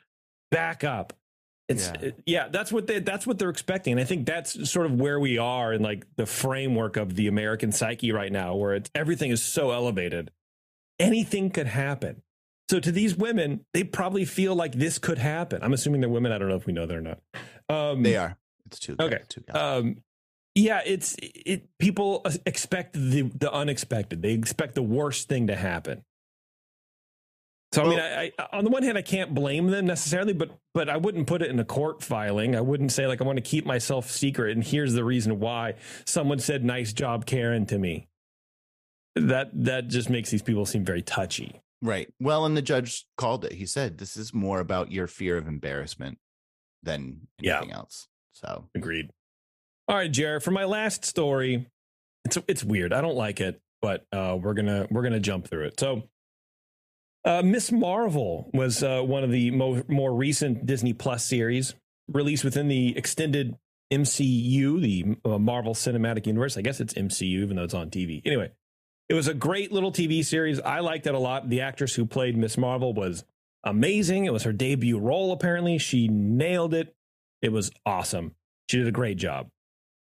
backup. 0.52 1.14
It's 1.72 1.88
Yeah. 1.88 1.94
yeah. 2.02 2.12
yeah, 2.26 2.48
that's 2.50 2.72
what 2.72 2.88
they 2.88 3.00
that's 3.00 3.26
what 3.28 3.40
they're 3.40 3.50
expecting. 3.50 3.94
And 3.94 4.00
I 4.00 4.04
think 4.06 4.26
that's 4.26 4.70
sort 4.70 4.86
of 4.86 4.94
where 5.00 5.20
we 5.20 5.38
are 5.38 5.74
in 5.74 5.82
like 5.82 6.06
the 6.16 6.26
framework 6.26 6.98
of 6.98 7.16
the 7.16 7.28
American 7.28 7.72
psyche 7.72 8.12
right 8.12 8.32
now, 8.32 8.56
where 8.56 8.74
it's 8.76 8.90
everything 8.96 9.32
is 9.32 9.42
so 9.44 9.72
elevated. 9.72 10.32
Anything 11.00 11.50
could 11.50 11.68
happen. 11.68 12.22
So 12.70 12.80
to 12.80 12.92
these 12.92 13.16
women, 13.16 13.66
they 13.74 13.84
probably 13.84 14.24
feel 14.24 14.56
like 14.56 14.74
this 14.74 14.98
could 15.00 15.18
happen. 15.18 15.62
I'm 15.64 15.74
assuming 15.74 16.00
they're 16.02 16.10
women. 16.10 16.32
I 16.32 16.38
don't 16.38 16.48
know 16.48 16.56
if 16.56 16.66
we 16.66 16.74
know 16.74 16.86
that 16.86 16.96
or 16.96 17.02
not. 17.02 17.20
Um, 17.70 18.04
they 18.04 18.16
are 18.18 18.38
it's 18.68 18.80
too 18.80 18.96
Okay. 19.00 19.20
too 19.28 19.44
um 19.54 19.98
yeah 20.56 20.82
it's 20.86 21.16
it 21.20 21.68
people 21.80 22.26
expect 22.46 22.94
the 22.94 23.24
the 23.24 23.52
unexpected 23.52 24.22
they 24.22 24.32
expect 24.34 24.76
the 24.76 24.82
worst 24.84 25.28
thing 25.30 25.48
to 25.48 25.56
happen 25.56 26.04
so 27.74 27.84
i 27.84 27.88
mean 27.90 28.00
I, 28.00 28.32
I 28.38 28.48
on 28.58 28.64
the 28.64 28.70
one 28.70 28.84
hand 28.84 28.98
i 28.98 29.02
can't 29.02 29.34
blame 29.34 29.68
them 29.68 29.86
necessarily 29.86 30.34
but 30.34 30.58
but 30.74 30.90
i 30.90 30.98
wouldn't 30.98 31.28
put 31.28 31.42
it 31.42 31.50
in 31.50 31.60
a 31.60 31.66
court 31.66 32.04
filing 32.04 32.56
i 32.56 32.62
wouldn't 32.62 32.92
say 32.92 33.08
like 33.08 33.22
i 33.22 33.24
want 33.24 33.38
to 33.38 33.42
keep 33.42 33.66
myself 33.66 34.10
secret 34.12 34.56
and 34.56 34.64
here's 34.64 34.94
the 34.94 35.04
reason 35.04 35.40
why 35.40 35.76
someone 36.06 36.40
said 36.40 36.64
nice 36.64 36.94
job 36.94 37.26
karen 37.26 37.66
to 37.66 37.78
me 37.78 38.08
that 39.16 39.50
that 39.54 39.88
just 39.88 40.10
makes 40.10 40.30
these 40.32 40.42
people 40.42 40.66
seem 40.66 40.84
very 40.86 41.02
touchy 41.02 41.62
right 41.82 42.14
well 42.20 42.46
and 42.46 42.56
the 42.56 42.62
judge 42.62 43.06
called 43.18 43.44
it 43.46 43.54
he 43.54 43.66
said 43.66 43.98
this 43.98 44.16
is 44.18 44.34
more 44.34 44.60
about 44.60 44.92
your 44.92 45.08
fear 45.08 45.38
of 45.38 45.48
embarrassment 45.48 46.18
than 46.84 47.28
Yeah. 47.40 47.58
anything 47.58 47.74
else 47.76 48.08
so 48.34 48.68
Agreed. 48.74 49.10
All 49.88 49.96
right, 49.98 50.10
Jared. 50.12 50.42
For 50.42 50.52
my 50.52 50.64
last 50.64 51.04
story, 51.04 51.68
it's 52.24 52.38
it's 52.48 52.64
weird. 52.64 52.94
I 52.94 53.02
don't 53.02 53.16
like 53.18 53.42
it, 53.42 53.62
but 53.82 54.06
uh, 54.14 54.38
we're 54.42 54.54
gonna 54.54 54.88
we're 54.90 55.04
gonna 55.04 55.20
jump 55.20 55.48
through 55.48 55.66
it. 55.66 55.80
So, 55.80 56.04
uh, 57.26 57.42
Miss 57.44 57.72
Marvel 57.72 58.50
was 58.54 58.84
uh, 58.84 59.02
one 59.02 59.24
of 59.24 59.32
the 59.32 59.52
mo- 59.52 59.84
more 59.88 60.14
recent 60.14 60.66
Disney 60.66 60.94
Plus 60.94 61.26
series 61.26 61.76
released 62.08 62.44
within 62.44 62.68
the 62.68 62.98
extended 62.98 63.56
MCU, 63.92 64.82
the 64.82 65.16
uh, 65.30 65.38
Marvel 65.38 65.74
Cinematic 65.74 66.26
Universe. 66.26 66.58
I 66.58 66.62
guess 66.62 66.80
it's 66.80 66.94
MCU, 66.94 67.42
even 67.42 67.56
though 67.58 67.64
it's 67.64 67.74
on 67.74 67.90
TV. 67.90 68.22
Anyway, 68.26 68.52
it 69.10 69.14
was 69.14 69.28
a 69.28 69.34
great 69.34 69.72
little 69.72 69.92
TV 69.92 70.24
series. 70.24 70.60
I 70.60 70.80
liked 70.80 71.06
it 71.06 71.14
a 71.14 71.20
lot. 71.20 71.50
The 71.50 71.62
actress 71.62 71.94
who 71.94 72.06
played 72.06 72.38
Miss 72.38 72.58
Marvel 72.58 72.94
was 72.94 73.24
amazing. 73.64 74.26
It 74.26 74.34
was 74.34 74.44
her 74.44 74.54
debut 74.54 74.98
role. 74.98 75.32
Apparently, 75.32 75.78
she 75.78 76.08
nailed 76.08 76.74
it. 76.74 76.96
It 77.42 77.52
was 77.52 77.72
awesome. 77.86 78.36
She 78.70 78.78
did 78.78 78.88
a 78.88 78.92
great 78.92 79.18
job. 79.18 79.50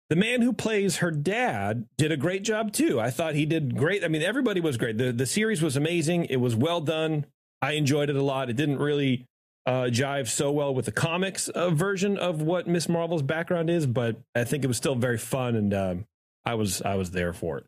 The 0.10 0.16
man 0.16 0.42
who 0.42 0.54
plays 0.54 0.98
her 0.98 1.12
dad 1.12 1.86
did 1.98 2.12
a 2.12 2.18
great 2.18 2.44
job 2.44 2.72
too. 2.72 3.00
I 3.00 3.12
thought 3.12 3.36
he 3.36 3.46
did 3.46 3.78
great. 3.78 4.04
I 4.04 4.08
mean, 4.08 4.24
everybody 4.24 4.60
was 4.60 4.76
great. 4.78 4.98
The 4.98 5.12
the 5.12 5.28
series 5.28 5.62
was 5.62 5.78
amazing. 5.78 6.26
It 6.26 6.38
was 6.38 6.56
well 6.56 6.82
done. 6.82 7.26
I 7.62 7.74
enjoyed 7.74 8.10
it 8.10 8.16
a 8.16 8.24
lot. 8.24 8.50
It 8.50 8.56
didn't 8.56 8.80
really 8.80 9.28
uh, 9.66 9.84
jive 9.92 10.28
so 10.28 10.52
well 10.52 10.74
with 10.74 10.86
the 10.86 10.92
comics 10.92 11.48
uh, 11.50 11.70
version 11.70 12.18
of 12.18 12.42
what 12.42 12.68
Miss 12.68 12.90
Marvel's 12.90 13.22
background 13.22 13.70
is, 13.70 13.86
but 13.86 14.18
I 14.34 14.46
think 14.46 14.64
it 14.64 14.68
was 14.68 14.78
still 14.78 14.96
very 14.96 15.18
fun, 15.18 15.56
and 15.56 15.74
um, 15.74 16.06
I 16.44 16.56
was 16.56 16.82
I 16.82 16.96
was 16.96 17.12
there 17.12 17.34
for 17.34 17.60
it. 17.60 17.66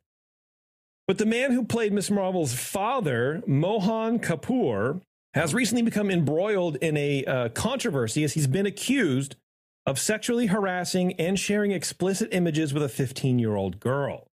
But 1.07 1.19
the 1.19 1.27
man 1.27 1.51
who 1.51 1.63
played 1.63 1.93
Miss 1.93 2.09
Marvel's 2.09 2.55
father, 2.55 3.43
Mohan 3.45 4.17
Kapoor, 4.17 5.01
has 5.35 5.53
recently 5.53 5.83
become 5.83 6.09
embroiled 6.09 6.77
in 6.77 6.97
a 6.97 7.23
uh, 7.25 7.49
controversy 7.49 8.23
as 8.23 8.33
he's 8.33 8.47
been 8.47 8.65
accused 8.65 9.35
of 9.85 9.99
sexually 9.99 10.47
harassing 10.47 11.13
and 11.13 11.39
sharing 11.39 11.71
explicit 11.71 12.29
images 12.31 12.73
with 12.73 12.83
a 12.83 12.89
15 12.89 13.39
year 13.39 13.55
old 13.55 13.79
girl. 13.79 14.27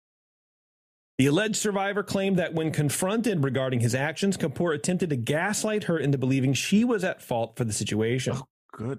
The 1.18 1.26
alleged 1.26 1.56
survivor 1.56 2.02
claimed 2.02 2.38
that 2.38 2.52
when 2.52 2.72
confronted 2.72 3.42
regarding 3.42 3.80
his 3.80 3.94
actions, 3.94 4.37
Kapoor 4.37 4.74
attempted 4.74 5.11
to 5.11 5.16
gaslight 5.16 5.85
her 5.85 5.98
into 5.98 6.18
believing 6.18 6.52
she 6.52 6.85
was 6.85 7.04
at 7.04 7.23
fault 7.23 7.56
for 7.56 7.64
the 7.64 7.73
situation. 7.73 8.35
Oh, 8.37 8.46
good 8.73 8.98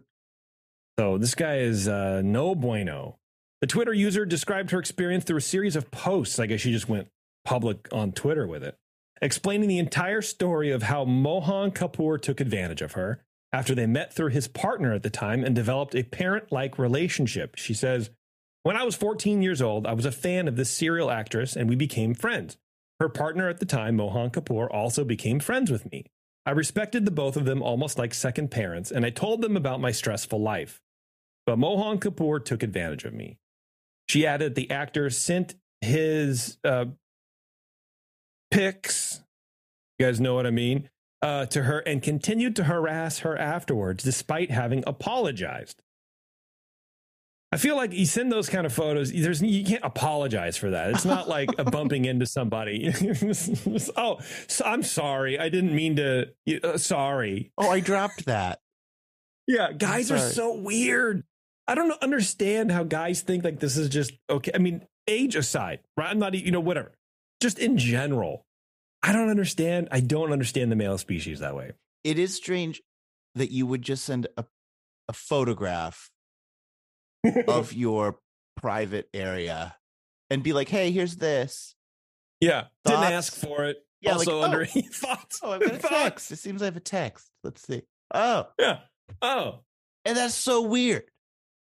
So 0.97 1.19
this 1.19 1.35
guy 1.35 1.57
is 1.57 1.87
uh, 1.87 2.23
no 2.23 2.55
bueno. 2.55 3.19
The 3.61 3.67
Twitter 3.67 3.93
user 3.93 4.25
described 4.25 4.71
her 4.71 4.79
experience 4.79 5.25
through 5.25 5.37
a 5.37 5.41
series 5.41 5.75
of 5.75 5.91
posts. 5.91 6.39
I 6.39 6.47
guess 6.47 6.61
she 6.61 6.71
just 6.71 6.89
went 6.89 7.07
public 7.45 7.87
on 7.91 8.13
Twitter 8.13 8.47
with 8.47 8.63
it, 8.63 8.75
explaining 9.21 9.69
the 9.69 9.79
entire 9.79 10.21
story 10.23 10.71
of 10.71 10.83
how 10.83 11.05
Mohan 11.05 11.71
Kapoor 11.71 12.19
took 12.19 12.39
advantage 12.39 12.81
of 12.81 12.93
her 12.93 13.23
after 13.53 13.73
they 13.73 13.85
met 13.85 14.13
through 14.13 14.29
his 14.29 14.47
partner 14.47 14.93
at 14.93 15.03
the 15.03 15.09
time 15.09 15.43
and 15.43 15.55
developed 15.55 15.95
a 15.95 16.03
parent 16.03 16.51
like 16.51 16.77
relationship. 16.77 17.55
She 17.55 17.73
says, 17.73 18.09
When 18.63 18.77
I 18.77 18.83
was 18.83 18.95
14 18.95 19.41
years 19.41 19.61
old, 19.61 19.87
I 19.87 19.93
was 19.93 20.05
a 20.05 20.11
fan 20.11 20.47
of 20.47 20.55
this 20.55 20.71
serial 20.71 21.09
actress 21.09 21.55
and 21.55 21.69
we 21.69 21.75
became 21.75 22.13
friends. 22.13 22.57
Her 22.99 23.09
partner 23.09 23.47
at 23.47 23.59
the 23.59 23.65
time, 23.65 23.95
Mohan 23.95 24.31
Kapoor, 24.31 24.67
also 24.71 25.03
became 25.03 25.39
friends 25.39 25.71
with 25.71 25.89
me. 25.91 26.05
I 26.45 26.51
respected 26.51 27.05
the 27.05 27.11
both 27.11 27.35
of 27.35 27.45
them 27.45 27.61
almost 27.61 27.97
like 27.97 28.13
second 28.13 28.49
parents, 28.49 28.89
and 28.89 29.05
I 29.05 29.09
told 29.09 29.41
them 29.41 29.57
about 29.57 29.81
my 29.81 29.91
stressful 29.91 30.41
life. 30.41 30.81
But 31.45 31.59
Mohan 31.59 31.99
Kapoor 31.99 32.43
took 32.43 32.63
advantage 32.63 33.03
of 33.03 33.13
me. 33.13 33.37
She 34.07 34.25
added 34.25 34.55
the 34.55 34.71
actor 34.71 35.09
sent 35.09 35.55
his 35.81 36.57
uh, 36.63 36.85
pics. 38.49 39.21
You 39.99 40.05
guys 40.05 40.19
know 40.19 40.35
what 40.35 40.47
I 40.47 40.51
mean? 40.51 40.89
Uh, 41.19 41.47
to 41.47 41.63
her 41.63 41.79
and 41.79 42.03
continued 42.03 42.55
to 42.55 42.65
harass 42.65 43.19
her 43.19 43.35
afterwards, 43.35 44.03
despite 44.03 44.51
having 44.51 44.83
apologized. 44.85 45.81
I 47.51 47.57
feel 47.57 47.75
like 47.77 47.93
you 47.93 48.05
send 48.05 48.31
those 48.31 48.49
kind 48.49 48.65
of 48.65 48.73
photos. 48.73 49.11
There's 49.11 49.41
you 49.41 49.63
can't 49.63 49.83
apologize 49.83 50.57
for 50.57 50.71
that. 50.71 50.89
It's 50.91 51.05
not 51.05 51.29
like 51.29 51.49
a 51.57 51.63
bumping 51.63 52.05
into 52.05 52.25
somebody. 52.25 52.93
oh, 53.97 54.19
so 54.47 54.65
I'm 54.65 54.83
sorry. 54.83 55.39
I 55.39 55.49
didn't 55.49 55.73
mean 55.73 55.95
to. 55.95 56.27
Uh, 56.63 56.77
sorry. 56.77 57.51
Oh, 57.57 57.69
I 57.69 57.79
dropped 57.79 58.25
that. 58.25 58.59
Yeah, 59.47 59.71
guys 59.71 60.11
are 60.11 60.19
so 60.19 60.53
weird. 60.53 61.23
I 61.69 61.75
don't 61.75 61.91
understand 62.01 62.71
how 62.71 62.83
guys 62.83 63.21
think 63.21 63.45
like 63.45 63.59
this 63.59 63.77
is 63.77 63.87
just 63.87 64.11
okay. 64.29 64.51
I 64.53 64.57
mean, 64.57 64.85
age 65.07 65.35
aside, 65.35 65.79
right? 65.95 66.09
I'm 66.09 66.19
not, 66.19 66.33
you 66.33 66.51
know, 66.51 66.59
whatever. 66.59 66.91
Just 67.41 67.59
in 67.59 67.77
general, 67.77 68.45
I 69.03 69.13
don't 69.13 69.29
understand. 69.29 69.87
I 69.91 69.99
don't 69.99 70.31
understand 70.31 70.71
the 70.71 70.75
male 70.75 70.97
species 70.97 71.39
that 71.39 71.55
way. 71.55 71.71
It 72.03 72.17
is 72.19 72.35
strange 72.35 72.81
that 73.35 73.51
you 73.51 73.65
would 73.65 73.81
just 73.81 74.03
send 74.05 74.27
a, 74.37 74.45
a 75.07 75.13
photograph 75.13 76.09
of 77.47 77.73
your 77.73 78.19
private 78.55 79.07
area 79.13 79.75
and 80.29 80.43
be 80.43 80.53
like, 80.53 80.69
hey, 80.69 80.91
here's 80.91 81.17
this. 81.17 81.75
yeah, 82.41 82.65
didn't 82.85 83.03
ask 83.03 83.33
for 83.35 83.65
it. 83.65 83.77
Yeah, 84.01 84.13
also 84.13 84.39
like, 84.39 84.49
under 84.49 84.61
oh. 84.75 84.81
thoughts. 84.91 85.39
Oh, 85.43 85.51
I've 85.53 85.61
got 85.61 85.73
a 85.75 85.77
text. 85.79 86.31
It 86.31 86.37
seems 86.37 86.61
I 86.61 86.65
have 86.65 86.77
a 86.77 86.81
text. 86.81 87.29
Let's 87.43 87.61
see. 87.65 87.81
Oh, 88.13 88.47
Yeah. 88.59 88.79
Oh, 89.21 89.59
and 90.05 90.15
that's 90.17 90.35
so 90.35 90.61
weird. 90.61 91.03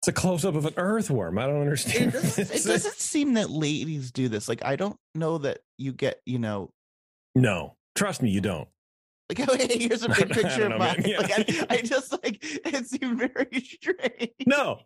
it's 0.01 0.07
a 0.07 0.13
close 0.13 0.45
up 0.45 0.55
of 0.55 0.65
an 0.65 0.73
earthworm. 0.77 1.37
I 1.39 1.45
don't 1.47 1.57
It 1.57 1.61
understand. 1.61 2.11
doesn't, 2.13 2.51
it 2.55 2.63
doesn't 2.63 2.95
seem 2.95 3.33
that 3.35 3.49
ladies 3.49 4.11
do 4.11 4.27
this. 4.29 4.47
Like, 4.49 4.63
I 4.63 4.75
don't 4.75 4.97
know 5.15 5.37
that 5.39 5.59
you 5.77 5.91
get, 5.93 6.21
you 6.25 6.39
know, 6.39 6.71
no, 7.41 7.75
trust 7.95 8.21
me, 8.21 8.29
you 8.29 8.41
don't. 8.41 8.67
like, 9.29 9.47
oh, 9.49 9.55
hey, 9.57 9.77
here's 9.79 10.03
a 10.03 10.09
big 10.17 10.29
picture 10.29 10.67
know, 10.69 10.75
of 10.75 10.79
mine. 10.79 11.03
Yeah. 11.05 11.19
Like, 11.19 11.31
I, 11.31 11.65
I 11.77 11.81
just 11.81 12.11
like 12.11 12.37
it 12.41 12.85
seemed 12.87 13.17
very 13.19 13.61
strange. 13.61 14.31
No. 14.45 14.79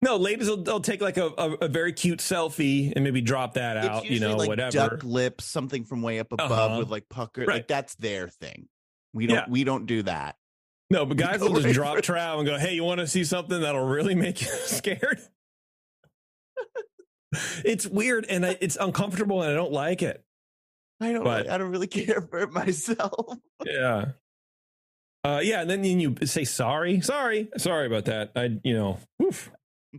No, 0.00 0.16
ladies 0.16 0.48
will 0.48 0.62
they'll 0.62 0.78
take 0.80 1.00
like 1.00 1.16
a, 1.16 1.26
a, 1.26 1.52
a 1.62 1.68
very 1.68 1.92
cute 1.92 2.20
selfie 2.20 2.92
and 2.94 3.02
maybe 3.04 3.20
drop 3.20 3.54
that 3.54 3.76
It's 3.78 3.86
out, 3.88 4.04
you 4.06 4.20
know, 4.20 4.36
like 4.36 4.46
whatever. 4.48 4.70
duck 4.70 5.02
lips, 5.02 5.44
something 5.44 5.84
from 5.84 6.02
way 6.02 6.20
up 6.20 6.30
above 6.30 6.50
Uh-huh. 6.52 6.78
with 6.78 6.88
like 6.88 7.08
pucker. 7.08 7.40
Right. 7.40 7.54
Like 7.56 7.68
that's 7.68 7.96
their 7.96 8.28
thing. 8.28 8.68
We 9.12 9.26
don't. 9.26 9.36
Yeah. 9.38 9.44
We 9.48 9.64
don't 9.64 9.86
do 9.86 10.04
that. 10.04 10.36
No, 10.90 11.04
but 11.04 11.16
guys 11.16 11.40
will 11.40 11.48
just 11.54 11.64
right 11.66 11.74
drop 11.74 12.00
trow 12.02 12.38
and 12.38 12.46
go, 12.46 12.58
"Hey, 12.58 12.74
you 12.74 12.84
want 12.84 13.00
to 13.00 13.06
see 13.08 13.24
something 13.24 13.60
that'll 13.60 13.84
really 13.86 14.14
make 14.14 14.40
you 14.40 14.46
scared?" 14.46 15.20
it's 17.64 17.86
weird 17.86 18.24
and 18.30 18.46
I, 18.46 18.56
it's 18.60 18.76
uncomfortable, 18.80 19.42
and 19.42 19.50
I 19.50 19.54
don't 19.54 19.72
like 19.72 20.02
it. 20.02 20.24
I 21.00 21.12
don't. 21.12 21.24
But- 21.24 21.38
really, 21.44 21.48
I 21.50 21.58
don't 21.58 21.70
really 21.70 21.86
care 21.88 22.20
for 22.22 22.40
it 22.40 22.52
myself. 22.52 23.36
Yeah, 23.64 24.06
uh, 25.24 25.40
yeah, 25.42 25.60
and 25.62 25.70
then 25.70 25.84
you 25.84 26.14
say 26.24 26.44
sorry, 26.44 27.00
sorry, 27.00 27.48
sorry 27.56 27.86
about 27.86 28.04
that. 28.06 28.32
I, 28.36 28.58
you 28.64 28.74
know, 28.74 28.98
oof. 29.22 29.50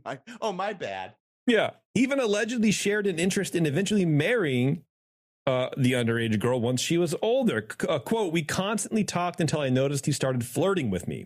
My, 0.05 0.19
oh, 0.39 0.51
my 0.51 0.73
bad. 0.73 1.15
yeah. 1.47 1.71
Even 1.95 2.19
allegedly 2.19 2.71
shared 2.71 3.07
an 3.07 3.17
interest 3.19 3.55
in 3.55 3.65
eventually 3.65 4.05
marrying 4.05 4.83
uh, 5.47 5.69
the 5.75 5.93
underage 5.93 6.39
girl 6.39 6.61
once 6.61 6.79
she 6.79 6.97
was 6.97 7.15
older. 7.23 7.67
C- 7.81 7.87
uh, 7.87 7.99
quote: 7.99 8.31
We 8.31 8.43
constantly 8.43 9.03
talked 9.03 9.41
until 9.41 9.59
I 9.59 9.69
noticed 9.69 10.05
he 10.05 10.11
started 10.11 10.45
flirting 10.45 10.89
with 10.91 11.07
me. 11.07 11.25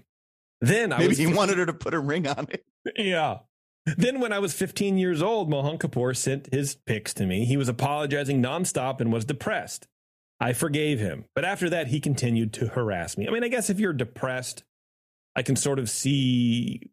Then 0.62 0.94
I 0.94 1.00
Maybe 1.00 1.10
was 1.10 1.18
he 1.18 1.28
wanted 1.34 1.58
her 1.58 1.66
to 1.66 1.74
put 1.74 1.94
a 1.94 2.00
ring 2.00 2.26
on 2.28 2.48
it. 2.50 2.66
Yeah. 2.96 3.40
Then, 3.86 4.20
when 4.22 4.32
I 4.32 4.40
was 4.40 4.54
15 4.54 4.98
years 4.98 5.22
old, 5.22 5.50
Mohan 5.50 5.78
Kapoor 5.78 6.16
sent 6.16 6.54
his 6.54 6.76
pics 6.76 7.14
to 7.16 7.26
me. 7.26 7.46
He 7.46 7.58
was 7.58 7.68
apologizing 7.68 8.42
nonstop 8.42 9.02
and 9.02 9.12
was 9.12 9.26
depressed. 9.26 9.88
I 10.40 10.54
forgave 10.54 11.00
him. 11.00 11.26
But 11.36 11.46
after 11.46 11.70
that, 11.70 11.88
he 11.88 12.00
continued 12.00 12.54
to 12.54 12.68
harass 12.68 13.18
me. 13.18 13.28
I 13.28 13.32
mean, 13.32 13.44
I 13.44 13.50
guess 13.50 13.70
if 13.70 13.80
you're 13.80 13.94
depressed, 13.94 14.64
I 15.36 15.42
can 15.42 15.56
sort 15.56 15.80
of 15.80 15.90
see 15.90 16.92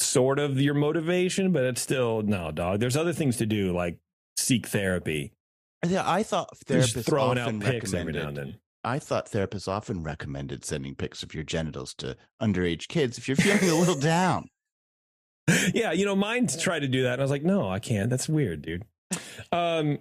sort 0.00 0.38
of 0.38 0.60
your 0.60 0.74
motivation, 0.74 1.52
but 1.52 1.64
it's 1.64 1.80
still 1.80 2.22
no, 2.22 2.50
dog. 2.50 2.80
There's 2.80 2.96
other 2.96 3.12
things 3.12 3.36
to 3.38 3.46
do, 3.46 3.72
like 3.72 3.98
seek 4.36 4.66
therapy. 4.66 5.32
Yeah, 5.86 6.08
I 6.08 6.22
thought 6.22 6.56
therapists 6.66 7.06
throwing 7.06 7.38
out 7.38 7.58
pics 7.60 7.92
every 7.94 8.12
now 8.12 8.28
and 8.28 8.36
then. 8.36 8.56
I 8.82 8.98
thought 8.98 9.30
therapists 9.30 9.68
often 9.68 10.02
recommended 10.02 10.64
sending 10.64 10.94
pics 10.94 11.22
of 11.22 11.34
your 11.34 11.42
genitals 11.42 11.92
to 11.94 12.16
underage 12.40 12.88
kids 12.88 13.18
if 13.18 13.28
you're 13.28 13.36
feeling 13.36 13.68
a 13.68 13.74
little 13.74 13.94
down. 13.98 14.48
Yeah, 15.74 15.92
you 15.92 16.04
know, 16.04 16.16
mine 16.16 16.46
tried 16.46 16.80
to 16.80 16.88
do 16.88 17.04
that. 17.04 17.14
And 17.14 17.22
I 17.22 17.24
was 17.24 17.30
like, 17.30 17.44
no, 17.44 17.68
I 17.68 17.78
can't. 17.78 18.10
That's 18.10 18.28
weird, 18.28 18.62
dude. 18.62 18.84
Um, 19.52 19.98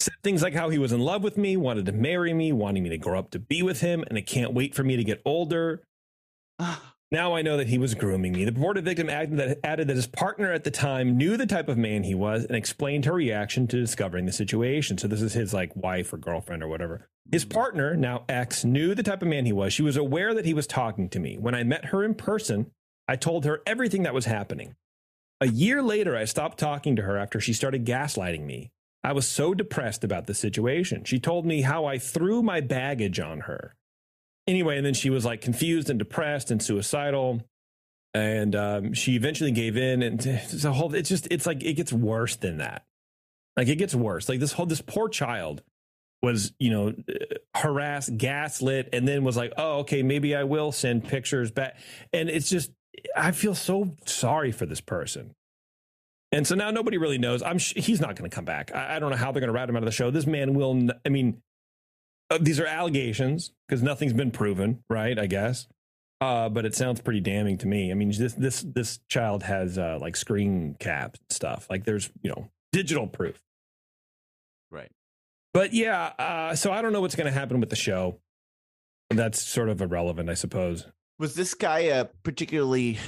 said 0.00 0.14
things 0.22 0.42
like 0.42 0.54
how 0.54 0.70
he 0.70 0.78
was 0.78 0.92
in 0.92 1.00
love 1.00 1.22
with 1.22 1.36
me, 1.36 1.56
wanted 1.56 1.86
to 1.86 1.92
marry 1.92 2.32
me, 2.32 2.52
wanting 2.52 2.82
me 2.82 2.88
to 2.90 2.98
grow 2.98 3.18
up 3.18 3.30
to 3.32 3.38
be 3.38 3.62
with 3.62 3.80
him, 3.80 4.02
and 4.08 4.16
it 4.16 4.22
can't 4.22 4.54
wait 4.54 4.74
for 4.74 4.82
me 4.82 4.96
to 4.96 5.04
get 5.04 5.20
older. 5.24 5.82
Now 7.12 7.34
I 7.34 7.42
know 7.42 7.56
that 7.56 7.66
he 7.66 7.76
was 7.76 7.96
grooming 7.96 8.34
me. 8.34 8.44
The 8.44 8.52
purported 8.52 8.84
victim 8.84 9.10
added 9.10 9.36
that, 9.38 9.58
added 9.64 9.88
that 9.88 9.96
his 9.96 10.06
partner 10.06 10.52
at 10.52 10.62
the 10.62 10.70
time 10.70 11.16
knew 11.16 11.36
the 11.36 11.44
type 11.44 11.68
of 11.68 11.76
man 11.76 12.04
he 12.04 12.14
was 12.14 12.44
and 12.44 12.54
explained 12.54 13.04
her 13.04 13.14
reaction 13.14 13.66
to 13.66 13.80
discovering 13.80 14.26
the 14.26 14.32
situation. 14.32 14.96
So 14.96 15.08
this 15.08 15.20
is 15.20 15.32
his 15.32 15.52
like 15.52 15.74
wife 15.74 16.12
or 16.12 16.18
girlfriend 16.18 16.62
or 16.62 16.68
whatever. 16.68 17.08
His 17.32 17.44
partner, 17.44 17.96
now 17.96 18.22
ex, 18.28 18.64
knew 18.64 18.94
the 18.94 19.02
type 19.02 19.22
of 19.22 19.28
man 19.28 19.44
he 19.44 19.52
was. 19.52 19.72
She 19.72 19.82
was 19.82 19.96
aware 19.96 20.34
that 20.34 20.44
he 20.44 20.54
was 20.54 20.68
talking 20.68 21.08
to 21.08 21.18
me. 21.18 21.36
When 21.36 21.52
I 21.52 21.64
met 21.64 21.86
her 21.86 22.04
in 22.04 22.14
person, 22.14 22.70
I 23.10 23.16
told 23.16 23.44
her 23.44 23.60
everything 23.66 24.04
that 24.04 24.14
was 24.14 24.26
happening. 24.26 24.76
A 25.40 25.48
year 25.48 25.82
later, 25.82 26.16
I 26.16 26.26
stopped 26.26 26.58
talking 26.58 26.94
to 26.94 27.02
her 27.02 27.18
after 27.18 27.40
she 27.40 27.52
started 27.52 27.84
gaslighting 27.84 28.46
me. 28.46 28.70
I 29.02 29.14
was 29.14 29.26
so 29.26 29.52
depressed 29.52 30.04
about 30.04 30.28
the 30.28 30.34
situation. 30.34 31.02
She 31.02 31.18
told 31.18 31.44
me 31.44 31.62
how 31.62 31.86
I 31.86 31.98
threw 31.98 32.40
my 32.40 32.60
baggage 32.60 33.18
on 33.18 33.40
her. 33.40 33.74
Anyway, 34.46 34.76
and 34.76 34.86
then 34.86 34.94
she 34.94 35.10
was 35.10 35.24
like 35.24 35.40
confused 35.40 35.90
and 35.90 35.98
depressed 35.98 36.52
and 36.52 36.62
suicidal. 36.62 37.42
And 38.14 38.54
um, 38.54 38.94
she 38.94 39.16
eventually 39.16 39.50
gave 39.50 39.76
in. 39.76 40.04
And 40.04 40.24
it's 40.24 40.64
a 40.64 40.72
whole, 40.72 40.94
it's 40.94 41.08
just, 41.08 41.26
it's 41.32 41.46
like, 41.46 41.64
it 41.64 41.72
gets 41.72 41.92
worse 41.92 42.36
than 42.36 42.58
that. 42.58 42.84
Like, 43.56 43.66
it 43.66 43.76
gets 43.76 43.94
worse. 43.94 44.28
Like, 44.28 44.38
this 44.38 44.52
whole, 44.52 44.66
this 44.66 44.82
poor 44.82 45.08
child 45.08 45.64
was, 46.22 46.52
you 46.60 46.70
know, 46.70 46.94
harassed, 47.56 48.16
gaslit, 48.18 48.90
and 48.92 49.08
then 49.08 49.24
was 49.24 49.36
like, 49.36 49.52
oh, 49.56 49.78
okay, 49.80 50.04
maybe 50.04 50.36
I 50.36 50.44
will 50.44 50.70
send 50.70 51.08
pictures 51.08 51.50
back. 51.50 51.76
And 52.12 52.30
it's 52.30 52.48
just, 52.48 52.70
I 53.16 53.32
feel 53.32 53.54
so 53.54 53.96
sorry 54.06 54.52
for 54.52 54.66
this 54.66 54.80
person. 54.80 55.34
And 56.32 56.46
so 56.46 56.54
now 56.54 56.70
nobody 56.70 56.96
really 56.96 57.18
knows. 57.18 57.42
I'm 57.42 57.58
sh- 57.58 57.74
he's 57.76 58.00
not 58.00 58.16
going 58.16 58.30
to 58.30 58.34
come 58.34 58.44
back. 58.44 58.70
I-, 58.74 58.96
I 58.96 58.98
don't 58.98 59.10
know 59.10 59.16
how 59.16 59.32
they're 59.32 59.40
going 59.40 59.48
to 59.48 59.54
rat 59.54 59.68
him 59.68 59.76
out 59.76 59.82
of 59.82 59.86
the 59.86 59.92
show. 59.92 60.10
This 60.10 60.26
man 60.26 60.54
will. 60.54 60.72
N- 60.72 60.92
I 61.04 61.08
mean, 61.08 61.42
uh, 62.30 62.38
these 62.40 62.60
are 62.60 62.66
allegations 62.66 63.52
because 63.66 63.82
nothing's 63.82 64.12
been 64.12 64.30
proven, 64.30 64.84
right? 64.88 65.18
I 65.18 65.26
guess. 65.26 65.66
Uh, 66.20 66.50
but 66.50 66.66
it 66.66 66.74
sounds 66.74 67.00
pretty 67.00 67.20
damning 67.20 67.56
to 67.58 67.66
me. 67.66 67.90
I 67.90 67.94
mean, 67.94 68.12
this 68.16 68.34
this 68.34 68.62
this 68.62 69.00
child 69.08 69.42
has 69.42 69.78
uh, 69.78 69.98
like 70.00 70.16
screen 70.16 70.76
caps 70.78 71.18
and 71.18 71.34
stuff. 71.34 71.66
Like 71.70 71.84
there's 71.84 72.10
you 72.22 72.30
know 72.30 72.50
digital 72.72 73.06
proof. 73.06 73.40
Right. 74.70 74.90
But 75.52 75.72
yeah, 75.72 76.12
uh, 76.18 76.54
so 76.54 76.72
I 76.72 76.82
don't 76.82 76.92
know 76.92 77.00
what's 77.00 77.16
going 77.16 77.26
to 77.26 77.36
happen 77.36 77.58
with 77.58 77.70
the 77.70 77.76
show. 77.76 78.20
That's 79.08 79.40
sort 79.42 79.68
of 79.68 79.80
irrelevant, 79.80 80.30
I 80.30 80.34
suppose. 80.34 80.86
Was 81.20 81.34
this 81.34 81.52
guy 81.52 81.80
a 81.80 82.06
particularly 82.06 82.98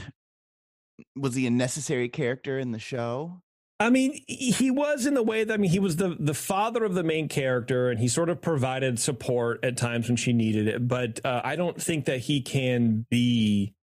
was 1.17 1.35
he 1.35 1.47
a 1.47 1.51
necessary 1.51 2.11
character 2.11 2.59
in 2.59 2.71
the 2.71 2.79
show? 2.79 3.41
I 3.81 3.91
mean, 3.91 4.23
he 4.29 4.71
was 4.71 5.07
in 5.07 5.15
the 5.15 5.23
way 5.23 5.43
that 5.43 5.55
I 5.55 5.57
mean, 5.57 5.71
he 5.71 5.79
was 5.79 5.97
the 5.97 6.17
the 6.21 6.35
father 6.35 6.85
of 6.85 6.95
the 6.95 7.03
main 7.03 7.27
character, 7.27 7.91
and 7.91 7.99
he 7.99 8.07
sort 8.09 8.29
of 8.29 8.41
provided 8.41 9.01
support 9.01 9.65
at 9.65 9.79
times 9.79 10.09
when 10.09 10.17
she 10.17 10.35
needed 10.35 10.69
it. 10.69 10.87
But 10.87 11.25
uh, 11.25 11.41
I 11.43 11.57
don't 11.57 11.81
think 11.81 12.05
that 12.05 12.21
he 12.21 12.43
can 12.43 13.07
be. 13.11 13.75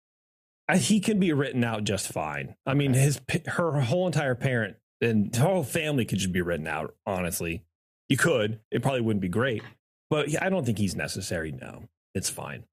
He 0.75 0.99
can 0.99 1.19
be 1.19 1.33
written 1.33 1.63
out 1.63 1.83
just 1.83 2.13
fine. 2.13 2.55
I 2.67 2.75
mean, 2.75 2.93
his 2.93 3.19
her 3.47 3.81
whole 3.81 4.05
entire 4.05 4.35
parent 4.35 4.77
and 5.01 5.35
whole 5.35 5.63
family 5.63 6.05
could 6.05 6.19
just 6.19 6.31
be 6.31 6.43
written 6.43 6.67
out. 6.67 6.95
Honestly, 7.07 7.63
you 8.07 8.17
could. 8.17 8.59
It 8.69 8.83
probably 8.83 9.01
wouldn't 9.01 9.21
be 9.21 9.29
great, 9.29 9.63
but 10.11 10.29
I 10.39 10.49
don't 10.49 10.67
think 10.67 10.77
he's 10.77 10.95
necessary. 10.95 11.51
No, 11.51 11.89
it's 12.13 12.29
fine. 12.29 12.65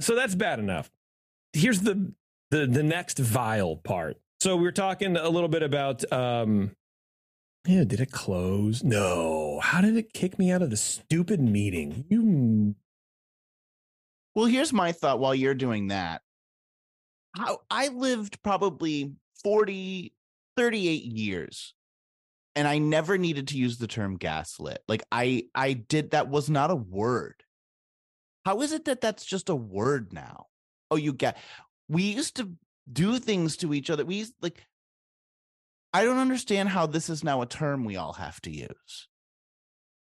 So 0.00 0.14
that's 0.14 0.34
bad 0.34 0.58
enough. 0.58 0.90
Here's 1.52 1.80
the 1.80 2.12
the 2.50 2.66
the 2.66 2.82
next 2.82 3.18
vile 3.18 3.76
part. 3.76 4.16
So 4.40 4.56
we 4.56 4.64
were 4.64 4.72
talking 4.72 5.16
a 5.16 5.28
little 5.28 5.48
bit 5.48 5.62
about 5.62 6.10
um 6.12 6.72
yeah, 7.66 7.84
did 7.84 8.00
it 8.00 8.12
close? 8.12 8.84
No. 8.84 9.58
How 9.62 9.80
did 9.80 9.96
it 9.96 10.12
kick 10.12 10.38
me 10.38 10.50
out 10.50 10.60
of 10.60 10.68
the 10.68 10.76
stupid 10.76 11.40
meeting? 11.40 12.04
You 12.10 12.74
Well, 14.34 14.46
here's 14.46 14.72
my 14.72 14.92
thought 14.92 15.18
while 15.18 15.34
you're 15.34 15.54
doing 15.54 15.88
that. 15.88 16.20
I, 17.36 17.56
I 17.70 17.88
lived 17.88 18.42
probably 18.42 19.14
40, 19.42 20.12
38 20.56 21.04
years 21.04 21.74
and 22.54 22.68
I 22.68 22.78
never 22.78 23.18
needed 23.18 23.48
to 23.48 23.58
use 23.58 23.78
the 23.78 23.86
term 23.86 24.16
gaslit. 24.16 24.82
Like 24.86 25.02
I 25.10 25.44
I 25.54 25.72
did 25.72 26.10
that 26.10 26.28
was 26.28 26.50
not 26.50 26.70
a 26.70 26.76
word. 26.76 27.43
How 28.44 28.60
is 28.60 28.72
it 28.72 28.84
that 28.84 29.00
that's 29.00 29.24
just 29.24 29.48
a 29.48 29.54
word 29.54 30.12
now? 30.12 30.46
Oh, 30.90 30.96
you 30.96 31.12
get 31.12 31.36
we 31.88 32.02
used 32.02 32.36
to 32.36 32.50
do 32.90 33.18
things 33.18 33.56
to 33.58 33.74
each 33.74 33.90
other. 33.90 34.04
We 34.04 34.16
used 34.16 34.34
like 34.40 34.62
I 35.92 36.04
don't 36.04 36.18
understand 36.18 36.70
how 36.70 36.86
this 36.86 37.08
is 37.08 37.22
now 37.22 37.40
a 37.40 37.46
term 37.46 37.84
we 37.84 37.96
all 37.96 38.14
have 38.14 38.40
to 38.42 38.50
use. 38.50 39.08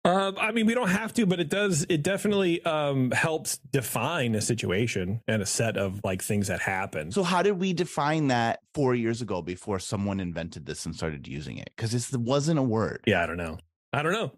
Uh, 0.03 0.31
I 0.39 0.51
mean, 0.51 0.65
we 0.65 0.73
don't 0.73 0.89
have 0.89 1.13
to, 1.15 1.27
but 1.27 1.39
it 1.39 1.49
does. 1.49 1.85
It 1.87 2.01
definitely 2.01 2.63
um, 2.65 3.11
helps 3.11 3.57
define 3.57 4.33
a 4.33 4.41
situation 4.41 5.21
and 5.27 5.43
a 5.43 5.45
set 5.45 5.77
of 5.77 6.01
like 6.03 6.23
things 6.23 6.47
that 6.47 6.59
happen. 6.59 7.11
So 7.11 7.21
how 7.21 7.43
did 7.43 7.59
we 7.59 7.73
define 7.73 8.29
that 8.29 8.61
four 8.73 8.95
years 8.95 9.21
ago 9.21 9.43
before 9.43 9.77
someone 9.77 10.19
invented 10.19 10.65
this 10.65 10.87
and 10.87 10.95
started 10.95 11.27
using 11.27 11.57
it? 11.57 11.71
Because 11.75 11.93
it 11.93 12.19
wasn't 12.19 12.57
a 12.57 12.63
word. 12.63 13.03
yeah, 13.05 13.21
I 13.21 13.27
don't 13.27 13.37
know. 13.37 13.59
I 13.93 14.01
don't 14.01 14.13
know. 14.13 14.31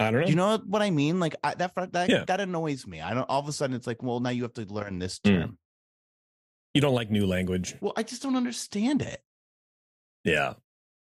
I 0.00 0.10
don't 0.10 0.20
know. 0.20 0.26
Do 0.26 0.30
you 0.30 0.36
know 0.36 0.56
what 0.66 0.82
I 0.82 0.90
mean? 0.90 1.20
Like 1.20 1.36
I, 1.44 1.54
that 1.54 1.74
that 1.92 2.08
Yeah. 2.10 2.24
that 2.24 2.40
annoys 2.40 2.86
me. 2.86 3.00
I 3.00 3.14
don't. 3.14 3.24
All 3.28 3.40
of 3.40 3.48
a 3.48 3.52
sudden, 3.52 3.76
it's 3.76 3.86
like, 3.86 4.02
well, 4.02 4.20
now 4.20 4.30
you 4.30 4.42
have 4.42 4.54
to 4.54 4.62
learn 4.64 4.98
this 4.98 5.18
Mm. 5.20 5.40
term. 5.40 5.58
You 6.74 6.80
don't 6.80 6.94
like 6.94 7.10
new 7.10 7.26
language. 7.26 7.74
Well, 7.80 7.92
I 7.96 8.02
just 8.02 8.22
don't 8.22 8.36
understand 8.36 9.02
it. 9.02 9.22
Yeah. 10.24 10.54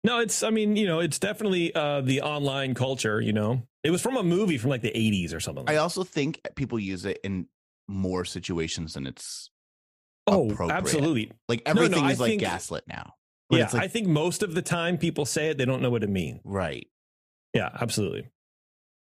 No, 0.04 0.18
it's 0.18 0.42
I 0.42 0.50
mean, 0.50 0.74
you 0.76 0.86
know, 0.86 0.98
it's 1.00 1.18
definitely 1.18 1.74
uh 1.74 2.00
the 2.00 2.22
online 2.22 2.74
culture, 2.74 3.20
you 3.20 3.32
know. 3.32 3.62
It 3.84 3.90
was 3.90 4.02
from 4.02 4.16
a 4.16 4.22
movie 4.22 4.58
from 4.58 4.70
like 4.70 4.82
the 4.82 4.90
80s 4.94 5.32
or 5.34 5.40
something. 5.40 5.64
I 5.68 5.76
also 5.76 6.04
think 6.04 6.40
people 6.56 6.78
use 6.78 7.04
it 7.04 7.18
in 7.24 7.46
more 7.88 8.24
situations 8.24 8.94
than 8.94 9.06
it's 9.06 9.50
oh, 10.26 10.50
absolutely. 10.70 11.32
like 11.48 11.62
No, 11.66 11.72
no, 11.74 11.82
everything 11.82 12.04
I 12.04 12.10
is 12.12 12.20
like 12.20 12.28
think- 12.30 12.42
gaslit 12.42 12.84
now. 12.88 13.14
Yeah, 13.50 13.64
like, 13.72 13.74
I 13.82 13.88
think 13.88 14.06
most 14.08 14.42
of 14.42 14.54
the 14.54 14.62
time 14.62 14.96
people 14.98 15.26
say 15.26 15.50
it, 15.50 15.58
they 15.58 15.66
don't 15.66 15.82
know 15.82 15.90
what 15.90 16.02
it 16.02 16.08
means. 16.10 16.40
right. 16.44 16.86
Yeah, 17.54 17.68
absolutely. 17.80 18.28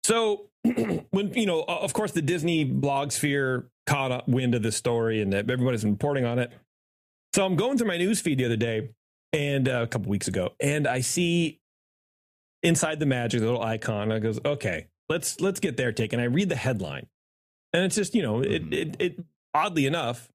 So 0.04 0.48
when 1.10 1.32
you 1.34 1.46
know, 1.46 1.62
of 1.62 1.92
course, 1.92 2.12
the 2.12 2.22
Disney 2.22 2.64
blog 2.64 3.12
sphere 3.12 3.68
caught 3.86 4.28
wind 4.28 4.54
of 4.54 4.62
this 4.62 4.76
story, 4.76 5.20
and 5.20 5.32
everybody's 5.34 5.82
been 5.82 5.92
reporting 5.92 6.24
on 6.24 6.38
it. 6.38 6.52
So 7.34 7.44
I'm 7.44 7.56
going 7.56 7.78
through 7.78 7.88
my 7.88 7.96
news 7.96 8.20
feed 8.20 8.38
the 8.38 8.44
other 8.44 8.56
day, 8.56 8.90
and 9.32 9.68
uh, 9.68 9.82
a 9.82 9.86
couple 9.86 10.10
weeks 10.10 10.28
ago, 10.28 10.50
and 10.60 10.86
I 10.86 11.00
see 11.00 11.60
inside 12.62 13.00
the 13.00 13.06
magic 13.06 13.40
the 13.40 13.46
little 13.46 13.62
icon. 13.62 14.12
I 14.12 14.18
goes, 14.18 14.38
okay, 14.44 14.86
let's 15.08 15.40
let's 15.40 15.60
get 15.60 15.76
their 15.76 15.92
take, 15.92 16.12
and 16.12 16.20
I 16.20 16.26
read 16.26 16.48
the 16.48 16.56
headline, 16.56 17.06
and 17.72 17.84
it's 17.84 17.96
just 17.96 18.14
you 18.14 18.22
know, 18.22 18.40
it 18.40 18.72
it, 18.72 18.96
it 18.98 19.24
oddly 19.54 19.86
enough, 19.86 20.28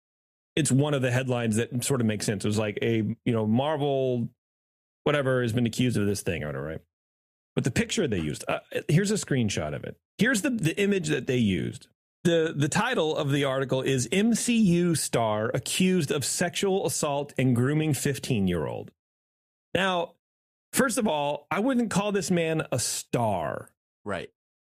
it's 0.56 0.72
one 0.72 0.94
of 0.94 1.02
the 1.02 1.12
headlines 1.12 1.58
that 1.58 1.84
sort 1.84 2.02
of 2.02 2.08
makes 2.08 2.26
sense. 2.26 2.44
It 2.44 2.48
was 2.48 2.58
like 2.58 2.80
a 2.82 3.04
you 3.26 3.34
know 3.34 3.46
Marvel, 3.46 4.28
whatever 5.04 5.42
has 5.42 5.54
been 5.54 5.66
accused 5.66 5.98
of 5.98 6.06
this 6.08 6.22
thing 6.22 6.44
or 6.44 6.48
whatever, 6.48 6.66
right? 6.66 6.82
But 7.58 7.64
the 7.64 7.72
picture 7.72 8.08
they 8.08 8.20
used, 8.20 8.46
uh, 8.48 8.60
here's 8.88 9.10
a 9.10 9.16
screenshot 9.16 9.74
of 9.74 9.84
it. 9.84 9.98
Here's 10.20 10.44
the, 10.44 10.52
the 10.52 10.80
image 10.80 11.08
that 11.08 11.26
they 11.26 11.38
used. 11.38 11.88
The, 12.24 12.54
the 12.56 12.70
title 12.70 13.18
of 13.18 13.32
the 13.32 13.46
article 13.46 13.82
is 13.82 14.08
MCU 14.10 14.96
star 14.96 15.50
accused 15.56 16.12
of 16.12 16.24
sexual 16.24 16.86
assault 16.86 17.34
and 17.36 17.56
grooming 17.56 17.96
15 17.96 18.48
year 18.48 18.68
old. 18.68 18.92
Now, 19.74 20.14
first 20.72 21.00
of 21.00 21.08
all, 21.08 21.48
I 21.50 21.60
wouldn't 21.60 21.90
call 21.90 22.12
this 22.12 22.30
man 22.30 22.62
a 22.72 22.78
star. 22.78 23.72
Right. 24.06 24.30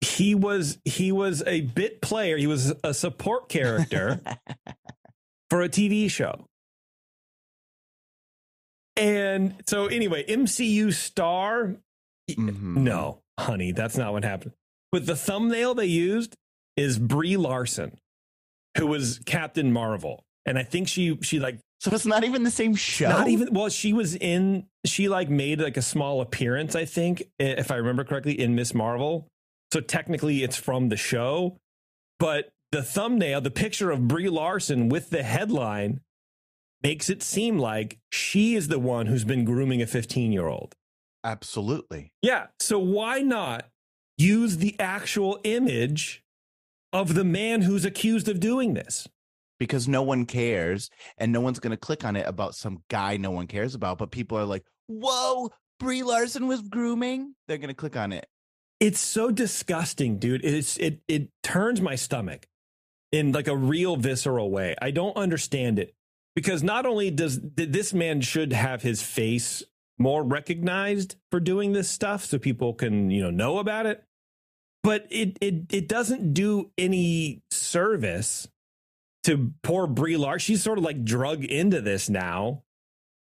He 0.00 0.36
was 0.36 0.78
he 0.84 1.10
was 1.10 1.42
a 1.48 1.62
bit 1.62 2.00
player. 2.00 2.36
He 2.36 2.46
was 2.46 2.72
a 2.84 2.94
support 2.94 3.48
character 3.48 4.20
for 5.50 5.62
a 5.62 5.68
TV 5.68 6.08
show. 6.08 6.46
And 8.94 9.64
so 9.66 9.86
anyway, 9.86 10.24
MCU 10.26 10.92
star 10.92 11.74
Mhm. 12.28 12.76
no, 12.78 13.20
honey, 13.38 13.72
that's 13.72 13.96
not 13.96 14.12
what 14.12 14.24
happened. 14.24 14.52
But 14.92 15.06
the 15.06 15.16
thumbnail 15.16 15.74
they 15.74 15.86
used 15.86 16.34
is 16.76 16.98
Brie 16.98 17.36
Larson, 17.36 17.98
who 18.76 18.86
was 18.86 19.18
Captain 19.26 19.72
Marvel, 19.72 20.24
and 20.46 20.58
I 20.58 20.62
think 20.62 20.88
she 20.88 21.18
she 21.22 21.38
like 21.40 21.58
So 21.80 21.90
it's 21.92 22.06
not 22.06 22.24
even 22.24 22.42
the 22.42 22.50
same 22.50 22.74
show. 22.74 23.08
not 23.08 23.28
even 23.28 23.52
well 23.52 23.68
she 23.68 23.92
was 23.92 24.14
in 24.14 24.66
she 24.86 25.08
like 25.08 25.28
made 25.28 25.60
like 25.60 25.76
a 25.76 25.82
small 25.82 26.20
appearance 26.20 26.74
I 26.74 26.84
think 26.84 27.22
if 27.38 27.70
I 27.70 27.76
remember 27.76 28.04
correctly 28.04 28.38
in 28.38 28.54
Miss 28.54 28.74
Marvel. 28.74 29.26
So 29.72 29.80
technically 29.80 30.42
it's 30.42 30.56
from 30.56 30.88
the 30.88 30.96
show, 30.96 31.58
but 32.18 32.48
the 32.72 32.82
thumbnail, 32.82 33.40
the 33.42 33.50
picture 33.50 33.90
of 33.90 34.08
Brie 34.08 34.28
Larson 34.30 34.88
with 34.88 35.10
the 35.10 35.22
headline 35.22 36.00
makes 36.82 37.10
it 37.10 37.22
seem 37.22 37.58
like 37.58 37.98
she 38.10 38.54
is 38.54 38.68
the 38.68 38.78
one 38.78 39.06
who's 39.06 39.24
been 39.24 39.44
grooming 39.44 39.82
a 39.82 39.86
15 39.86 40.32
year 40.32 40.46
old. 40.46 40.74
Absolutely. 41.28 42.14
Yeah. 42.22 42.46
So 42.58 42.78
why 42.78 43.20
not 43.20 43.66
use 44.16 44.56
the 44.56 44.74
actual 44.80 45.38
image 45.44 46.24
of 46.90 47.14
the 47.14 47.24
man 47.24 47.60
who's 47.62 47.84
accused 47.84 48.28
of 48.30 48.40
doing 48.40 48.72
this? 48.72 49.06
Because 49.58 49.86
no 49.86 50.02
one 50.02 50.24
cares 50.24 50.88
and 51.18 51.30
no 51.30 51.42
one's 51.42 51.58
going 51.58 51.72
to 51.72 51.76
click 51.76 52.02
on 52.02 52.16
it 52.16 52.26
about 52.26 52.54
some 52.54 52.82
guy 52.88 53.18
no 53.18 53.30
one 53.30 53.46
cares 53.46 53.74
about. 53.74 53.98
But 53.98 54.10
people 54.10 54.38
are 54.38 54.46
like, 54.46 54.64
whoa, 54.86 55.50
Brie 55.78 56.02
Larson 56.02 56.46
was 56.46 56.62
grooming. 56.62 57.34
They're 57.46 57.58
going 57.58 57.68
to 57.68 57.74
click 57.74 57.96
on 57.96 58.12
it. 58.12 58.26
It's 58.80 59.00
so 59.00 59.30
disgusting, 59.30 60.18
dude. 60.18 60.44
It's 60.44 60.78
it 60.78 61.00
it 61.08 61.28
turns 61.42 61.82
my 61.82 61.96
stomach 61.96 62.46
in 63.12 63.32
like 63.32 63.48
a 63.48 63.56
real 63.56 63.96
visceral 63.96 64.50
way. 64.50 64.76
I 64.80 64.92
don't 64.92 65.16
understand 65.16 65.78
it 65.78 65.94
because 66.34 66.62
not 66.62 66.86
only 66.86 67.10
does 67.10 67.40
th- 67.56 67.70
this 67.70 67.92
man 67.92 68.20
should 68.22 68.52
have 68.54 68.80
his 68.80 69.02
face 69.02 69.62
more 69.98 70.22
recognized 70.22 71.16
for 71.30 71.40
doing 71.40 71.72
this 71.72 71.90
stuff 71.90 72.24
so 72.24 72.38
people 72.38 72.74
can, 72.74 73.10
you 73.10 73.22
know, 73.22 73.30
know 73.30 73.58
about 73.58 73.86
it, 73.86 74.04
but 74.82 75.06
it 75.10 75.36
it 75.40 75.72
it 75.72 75.88
doesn't 75.88 76.32
do 76.34 76.70
any 76.78 77.42
service 77.50 78.48
to 79.24 79.52
poor 79.62 79.86
Brie 79.86 80.16
Larson. 80.16 80.38
She's 80.54 80.62
sort 80.62 80.78
of 80.78 80.84
like 80.84 81.04
drug 81.04 81.44
into 81.44 81.80
this 81.80 82.08
now. 82.08 82.62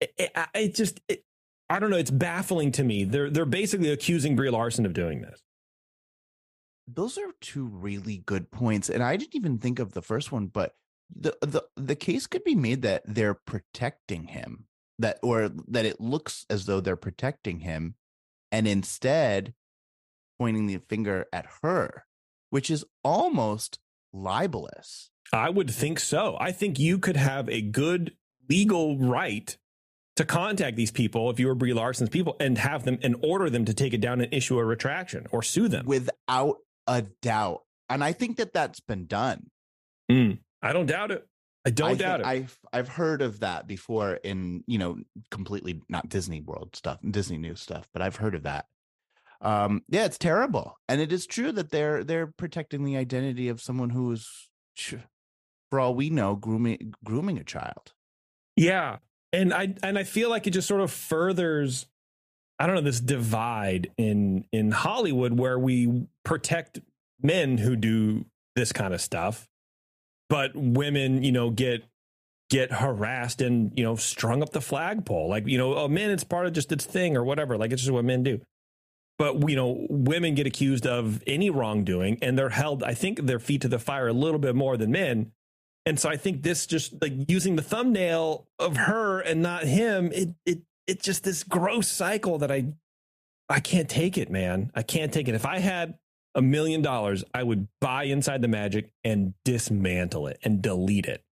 It, 0.00 0.14
it, 0.18 0.32
it 0.54 0.74
just 0.74 1.00
it, 1.08 1.24
I 1.68 1.78
don't 1.78 1.90
know. 1.90 1.96
It's 1.96 2.10
baffling 2.10 2.72
to 2.72 2.84
me. 2.84 3.04
They're 3.04 3.30
they're 3.30 3.44
basically 3.44 3.90
accusing 3.90 4.36
Brie 4.36 4.50
Larson 4.50 4.86
of 4.86 4.94
doing 4.94 5.22
this. 5.22 5.40
Those 6.86 7.18
are 7.18 7.32
two 7.40 7.66
really 7.66 8.18
good 8.18 8.50
points. 8.50 8.88
And 8.88 9.02
I 9.02 9.16
didn't 9.16 9.36
even 9.36 9.58
think 9.58 9.78
of 9.78 9.92
the 9.92 10.02
first 10.02 10.32
one, 10.32 10.46
but 10.46 10.74
the 11.14 11.36
the 11.40 11.62
the 11.76 11.96
case 11.96 12.26
could 12.26 12.44
be 12.44 12.54
made 12.54 12.82
that 12.82 13.02
they're 13.06 13.34
protecting 13.34 14.28
him. 14.28 14.66
That 14.98 15.18
or 15.22 15.50
that 15.68 15.84
it 15.84 16.00
looks 16.00 16.46
as 16.48 16.66
though 16.66 16.80
they're 16.80 16.96
protecting 16.96 17.60
him 17.60 17.94
and 18.52 18.68
instead 18.68 19.54
pointing 20.38 20.66
the 20.66 20.78
finger 20.88 21.26
at 21.32 21.46
her, 21.62 22.04
which 22.50 22.70
is 22.70 22.84
almost 23.02 23.78
libelous. 24.12 25.10
I 25.32 25.48
would 25.48 25.70
think 25.70 25.98
so. 25.98 26.36
I 26.38 26.52
think 26.52 26.78
you 26.78 26.98
could 26.98 27.16
have 27.16 27.48
a 27.48 27.62
good 27.62 28.16
legal 28.48 28.98
right 28.98 29.56
to 30.16 30.24
contact 30.24 30.76
these 30.76 30.90
people 30.90 31.30
if 31.30 31.40
you 31.40 31.46
were 31.46 31.54
Brie 31.54 31.72
Larson's 31.72 32.10
people 32.10 32.36
and 32.38 32.58
have 32.58 32.84
them 32.84 32.98
and 33.02 33.16
order 33.22 33.48
them 33.48 33.64
to 33.64 33.72
take 33.72 33.94
it 33.94 34.00
down 34.00 34.20
and 34.20 34.32
issue 34.32 34.58
a 34.58 34.64
retraction 34.64 35.26
or 35.30 35.42
sue 35.42 35.68
them. 35.68 35.86
without 35.86 36.58
a 36.86 37.02
doubt. 37.22 37.62
And 37.88 38.04
I 38.04 38.12
think 38.12 38.36
that 38.36 38.52
that's 38.52 38.80
been 38.80 39.06
done. 39.06 39.50
Mm, 40.10 40.38
I 40.60 40.72
don't 40.72 40.86
doubt 40.86 41.10
it. 41.10 41.26
I 41.64 41.70
don't 41.70 41.90
I 41.90 41.94
doubt 41.94 42.20
it. 42.20 42.26
I've 42.26 42.58
I've 42.72 42.88
heard 42.88 43.22
of 43.22 43.40
that 43.40 43.66
before 43.66 44.14
in 44.14 44.64
you 44.66 44.78
know 44.78 44.98
completely 45.30 45.80
not 45.88 46.08
Disney 46.08 46.40
World 46.40 46.74
stuff, 46.74 46.98
Disney 47.08 47.38
news 47.38 47.60
stuff, 47.60 47.88
but 47.92 48.02
I've 48.02 48.16
heard 48.16 48.34
of 48.34 48.42
that. 48.42 48.66
Um, 49.40 49.82
yeah, 49.88 50.04
it's 50.04 50.18
terrible, 50.18 50.78
and 50.88 51.00
it 51.00 51.12
is 51.12 51.26
true 51.26 51.52
that 51.52 51.70
they're 51.70 52.04
they're 52.04 52.26
protecting 52.26 52.84
the 52.84 52.96
identity 52.96 53.48
of 53.48 53.60
someone 53.60 53.90
who 53.90 54.10
is, 54.12 54.48
for 55.70 55.80
all 55.80 55.94
we 55.94 56.10
know, 56.10 56.34
grooming 56.34 56.94
grooming 57.04 57.38
a 57.38 57.44
child. 57.44 57.92
Yeah. 58.56 58.98
And 59.32 59.54
I 59.54 59.74
and 59.82 59.98
I 59.98 60.04
feel 60.04 60.28
like 60.30 60.46
it 60.46 60.50
just 60.50 60.68
sort 60.68 60.82
of 60.82 60.90
furthers 60.90 61.86
I 62.58 62.66
don't 62.66 62.76
know 62.76 62.82
this 62.82 63.00
divide 63.00 63.90
in 63.96 64.44
in 64.52 64.70
Hollywood 64.70 65.38
where 65.38 65.58
we 65.58 66.06
protect 66.24 66.80
men 67.20 67.58
who 67.58 67.74
do 67.74 68.26
this 68.54 68.72
kind 68.72 68.94
of 68.94 69.00
stuff 69.00 69.48
but 70.32 70.52
women, 70.54 71.22
you 71.22 71.30
know, 71.30 71.50
get 71.50 71.84
get 72.48 72.72
harassed 72.72 73.42
and, 73.42 73.70
you 73.76 73.84
know, 73.84 73.96
strung 73.96 74.42
up 74.42 74.48
the 74.52 74.62
flagpole. 74.62 75.28
Like, 75.28 75.46
you 75.46 75.58
know, 75.58 75.74
oh 75.74 75.88
men 75.88 76.08
it's 76.08 76.24
part 76.24 76.46
of 76.46 76.54
just 76.54 76.72
its 76.72 76.86
thing 76.86 77.18
or 77.18 77.22
whatever. 77.22 77.58
Like 77.58 77.70
it's 77.70 77.82
just 77.82 77.92
what 77.92 78.06
men 78.06 78.22
do. 78.22 78.40
But 79.18 79.46
you 79.46 79.56
know, 79.56 79.86
women 79.90 80.34
get 80.34 80.46
accused 80.46 80.86
of 80.86 81.22
any 81.26 81.50
wrongdoing 81.50 82.16
and 82.22 82.38
they're 82.38 82.48
held 82.48 82.82
I 82.82 82.94
think 82.94 83.26
their 83.26 83.38
feet 83.38 83.60
to 83.60 83.68
the 83.68 83.78
fire 83.78 84.08
a 84.08 84.14
little 84.14 84.38
bit 84.38 84.54
more 84.54 84.78
than 84.78 84.90
men. 84.90 85.32
And 85.84 86.00
so 86.00 86.08
I 86.08 86.16
think 86.16 86.42
this 86.42 86.64
just 86.64 86.94
like 87.02 87.12
using 87.28 87.56
the 87.56 87.62
thumbnail 87.62 88.46
of 88.58 88.78
her 88.78 89.20
and 89.20 89.42
not 89.42 89.64
him, 89.64 90.10
it 90.12 90.30
it 90.46 90.62
it 90.86 91.02
just 91.02 91.24
this 91.24 91.44
gross 91.44 91.88
cycle 91.88 92.38
that 92.38 92.50
I 92.50 92.72
I 93.50 93.60
can't 93.60 93.90
take 93.90 94.16
it, 94.16 94.30
man. 94.30 94.70
I 94.74 94.82
can't 94.82 95.12
take 95.12 95.28
it. 95.28 95.34
If 95.34 95.44
I 95.44 95.58
had 95.58 95.98
a 96.34 96.42
million 96.42 96.82
dollars, 96.82 97.24
I 97.34 97.42
would 97.42 97.68
buy 97.80 98.04
Inside 98.04 98.42
the 98.42 98.48
Magic 98.48 98.92
and 99.04 99.34
dismantle 99.44 100.26
it 100.28 100.38
and 100.42 100.62
delete 100.62 101.06
it. 101.06 101.22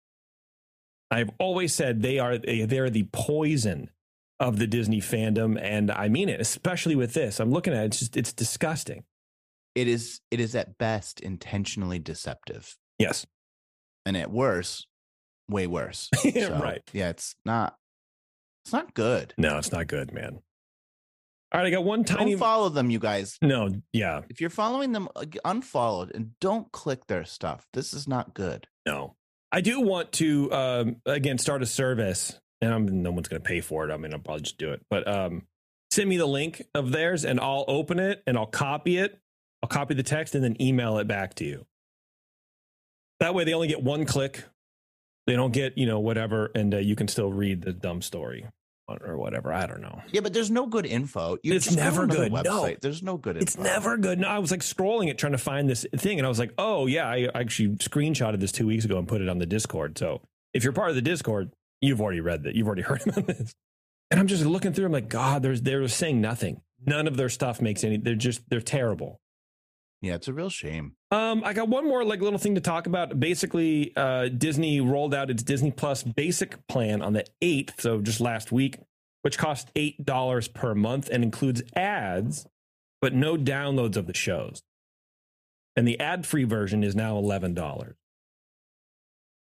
I've 1.10 1.30
always 1.38 1.74
said 1.74 2.02
they 2.02 2.18
are 2.18 2.38
they 2.38 2.78
are 2.78 2.90
the 2.90 3.08
poison 3.12 3.90
of 4.38 4.58
the 4.58 4.66
Disney 4.66 5.00
fandom, 5.00 5.58
and 5.60 5.90
I 5.90 6.08
mean 6.08 6.28
it, 6.28 6.40
especially 6.40 6.94
with 6.94 7.14
this. 7.14 7.40
I'm 7.40 7.50
looking 7.50 7.72
at 7.72 7.82
it, 7.82 7.86
it's 7.86 7.98
just 7.98 8.16
it's 8.16 8.32
disgusting. 8.32 9.04
It 9.74 9.88
is 9.88 10.20
it 10.30 10.40
is 10.40 10.54
at 10.54 10.78
best 10.78 11.20
intentionally 11.20 11.98
deceptive, 11.98 12.76
Yes. 12.98 13.26
and 14.06 14.16
at 14.16 14.30
worst, 14.30 14.86
way 15.48 15.66
worse. 15.66 16.08
So, 16.22 16.58
right. 16.60 16.82
Yeah, 16.92 17.08
it's 17.10 17.34
not. 17.44 17.76
It's 18.64 18.72
not 18.72 18.94
good. 18.94 19.34
No, 19.38 19.58
it's 19.58 19.72
not 19.72 19.86
good, 19.88 20.12
man. 20.12 20.40
All 21.52 21.60
right, 21.60 21.66
I 21.66 21.70
got 21.70 21.84
one 21.84 22.04
tiny. 22.04 22.32
Don't 22.32 22.38
follow 22.38 22.68
them, 22.68 22.90
you 22.90 23.00
guys. 23.00 23.36
no, 23.42 23.70
yeah, 23.92 24.22
If 24.28 24.40
you're 24.40 24.50
following 24.50 24.92
them, 24.92 25.08
uh, 25.16 25.24
unfollowed 25.44 26.12
and 26.14 26.38
don't 26.40 26.70
click 26.70 27.06
their 27.08 27.24
stuff. 27.24 27.66
This 27.72 27.92
is 27.92 28.06
not 28.06 28.34
good. 28.34 28.66
no. 28.86 29.16
I 29.52 29.62
do 29.62 29.80
want 29.80 30.12
to 30.12 30.52
um, 30.52 30.96
again 31.04 31.36
start 31.36 31.60
a 31.60 31.66
service, 31.66 32.38
and 32.60 32.72
I'm, 32.72 33.02
no 33.02 33.10
one's 33.10 33.26
going 33.26 33.42
to 33.42 33.48
pay 33.48 33.60
for 33.60 33.84
it. 33.88 33.92
I 33.92 33.96
mean, 33.96 34.12
I'll 34.12 34.20
probably 34.20 34.42
just 34.42 34.58
do 34.58 34.70
it. 34.70 34.80
But 34.88 35.08
um, 35.08 35.42
send 35.90 36.08
me 36.08 36.18
the 36.18 36.26
link 36.26 36.62
of 36.72 36.92
theirs, 36.92 37.24
and 37.24 37.40
I'll 37.40 37.64
open 37.66 37.98
it 37.98 38.22
and 38.28 38.38
I'll 38.38 38.46
copy 38.46 38.98
it. 38.98 39.18
I'll 39.60 39.68
copy 39.68 39.94
the 39.94 40.04
text 40.04 40.36
and 40.36 40.44
then 40.44 40.56
email 40.62 40.98
it 40.98 41.08
back 41.08 41.34
to 41.34 41.44
you. 41.44 41.66
That 43.18 43.34
way, 43.34 43.42
they 43.42 43.52
only 43.52 43.66
get 43.66 43.82
one 43.82 44.04
click. 44.06 44.44
They 45.26 45.34
don't 45.34 45.52
get 45.52 45.76
you 45.76 45.86
know 45.86 45.98
whatever, 45.98 46.52
and 46.54 46.72
uh, 46.72 46.78
you 46.78 46.94
can 46.94 47.08
still 47.08 47.32
read 47.32 47.62
the 47.62 47.72
dumb 47.72 48.02
story 48.02 48.46
or- 49.00 49.16
whatever. 49.16 49.52
I 49.52 49.66
don't 49.66 49.80
know. 49.80 50.02
Yeah, 50.12 50.20
but 50.20 50.32
there's 50.32 50.50
no 50.50 50.66
good 50.66 50.86
info. 50.86 51.36
You 51.42 51.54
It's 51.54 51.74
never 51.74 52.06
good. 52.06 52.32
No. 52.32 52.42
Website. 52.42 52.80
There's 52.80 53.02
no 53.02 53.16
good 53.16 53.36
info. 53.36 53.42
It's 53.42 53.58
never 53.58 53.96
good. 53.96 54.18
No, 54.18 54.28
I 54.28 54.38
was 54.38 54.50
like 54.50 54.60
scrolling 54.60 55.08
it 55.08 55.18
trying 55.18 55.32
to 55.32 55.38
find 55.38 55.68
this 55.68 55.86
thing, 55.96 56.18
and 56.18 56.26
I 56.26 56.28
was 56.28 56.38
like, 56.38 56.52
oh 56.58 56.86
yeah, 56.86 57.08
I 57.08 57.28
actually 57.34 57.76
screenshotted 57.76 58.40
this 58.40 58.52
two 58.52 58.66
weeks 58.66 58.84
ago 58.84 58.98
and 58.98 59.06
put 59.08 59.20
it 59.20 59.28
on 59.28 59.38
the 59.38 59.46
Discord. 59.46 59.98
So 59.98 60.22
if 60.54 60.64
you're 60.64 60.72
part 60.72 60.90
of 60.90 60.94
the 60.96 61.02
Discord, 61.02 61.52
you've 61.80 62.00
already 62.00 62.20
read 62.20 62.44
that. 62.44 62.54
You've 62.54 62.66
already 62.66 62.82
heard 62.90 63.06
about 63.06 63.26
this. 63.26 63.54
And 64.10 64.18
I'm 64.18 64.26
just 64.26 64.44
looking 64.44 64.72
through. 64.72 64.86
I'm 64.86 64.92
like, 64.92 65.08
God, 65.08 65.42
there's 65.42 65.62
they're 65.62 65.86
saying 65.88 66.20
nothing. 66.20 66.60
None 66.84 67.06
of 67.06 67.16
their 67.16 67.28
stuff 67.28 67.60
makes 67.60 67.84
any. 67.84 67.96
They're 67.98 68.14
just 68.14 68.48
they're 68.50 68.60
terrible. 68.60 69.20
Yeah, 70.02 70.14
it's 70.14 70.28
a 70.28 70.32
real 70.32 70.48
shame. 70.48 70.94
Um, 71.10 71.42
I 71.44 71.52
got 71.52 71.68
one 71.68 71.86
more 71.86 72.04
like 72.04 72.20
little 72.22 72.38
thing 72.38 72.54
to 72.54 72.60
talk 72.60 72.86
about. 72.86 73.20
Basically, 73.20 73.94
uh, 73.96 74.28
Disney 74.28 74.80
rolled 74.80 75.12
out 75.12 75.30
its 75.30 75.42
Disney 75.42 75.70
Plus 75.70 76.02
basic 76.02 76.66
plan 76.68 77.02
on 77.02 77.12
the 77.12 77.24
eighth, 77.42 77.80
so 77.80 78.00
just 78.00 78.20
last 78.20 78.50
week, 78.50 78.78
which 79.22 79.36
costs 79.36 79.70
eight 79.76 80.04
dollars 80.04 80.48
per 80.48 80.74
month 80.74 81.10
and 81.10 81.22
includes 81.22 81.62
ads, 81.76 82.46
but 83.02 83.12
no 83.12 83.36
downloads 83.36 83.96
of 83.96 84.06
the 84.06 84.14
shows. 84.14 84.62
And 85.76 85.86
the 85.86 86.00
ad-free 86.00 86.44
version 86.44 86.82
is 86.82 86.96
now 86.96 87.18
eleven 87.18 87.52
dollars. 87.52 87.96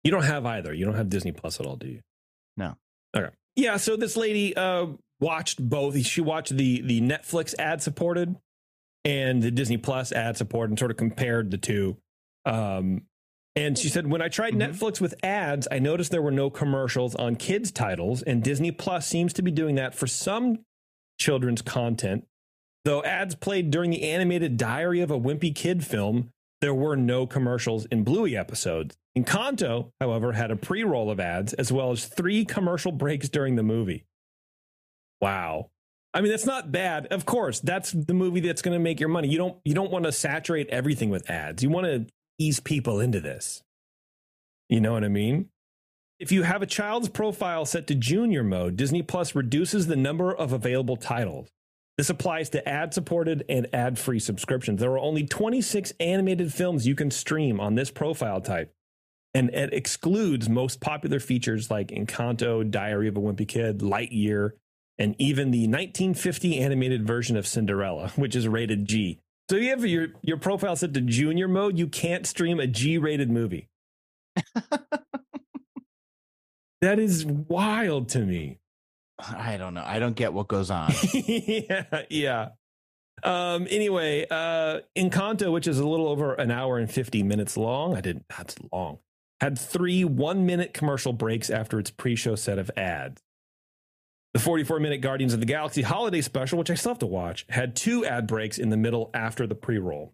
You 0.03 0.11
don't 0.11 0.23
have 0.23 0.45
either. 0.45 0.73
You 0.73 0.85
don't 0.85 0.95
have 0.95 1.09
Disney 1.09 1.33
Plus 1.33 1.59
at 1.59 1.65
all, 1.65 1.75
do 1.75 1.87
you? 1.87 1.99
No. 2.55 2.75
Okay. 3.15 3.33
Yeah. 3.57 3.75
So 3.75 3.97
this 3.97 4.15
lady 4.15 4.55
uh, 4.55 4.87
watched 5.19 5.61
both. 5.61 5.97
She 6.05 6.21
watched 6.21 6.55
the 6.55 6.81
the 6.81 7.01
Netflix 7.01 7.53
ad 7.59 7.81
supported 7.83 8.37
and 9.07 9.41
the 9.41 9.49
Disney 9.51 9.77
Plus 9.77 10.11
ad 10.11 10.35
support 10.35 10.69
and 10.69 10.77
sort 10.77 10.91
of 10.91 10.97
compared 10.97 11.49
the 11.49 11.57
two. 11.57 11.95
Um, 12.45 13.03
and 13.55 13.77
she 13.77 13.87
said, 13.89 14.05
when 14.07 14.21
I 14.21 14.27
tried 14.27 14.53
Mhm. 14.53 14.69
Netflix 14.73 14.99
with 14.99 15.15
ads, 15.23 15.65
I 15.71 15.79
noticed 15.79 16.11
there 16.11 16.21
were 16.21 16.29
no 16.29 16.49
commercials 16.49 17.15
on 17.15 17.37
kids' 17.37 17.71
titles, 17.71 18.21
and 18.21 18.43
Disney 18.43 18.71
Plus 18.71 19.07
seems 19.07 19.31
to 19.33 19.41
be 19.41 19.49
doing 19.49 19.75
that 19.75 19.95
for 19.95 20.07
some 20.07 20.59
children's 21.19 21.61
content. 21.61 22.27
Though 22.83 23.01
ads 23.03 23.33
played 23.35 23.71
during 23.71 23.89
the 23.91 24.03
animated 24.03 24.57
Diary 24.57 24.99
of 24.99 25.09
a 25.09 25.19
Wimpy 25.19 25.55
Kid 25.55 25.85
film, 25.85 26.31
there 26.61 26.73
were 26.73 26.95
no 26.97 27.25
commercials 27.25 27.85
in 27.85 28.03
Bluey 28.03 28.35
episodes. 28.35 28.97
Encanto, 29.17 29.91
however, 30.01 30.33
had 30.33 30.51
a 30.51 30.55
pre 30.55 30.83
roll 30.83 31.09
of 31.09 31.19
ads 31.19 31.53
as 31.53 31.71
well 31.71 31.91
as 31.91 32.05
three 32.05 32.45
commercial 32.45 32.91
breaks 32.91 33.29
during 33.29 33.55
the 33.55 33.63
movie. 33.63 34.05
Wow. 35.21 35.71
I 36.17 36.21
mean, 36.21 36.31
that's 36.31 36.47
not 36.47 36.71
bad. 36.71 37.05
Of 37.11 37.27
course, 37.27 37.59
that's 37.59 37.91
the 37.91 38.15
movie 38.15 38.39
that's 38.39 38.63
going 38.63 38.73
to 38.73 38.79
make 38.83 38.99
your 38.99 39.07
money. 39.07 39.27
You 39.27 39.37
don't 39.37 39.57
you 39.63 39.75
don't 39.75 39.91
want 39.91 40.05
to 40.05 40.11
saturate 40.11 40.67
everything 40.69 41.11
with 41.11 41.29
ads. 41.29 41.61
You 41.61 41.69
want 41.69 41.85
to 41.85 42.07
ease 42.39 42.59
people 42.59 42.99
into 42.99 43.19
this. 43.19 43.61
You 44.67 44.81
know 44.81 44.93
what 44.93 45.03
I 45.03 45.09
mean? 45.09 45.49
If 46.19 46.31
you 46.31 46.41
have 46.41 46.63
a 46.63 46.65
child's 46.65 47.07
profile 47.07 47.65
set 47.65 47.85
to 47.87 47.93
junior 47.93 48.43
mode, 48.43 48.77
Disney 48.77 49.03
Plus 49.03 49.35
reduces 49.35 49.85
the 49.85 49.95
number 49.95 50.33
of 50.33 50.53
available 50.53 50.97
titles. 50.97 51.49
This 51.99 52.09
applies 52.09 52.49
to 52.49 52.67
ad 52.67 52.95
supported 52.95 53.45
and 53.47 53.67
ad 53.71 53.99
free 53.99 54.19
subscriptions. 54.19 54.79
There 54.81 54.93
are 54.93 54.99
only 54.99 55.23
26 55.23 55.93
animated 55.99 56.51
films 56.51 56.87
you 56.87 56.95
can 56.95 57.11
stream 57.11 57.59
on 57.59 57.75
this 57.75 57.91
profile 57.91 58.41
type, 58.41 58.73
and 59.35 59.51
it 59.51 59.71
excludes 59.71 60.49
most 60.49 60.81
popular 60.81 61.19
features 61.19 61.69
like 61.69 61.89
Encanto, 61.89 62.67
Diary 62.67 63.07
of 63.07 63.17
a 63.17 63.19
Wimpy 63.19 63.47
Kid, 63.47 63.81
Lightyear, 63.81 64.53
and 64.99 65.15
even 65.19 65.51
the 65.51 65.67
1950 65.67 66.59
animated 66.59 67.05
version 67.05 67.37
of 67.37 67.45
Cinderella, 67.45 68.09
which 68.15 68.35
is 68.35 68.47
rated 68.47 68.85
G. 68.85 69.19
So 69.49 69.55
if 69.55 69.63
you 69.63 69.69
have 69.69 69.85
your, 69.85 70.07
your 70.21 70.37
profile 70.37 70.75
set 70.75 70.93
to 70.93 71.01
junior 71.01 71.47
mode, 71.47 71.77
you 71.77 71.87
can't 71.87 72.25
stream 72.25 72.59
a 72.59 72.67
G 72.67 72.97
rated 72.97 73.31
movie. 73.31 73.69
that 76.81 76.99
is 76.99 77.25
wild 77.25 78.09
to 78.09 78.19
me. 78.19 78.59
I 79.19 79.57
don't 79.57 79.73
know. 79.73 79.83
I 79.85 79.99
don't 79.99 80.15
get 80.15 80.33
what 80.33 80.47
goes 80.47 80.69
on. 80.69 80.93
yeah, 81.13 82.03
yeah. 82.09 82.49
Um, 83.23 83.67
anyway, 83.69 84.27
uh, 84.29 84.81
Encanto, 84.95 85.51
which 85.51 85.67
is 85.67 85.79
a 85.79 85.87
little 85.87 86.07
over 86.07 86.35
an 86.35 86.51
hour 86.51 86.77
and 86.77 86.91
50 86.91 87.23
minutes 87.23 87.57
long, 87.57 87.95
I 87.95 88.01
didn't, 88.01 88.25
that's 88.29 88.55
long, 88.71 88.99
had 89.41 89.57
three 89.57 90.03
one 90.03 90.45
minute 90.45 90.73
commercial 90.73 91.13
breaks 91.13 91.49
after 91.49 91.79
its 91.79 91.89
pre 91.89 92.15
show 92.15 92.35
set 92.35 92.59
of 92.59 92.69
ads. 92.77 93.23
The 94.33 94.39
44 94.39 94.79
minute 94.79 95.01
Guardians 95.01 95.33
of 95.33 95.39
the 95.39 95.45
Galaxy 95.45 95.81
holiday 95.81 96.21
special, 96.21 96.59
which 96.59 96.69
I 96.69 96.75
still 96.75 96.91
have 96.91 96.99
to 96.99 97.05
watch, 97.07 97.45
had 97.49 97.75
two 97.75 98.05
ad 98.05 98.27
breaks 98.27 98.57
in 98.57 98.69
the 98.69 98.77
middle 98.77 99.09
after 99.13 99.47
the 99.47 99.55
pre 99.55 99.77
roll. 99.79 100.13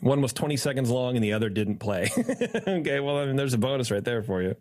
One 0.00 0.22
was 0.22 0.32
20 0.32 0.56
seconds 0.56 0.90
long 0.90 1.16
and 1.16 1.24
the 1.24 1.32
other 1.32 1.48
didn't 1.50 1.78
play. 1.78 2.08
okay, 2.18 3.00
well, 3.00 3.18
I 3.18 3.26
mean, 3.26 3.36
there's 3.36 3.54
a 3.54 3.58
bonus 3.58 3.90
right 3.90 4.04
there 4.04 4.22
for 4.22 4.42
you. 4.42 4.54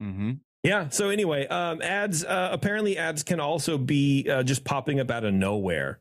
hmm 0.00 0.32
Yeah. 0.64 0.88
So 0.88 1.08
anyway, 1.10 1.46
um, 1.46 1.80
ads. 1.80 2.24
Uh, 2.24 2.48
apparently, 2.52 2.98
ads 2.98 3.22
can 3.22 3.38
also 3.40 3.78
be 3.78 4.28
uh, 4.28 4.42
just 4.42 4.64
popping 4.64 4.98
up 5.00 5.10
out 5.10 5.24
of 5.24 5.32
nowhere. 5.32 6.00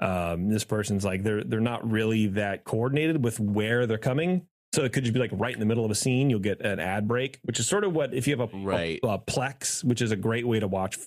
Um, 0.00 0.48
this 0.48 0.64
person's 0.64 1.04
like 1.04 1.22
they're 1.22 1.44
they're 1.44 1.60
not 1.60 1.88
really 1.88 2.26
that 2.26 2.64
coordinated 2.64 3.22
with 3.22 3.38
where 3.38 3.86
they're 3.86 3.96
coming. 3.96 4.46
So 4.74 4.82
it 4.82 4.92
could 4.92 5.04
just 5.04 5.14
be 5.14 5.20
like 5.20 5.30
right 5.32 5.54
in 5.54 5.60
the 5.60 5.66
middle 5.66 5.84
of 5.84 5.92
a 5.92 5.94
scene, 5.94 6.28
you'll 6.30 6.40
get 6.40 6.60
an 6.60 6.80
ad 6.80 7.06
break, 7.06 7.38
which 7.44 7.60
is 7.60 7.68
sort 7.68 7.84
of 7.84 7.92
what 7.94 8.12
if 8.12 8.26
you 8.26 8.36
have 8.36 8.52
a, 8.52 8.56
Right. 8.56 8.98
a, 9.04 9.06
a 9.10 9.18
Plex, 9.20 9.84
which 9.84 10.02
is 10.02 10.10
a 10.10 10.16
great 10.16 10.44
way 10.48 10.58
to 10.58 10.66
watch 10.66 10.98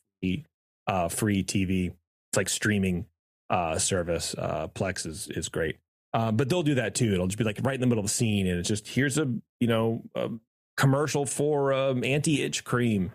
uh, 0.87 1.07
free 1.09 1.43
TV. 1.43 1.87
It's 1.87 2.37
like 2.37 2.49
streaming 2.49 3.05
uh, 3.49 3.77
service. 3.77 4.35
Uh, 4.37 4.67
Plex 4.69 5.05
is 5.05 5.27
is 5.29 5.49
great. 5.49 5.77
Uh, 6.13 6.31
but 6.31 6.49
they'll 6.49 6.63
do 6.63 6.75
that 6.75 6.95
too. 6.95 7.13
It'll 7.13 7.27
just 7.27 7.37
be 7.37 7.43
like 7.43 7.59
right 7.63 7.75
in 7.75 7.81
the 7.81 7.87
middle 7.87 8.03
of 8.03 8.05
the 8.09 8.13
scene, 8.13 8.47
and 8.47 8.59
it's 8.59 8.67
just 8.69 8.87
here's 8.87 9.17
a 9.17 9.31
you 9.59 9.67
know 9.67 10.03
a 10.15 10.29
commercial 10.77 11.25
for 11.25 11.73
um, 11.73 12.03
anti 12.03 12.41
itch 12.41 12.63
cream. 12.63 13.11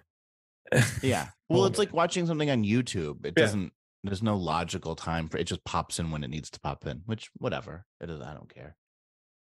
Yeah. 1.03 1.29
Well, 1.49 1.67
it's 1.67 1.79
like 1.79 1.93
watching 1.93 2.27
something 2.27 2.49
on 2.49 2.65
YouTube. 2.65 3.27
It 3.27 3.35
Yeah. 3.37 3.45
doesn't. 3.45 3.73
There's 4.05 4.23
no 4.23 4.39
logical 4.39 4.97
time 4.97 5.29
for 5.29 5.37
it. 5.37 5.45
Just 5.45 5.63
pops 5.65 5.99
in 5.99 6.11
when 6.11 6.25
it 6.25 6.29
needs 6.31 6.49
to 6.53 6.61
pop 6.61 6.87
in. 6.87 7.03
Which 7.05 7.31
whatever 7.37 7.85
it 8.01 8.09
is. 8.09 8.23
I 8.23 8.33
don't 8.33 8.49
care. 8.49 8.75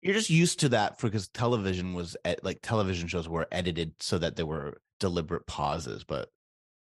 You're 0.02 0.14
just 0.14 0.30
used 0.30 0.60
to 0.60 0.68
that 0.68 1.00
for 1.00 1.08
because 1.08 1.26
television 1.26 1.94
was 1.94 2.16
ed- 2.24 2.38
like 2.44 2.60
television 2.62 3.08
shows 3.08 3.28
were 3.28 3.48
edited 3.50 3.94
so 3.98 4.18
that 4.18 4.36
there 4.36 4.46
were 4.46 4.80
deliberate 5.00 5.48
pauses. 5.48 6.04
But 6.04 6.30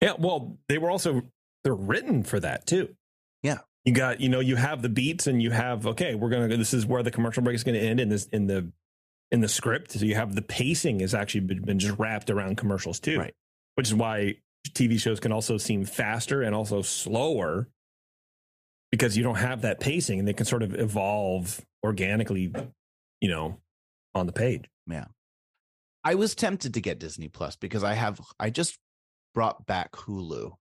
Yeah, 0.00 0.14
well, 0.18 0.58
they 0.68 0.78
were 0.78 0.90
also 0.90 1.22
they're 1.64 1.74
written 1.74 2.22
for 2.22 2.40
that 2.40 2.66
too. 2.66 2.94
Yeah. 3.42 3.58
You 3.84 3.92
got, 3.92 4.20
you 4.20 4.28
know, 4.28 4.40
you 4.40 4.56
have 4.56 4.82
the 4.82 4.88
beats 4.88 5.26
and 5.26 5.42
you 5.42 5.50
have 5.50 5.86
okay, 5.86 6.14
we're 6.14 6.30
going 6.30 6.48
to 6.48 6.56
this 6.56 6.74
is 6.74 6.86
where 6.86 7.02
the 7.02 7.10
commercial 7.10 7.42
break 7.42 7.54
is 7.54 7.64
going 7.64 7.78
to 7.78 7.86
end 7.86 8.00
in 8.00 8.08
this 8.08 8.26
in 8.26 8.46
the 8.46 8.70
in 9.30 9.40
the 9.40 9.48
script. 9.48 9.92
So 9.92 10.04
you 10.04 10.14
have 10.14 10.34
the 10.34 10.42
pacing 10.42 11.00
has 11.00 11.14
actually 11.14 11.42
been, 11.42 11.62
been 11.62 11.78
just 11.78 11.98
wrapped 11.98 12.30
around 12.30 12.56
commercials 12.56 13.00
too. 13.00 13.18
Right. 13.18 13.34
Which 13.74 13.88
is 13.88 13.94
why 13.94 14.36
TV 14.68 15.00
shows 15.00 15.20
can 15.20 15.32
also 15.32 15.56
seem 15.56 15.84
faster 15.84 16.42
and 16.42 16.54
also 16.54 16.82
slower 16.82 17.68
because 18.90 19.16
you 19.16 19.22
don't 19.22 19.36
have 19.36 19.62
that 19.62 19.80
pacing 19.80 20.18
and 20.18 20.28
they 20.28 20.32
can 20.32 20.46
sort 20.46 20.62
of 20.62 20.74
evolve 20.74 21.60
organically, 21.84 22.52
you 23.20 23.28
know, 23.28 23.58
on 24.14 24.26
the 24.26 24.32
page. 24.32 24.64
Yeah. 24.86 25.06
I 26.02 26.14
was 26.14 26.34
tempted 26.34 26.74
to 26.74 26.80
get 26.80 26.98
Disney 26.98 27.28
Plus 27.28 27.56
because 27.56 27.84
I 27.84 27.94
have 27.94 28.20
I 28.38 28.50
just 28.50 28.78
brought 29.34 29.66
back 29.66 29.92
Hulu. 29.92 30.52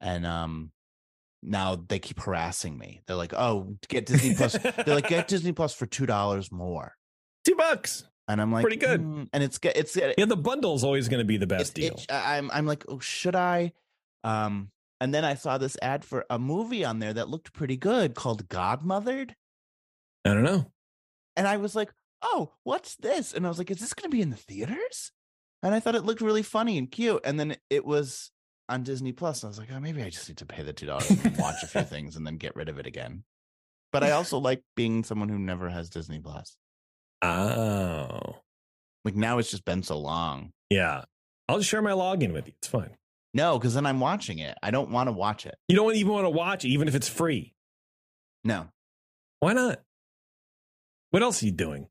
And 0.00 0.26
um 0.26 0.72
now 1.42 1.76
they 1.88 1.98
keep 1.98 2.20
harassing 2.20 2.76
me. 2.76 3.00
They're 3.06 3.16
like, 3.16 3.32
"Oh, 3.34 3.76
get 3.88 4.06
Disney 4.06 4.34
Plus." 4.34 4.52
They're 4.58 4.94
like, 4.94 5.08
"Get 5.08 5.26
Disney 5.28 5.52
Plus 5.52 5.72
for 5.74 5.86
$2 5.86 6.52
more." 6.52 6.96
2 7.46 7.54
bucks. 7.54 8.04
And 8.28 8.40
I'm 8.40 8.52
like, 8.52 8.62
Pretty 8.62 8.76
good. 8.76 9.00
"Mm," 9.00 9.28
And 9.32 9.42
it's 9.42 9.58
get 9.58 9.76
it's 9.76 9.96
it, 9.96 10.14
Yeah, 10.18 10.26
the 10.26 10.36
bundle 10.36 10.74
is 10.74 10.84
always 10.84 11.08
going 11.08 11.20
to 11.20 11.24
be 11.26 11.36
the 11.38 11.46
best 11.46 11.78
it- 11.78 11.80
deal. 11.82 11.94
it- 11.94 12.06
I'm 12.12 12.50
I'm 12.52 12.66
like, 12.66 12.84
"Oh, 12.88 12.98
should 12.98 13.34
I?" 13.36 13.72
Um 14.24 14.70
and 15.00 15.14
then 15.14 15.24
I 15.24 15.34
saw 15.34 15.56
this 15.56 15.78
ad 15.80 16.04
for 16.04 16.26
a 16.28 16.38
movie 16.38 16.84
on 16.84 16.98
there 16.98 17.14
that 17.14 17.28
looked 17.30 17.54
pretty 17.54 17.78
good 17.78 18.14
called 18.14 18.48
Godmothered. 18.48 19.30
I 20.26 20.34
don't 20.34 20.42
know. 20.42 20.70
And 21.36 21.48
I 21.48 21.56
was 21.56 21.74
like, 21.74 21.90
oh, 22.20 22.52
what's 22.64 22.96
this? 22.96 23.32
And 23.32 23.46
I 23.46 23.48
was 23.48 23.56
like, 23.56 23.70
is 23.70 23.80
this 23.80 23.94
going 23.94 24.10
to 24.10 24.14
be 24.14 24.20
in 24.20 24.28
the 24.28 24.36
theaters? 24.36 25.10
And 25.62 25.74
I 25.74 25.80
thought 25.80 25.94
it 25.94 26.04
looked 26.04 26.20
really 26.20 26.42
funny 26.42 26.78
and 26.78 26.90
cute. 26.90 27.20
And 27.24 27.38
then 27.38 27.56
it 27.68 27.84
was 27.84 28.30
on 28.68 28.82
Disney 28.82 29.12
Plus. 29.12 29.42
And 29.42 29.48
I 29.48 29.50
was 29.50 29.58
like, 29.58 29.68
oh, 29.74 29.80
maybe 29.80 30.02
I 30.02 30.10
just 30.10 30.28
need 30.28 30.38
to 30.38 30.46
pay 30.46 30.62
the 30.62 30.72
$2 30.72 31.24
and 31.24 31.36
watch 31.36 31.62
a 31.62 31.66
few 31.66 31.82
things 31.82 32.16
and 32.16 32.26
then 32.26 32.36
get 32.36 32.56
rid 32.56 32.68
of 32.68 32.78
it 32.78 32.86
again. 32.86 33.24
But 33.92 34.04
I 34.04 34.12
also 34.12 34.38
like 34.38 34.62
being 34.76 35.04
someone 35.04 35.28
who 35.28 35.38
never 35.38 35.68
has 35.68 35.90
Disney 35.90 36.20
Plus. 36.20 36.56
Oh. 37.22 38.36
Like 39.04 39.16
now 39.16 39.38
it's 39.38 39.50
just 39.50 39.64
been 39.64 39.82
so 39.82 39.98
long. 39.98 40.52
Yeah. 40.70 41.02
I'll 41.48 41.58
just 41.58 41.68
share 41.68 41.82
my 41.82 41.90
login 41.90 42.32
with 42.32 42.46
you. 42.46 42.54
It's 42.58 42.68
fine. 42.68 42.96
No, 43.34 43.58
because 43.58 43.74
then 43.74 43.86
I'm 43.86 44.00
watching 44.00 44.38
it. 44.38 44.56
I 44.62 44.70
don't 44.70 44.90
want 44.90 45.08
to 45.08 45.12
watch 45.12 45.46
it. 45.46 45.56
You 45.68 45.76
don't 45.76 45.94
even 45.94 46.12
want 46.12 46.24
to 46.24 46.30
watch, 46.30 46.64
it, 46.64 46.68
even 46.68 46.88
if 46.88 46.94
it's 46.94 47.08
free. 47.08 47.54
No. 48.44 48.68
Why 49.40 49.52
not? 49.52 49.80
What 51.10 51.22
else 51.22 51.42
are 51.42 51.46
you 51.46 51.52
doing? 51.52 51.88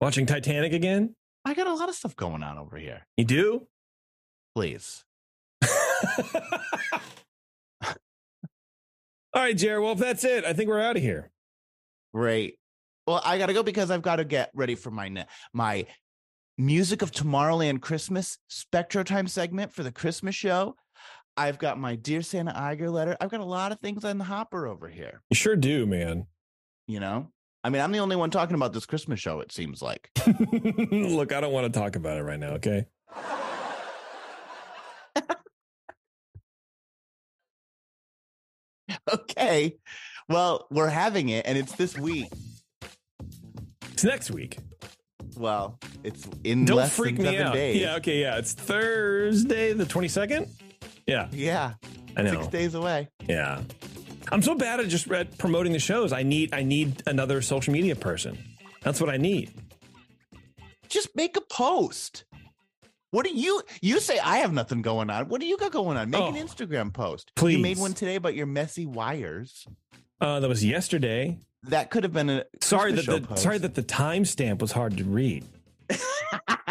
Watching 0.00 0.26
Titanic 0.26 0.72
again? 0.72 1.14
I 1.44 1.54
got 1.54 1.66
a 1.66 1.74
lot 1.74 1.88
of 1.88 1.94
stuff 1.94 2.16
going 2.16 2.42
on 2.42 2.58
over 2.58 2.76
here. 2.76 3.06
You 3.16 3.24
do? 3.24 3.66
Please. 4.54 5.04
All 9.32 9.42
right, 9.42 9.56
Jared. 9.56 9.82
Well, 9.82 9.92
if 9.92 9.98
that's 9.98 10.24
it, 10.24 10.44
I 10.44 10.52
think 10.52 10.68
we're 10.68 10.80
out 10.80 10.96
of 10.96 11.02
here. 11.02 11.30
Great. 12.12 12.56
Well, 13.06 13.22
I 13.24 13.38
gotta 13.38 13.52
go 13.52 13.62
because 13.62 13.90
I've 13.90 14.02
got 14.02 14.16
to 14.16 14.24
get 14.24 14.50
ready 14.54 14.74
for 14.74 14.90
my 14.90 15.26
my 15.52 15.86
music 16.58 17.02
of 17.02 17.10
Tomorrowland 17.10 17.80
Christmas 17.80 18.38
Spectro 18.48 19.02
Time 19.02 19.26
segment 19.26 19.72
for 19.72 19.82
the 19.82 19.92
Christmas 19.92 20.34
show. 20.34 20.74
I've 21.36 21.58
got 21.58 21.78
my 21.78 21.96
Dear 21.96 22.22
Santa 22.22 22.52
Iger 22.52 22.92
letter. 22.92 23.16
I've 23.20 23.30
got 23.30 23.40
a 23.40 23.44
lot 23.44 23.72
of 23.72 23.80
things 23.80 24.04
on 24.04 24.18
the 24.18 24.24
hopper 24.24 24.66
over 24.66 24.88
here. 24.88 25.22
You 25.30 25.36
sure 25.36 25.56
do, 25.56 25.86
man. 25.86 26.26
You 26.86 27.00
know, 27.00 27.30
I 27.62 27.68
mean, 27.68 27.82
I'm 27.82 27.92
the 27.92 27.98
only 27.98 28.16
one 28.16 28.30
talking 28.30 28.54
about 28.54 28.72
this 28.72 28.86
Christmas 28.86 29.20
show. 29.20 29.40
It 29.40 29.52
seems 29.52 29.82
like. 29.82 30.10
Look, 30.90 31.32
I 31.32 31.40
don't 31.40 31.52
want 31.52 31.72
to 31.72 31.78
talk 31.78 31.96
about 31.96 32.16
it 32.16 32.22
right 32.22 32.40
now. 32.40 32.52
Okay. 32.52 32.86
okay. 39.12 39.76
Well, 40.28 40.66
we're 40.70 40.88
having 40.88 41.28
it, 41.28 41.46
and 41.46 41.58
it's 41.58 41.72
this 41.72 41.98
week. 41.98 42.28
It's 43.92 44.04
next 44.04 44.30
week. 44.30 44.58
Well, 45.36 45.78
it's 46.02 46.26
in 46.44 46.64
Don't 46.64 46.78
less 46.78 46.96
freak 46.96 47.16
than 47.16 47.26
me 47.26 47.32
seven 47.32 47.46
out. 47.48 47.54
days. 47.54 47.80
Yeah. 47.80 47.96
Okay. 47.96 48.20
Yeah. 48.22 48.38
It's 48.38 48.52
Thursday, 48.52 49.72
the 49.72 49.86
twenty 49.86 50.08
second. 50.08 50.48
Yeah. 51.06 51.28
Yeah. 51.32 51.74
I 52.16 52.22
know. 52.22 52.32
Six 52.32 52.46
days 52.48 52.74
away. 52.74 53.08
Yeah. 53.28 53.62
I'm 54.32 54.42
so 54.42 54.54
bad 54.54 54.80
at 54.80 54.88
just 54.88 55.10
at 55.10 55.36
promoting 55.38 55.72
the 55.72 55.78
shows. 55.78 56.12
I 56.12 56.22
need 56.22 56.52
I 56.54 56.62
need 56.62 57.02
another 57.06 57.42
social 57.42 57.72
media 57.72 57.96
person. 57.96 58.38
That's 58.82 59.00
what 59.00 59.10
I 59.10 59.16
need. 59.16 59.50
Just 60.88 61.14
make 61.16 61.36
a 61.36 61.40
post. 61.40 62.24
What 63.10 63.26
do 63.26 63.34
you 63.36 63.62
you 63.80 63.98
say 64.00 64.18
I 64.20 64.38
have 64.38 64.52
nothing 64.52 64.82
going 64.82 65.10
on? 65.10 65.28
What 65.28 65.40
do 65.40 65.46
you 65.46 65.56
got 65.58 65.72
going 65.72 65.96
on? 65.96 66.10
Make 66.10 66.20
an 66.22 66.36
Oh, 66.36 66.44
Instagram 66.44 66.92
post. 66.92 67.32
Please. 67.34 67.56
You 67.56 67.62
made 67.62 67.78
one 67.78 67.92
today 67.94 68.14
about 68.14 68.34
your 68.34 68.46
messy 68.46 68.86
wires. 68.86 69.66
Uh, 70.20 70.38
that 70.40 70.48
was 70.48 70.64
yesterday. 70.64 71.38
That 71.64 71.90
could 71.90 72.04
have 72.04 72.12
been 72.12 72.30
a 72.30 72.44
Sorry 72.60 72.92
that 72.92 73.06
the 73.06 73.20
post. 73.20 73.42
sorry 73.42 73.58
that 73.58 73.74
the 73.74 73.82
timestamp 73.82 74.60
was 74.60 74.72
hard 74.72 74.96
to 74.98 75.04
read. 75.04 75.44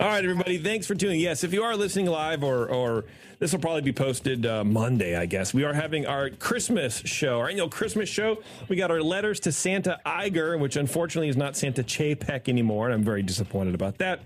All 0.00 0.08
right, 0.08 0.24
everybody. 0.24 0.58
Thanks 0.58 0.88
for 0.88 0.96
tuning. 0.96 1.20
Yes, 1.20 1.44
if 1.44 1.52
you 1.52 1.62
are 1.62 1.76
listening 1.76 2.06
live, 2.06 2.42
or 2.42 2.68
or 2.68 3.04
this 3.38 3.52
will 3.52 3.60
probably 3.60 3.82
be 3.82 3.92
posted 3.92 4.44
uh, 4.44 4.64
Monday, 4.64 5.16
I 5.16 5.26
guess. 5.26 5.54
We 5.54 5.62
are 5.62 5.72
having 5.72 6.04
our 6.04 6.30
Christmas 6.30 6.98
show, 6.98 7.38
our 7.38 7.48
annual 7.48 7.68
Christmas 7.68 8.08
show. 8.08 8.42
We 8.68 8.74
got 8.74 8.90
our 8.90 9.00
letters 9.00 9.38
to 9.40 9.52
Santa 9.52 10.00
Iger, 10.04 10.58
which 10.58 10.74
unfortunately 10.74 11.28
is 11.28 11.36
not 11.36 11.56
Santa 11.56 11.84
Chapek 11.84 12.48
anymore, 12.48 12.86
and 12.86 12.94
I'm 12.94 13.04
very 13.04 13.22
disappointed 13.22 13.76
about 13.76 13.98
that. 13.98 14.18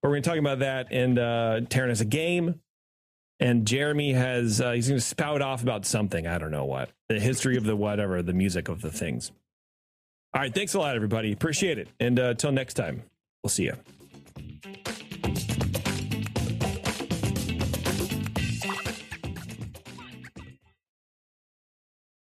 But 0.00 0.08
we're 0.08 0.14
going 0.14 0.22
to 0.22 0.30
talk 0.30 0.38
about 0.38 0.60
that, 0.60 0.92
and 0.92 1.18
uh, 1.18 1.60
Taryn 1.62 1.88
has 1.88 2.00
a 2.00 2.04
game, 2.04 2.60
and 3.40 3.66
Jeremy 3.66 4.12
has 4.12 4.60
uh, 4.60 4.70
he's 4.70 4.86
going 4.86 5.00
to 5.00 5.04
spout 5.04 5.42
off 5.42 5.64
about 5.64 5.84
something. 5.84 6.28
I 6.28 6.38
don't 6.38 6.52
know 6.52 6.64
what 6.64 6.90
the 7.08 7.18
history 7.18 7.56
of 7.56 7.64
the 7.64 7.74
whatever, 7.74 8.22
the 8.22 8.34
music 8.34 8.68
of 8.68 8.82
the 8.82 8.92
things. 8.92 9.32
All 10.32 10.42
right, 10.42 10.54
thanks 10.54 10.74
a 10.74 10.78
lot, 10.78 10.94
everybody. 10.94 11.32
Appreciate 11.32 11.78
it, 11.78 11.88
and 11.98 12.20
uh, 12.20 12.34
next 12.52 12.74
time, 12.74 13.02
we'll 13.42 13.50
see 13.50 13.64
you. 13.64 13.74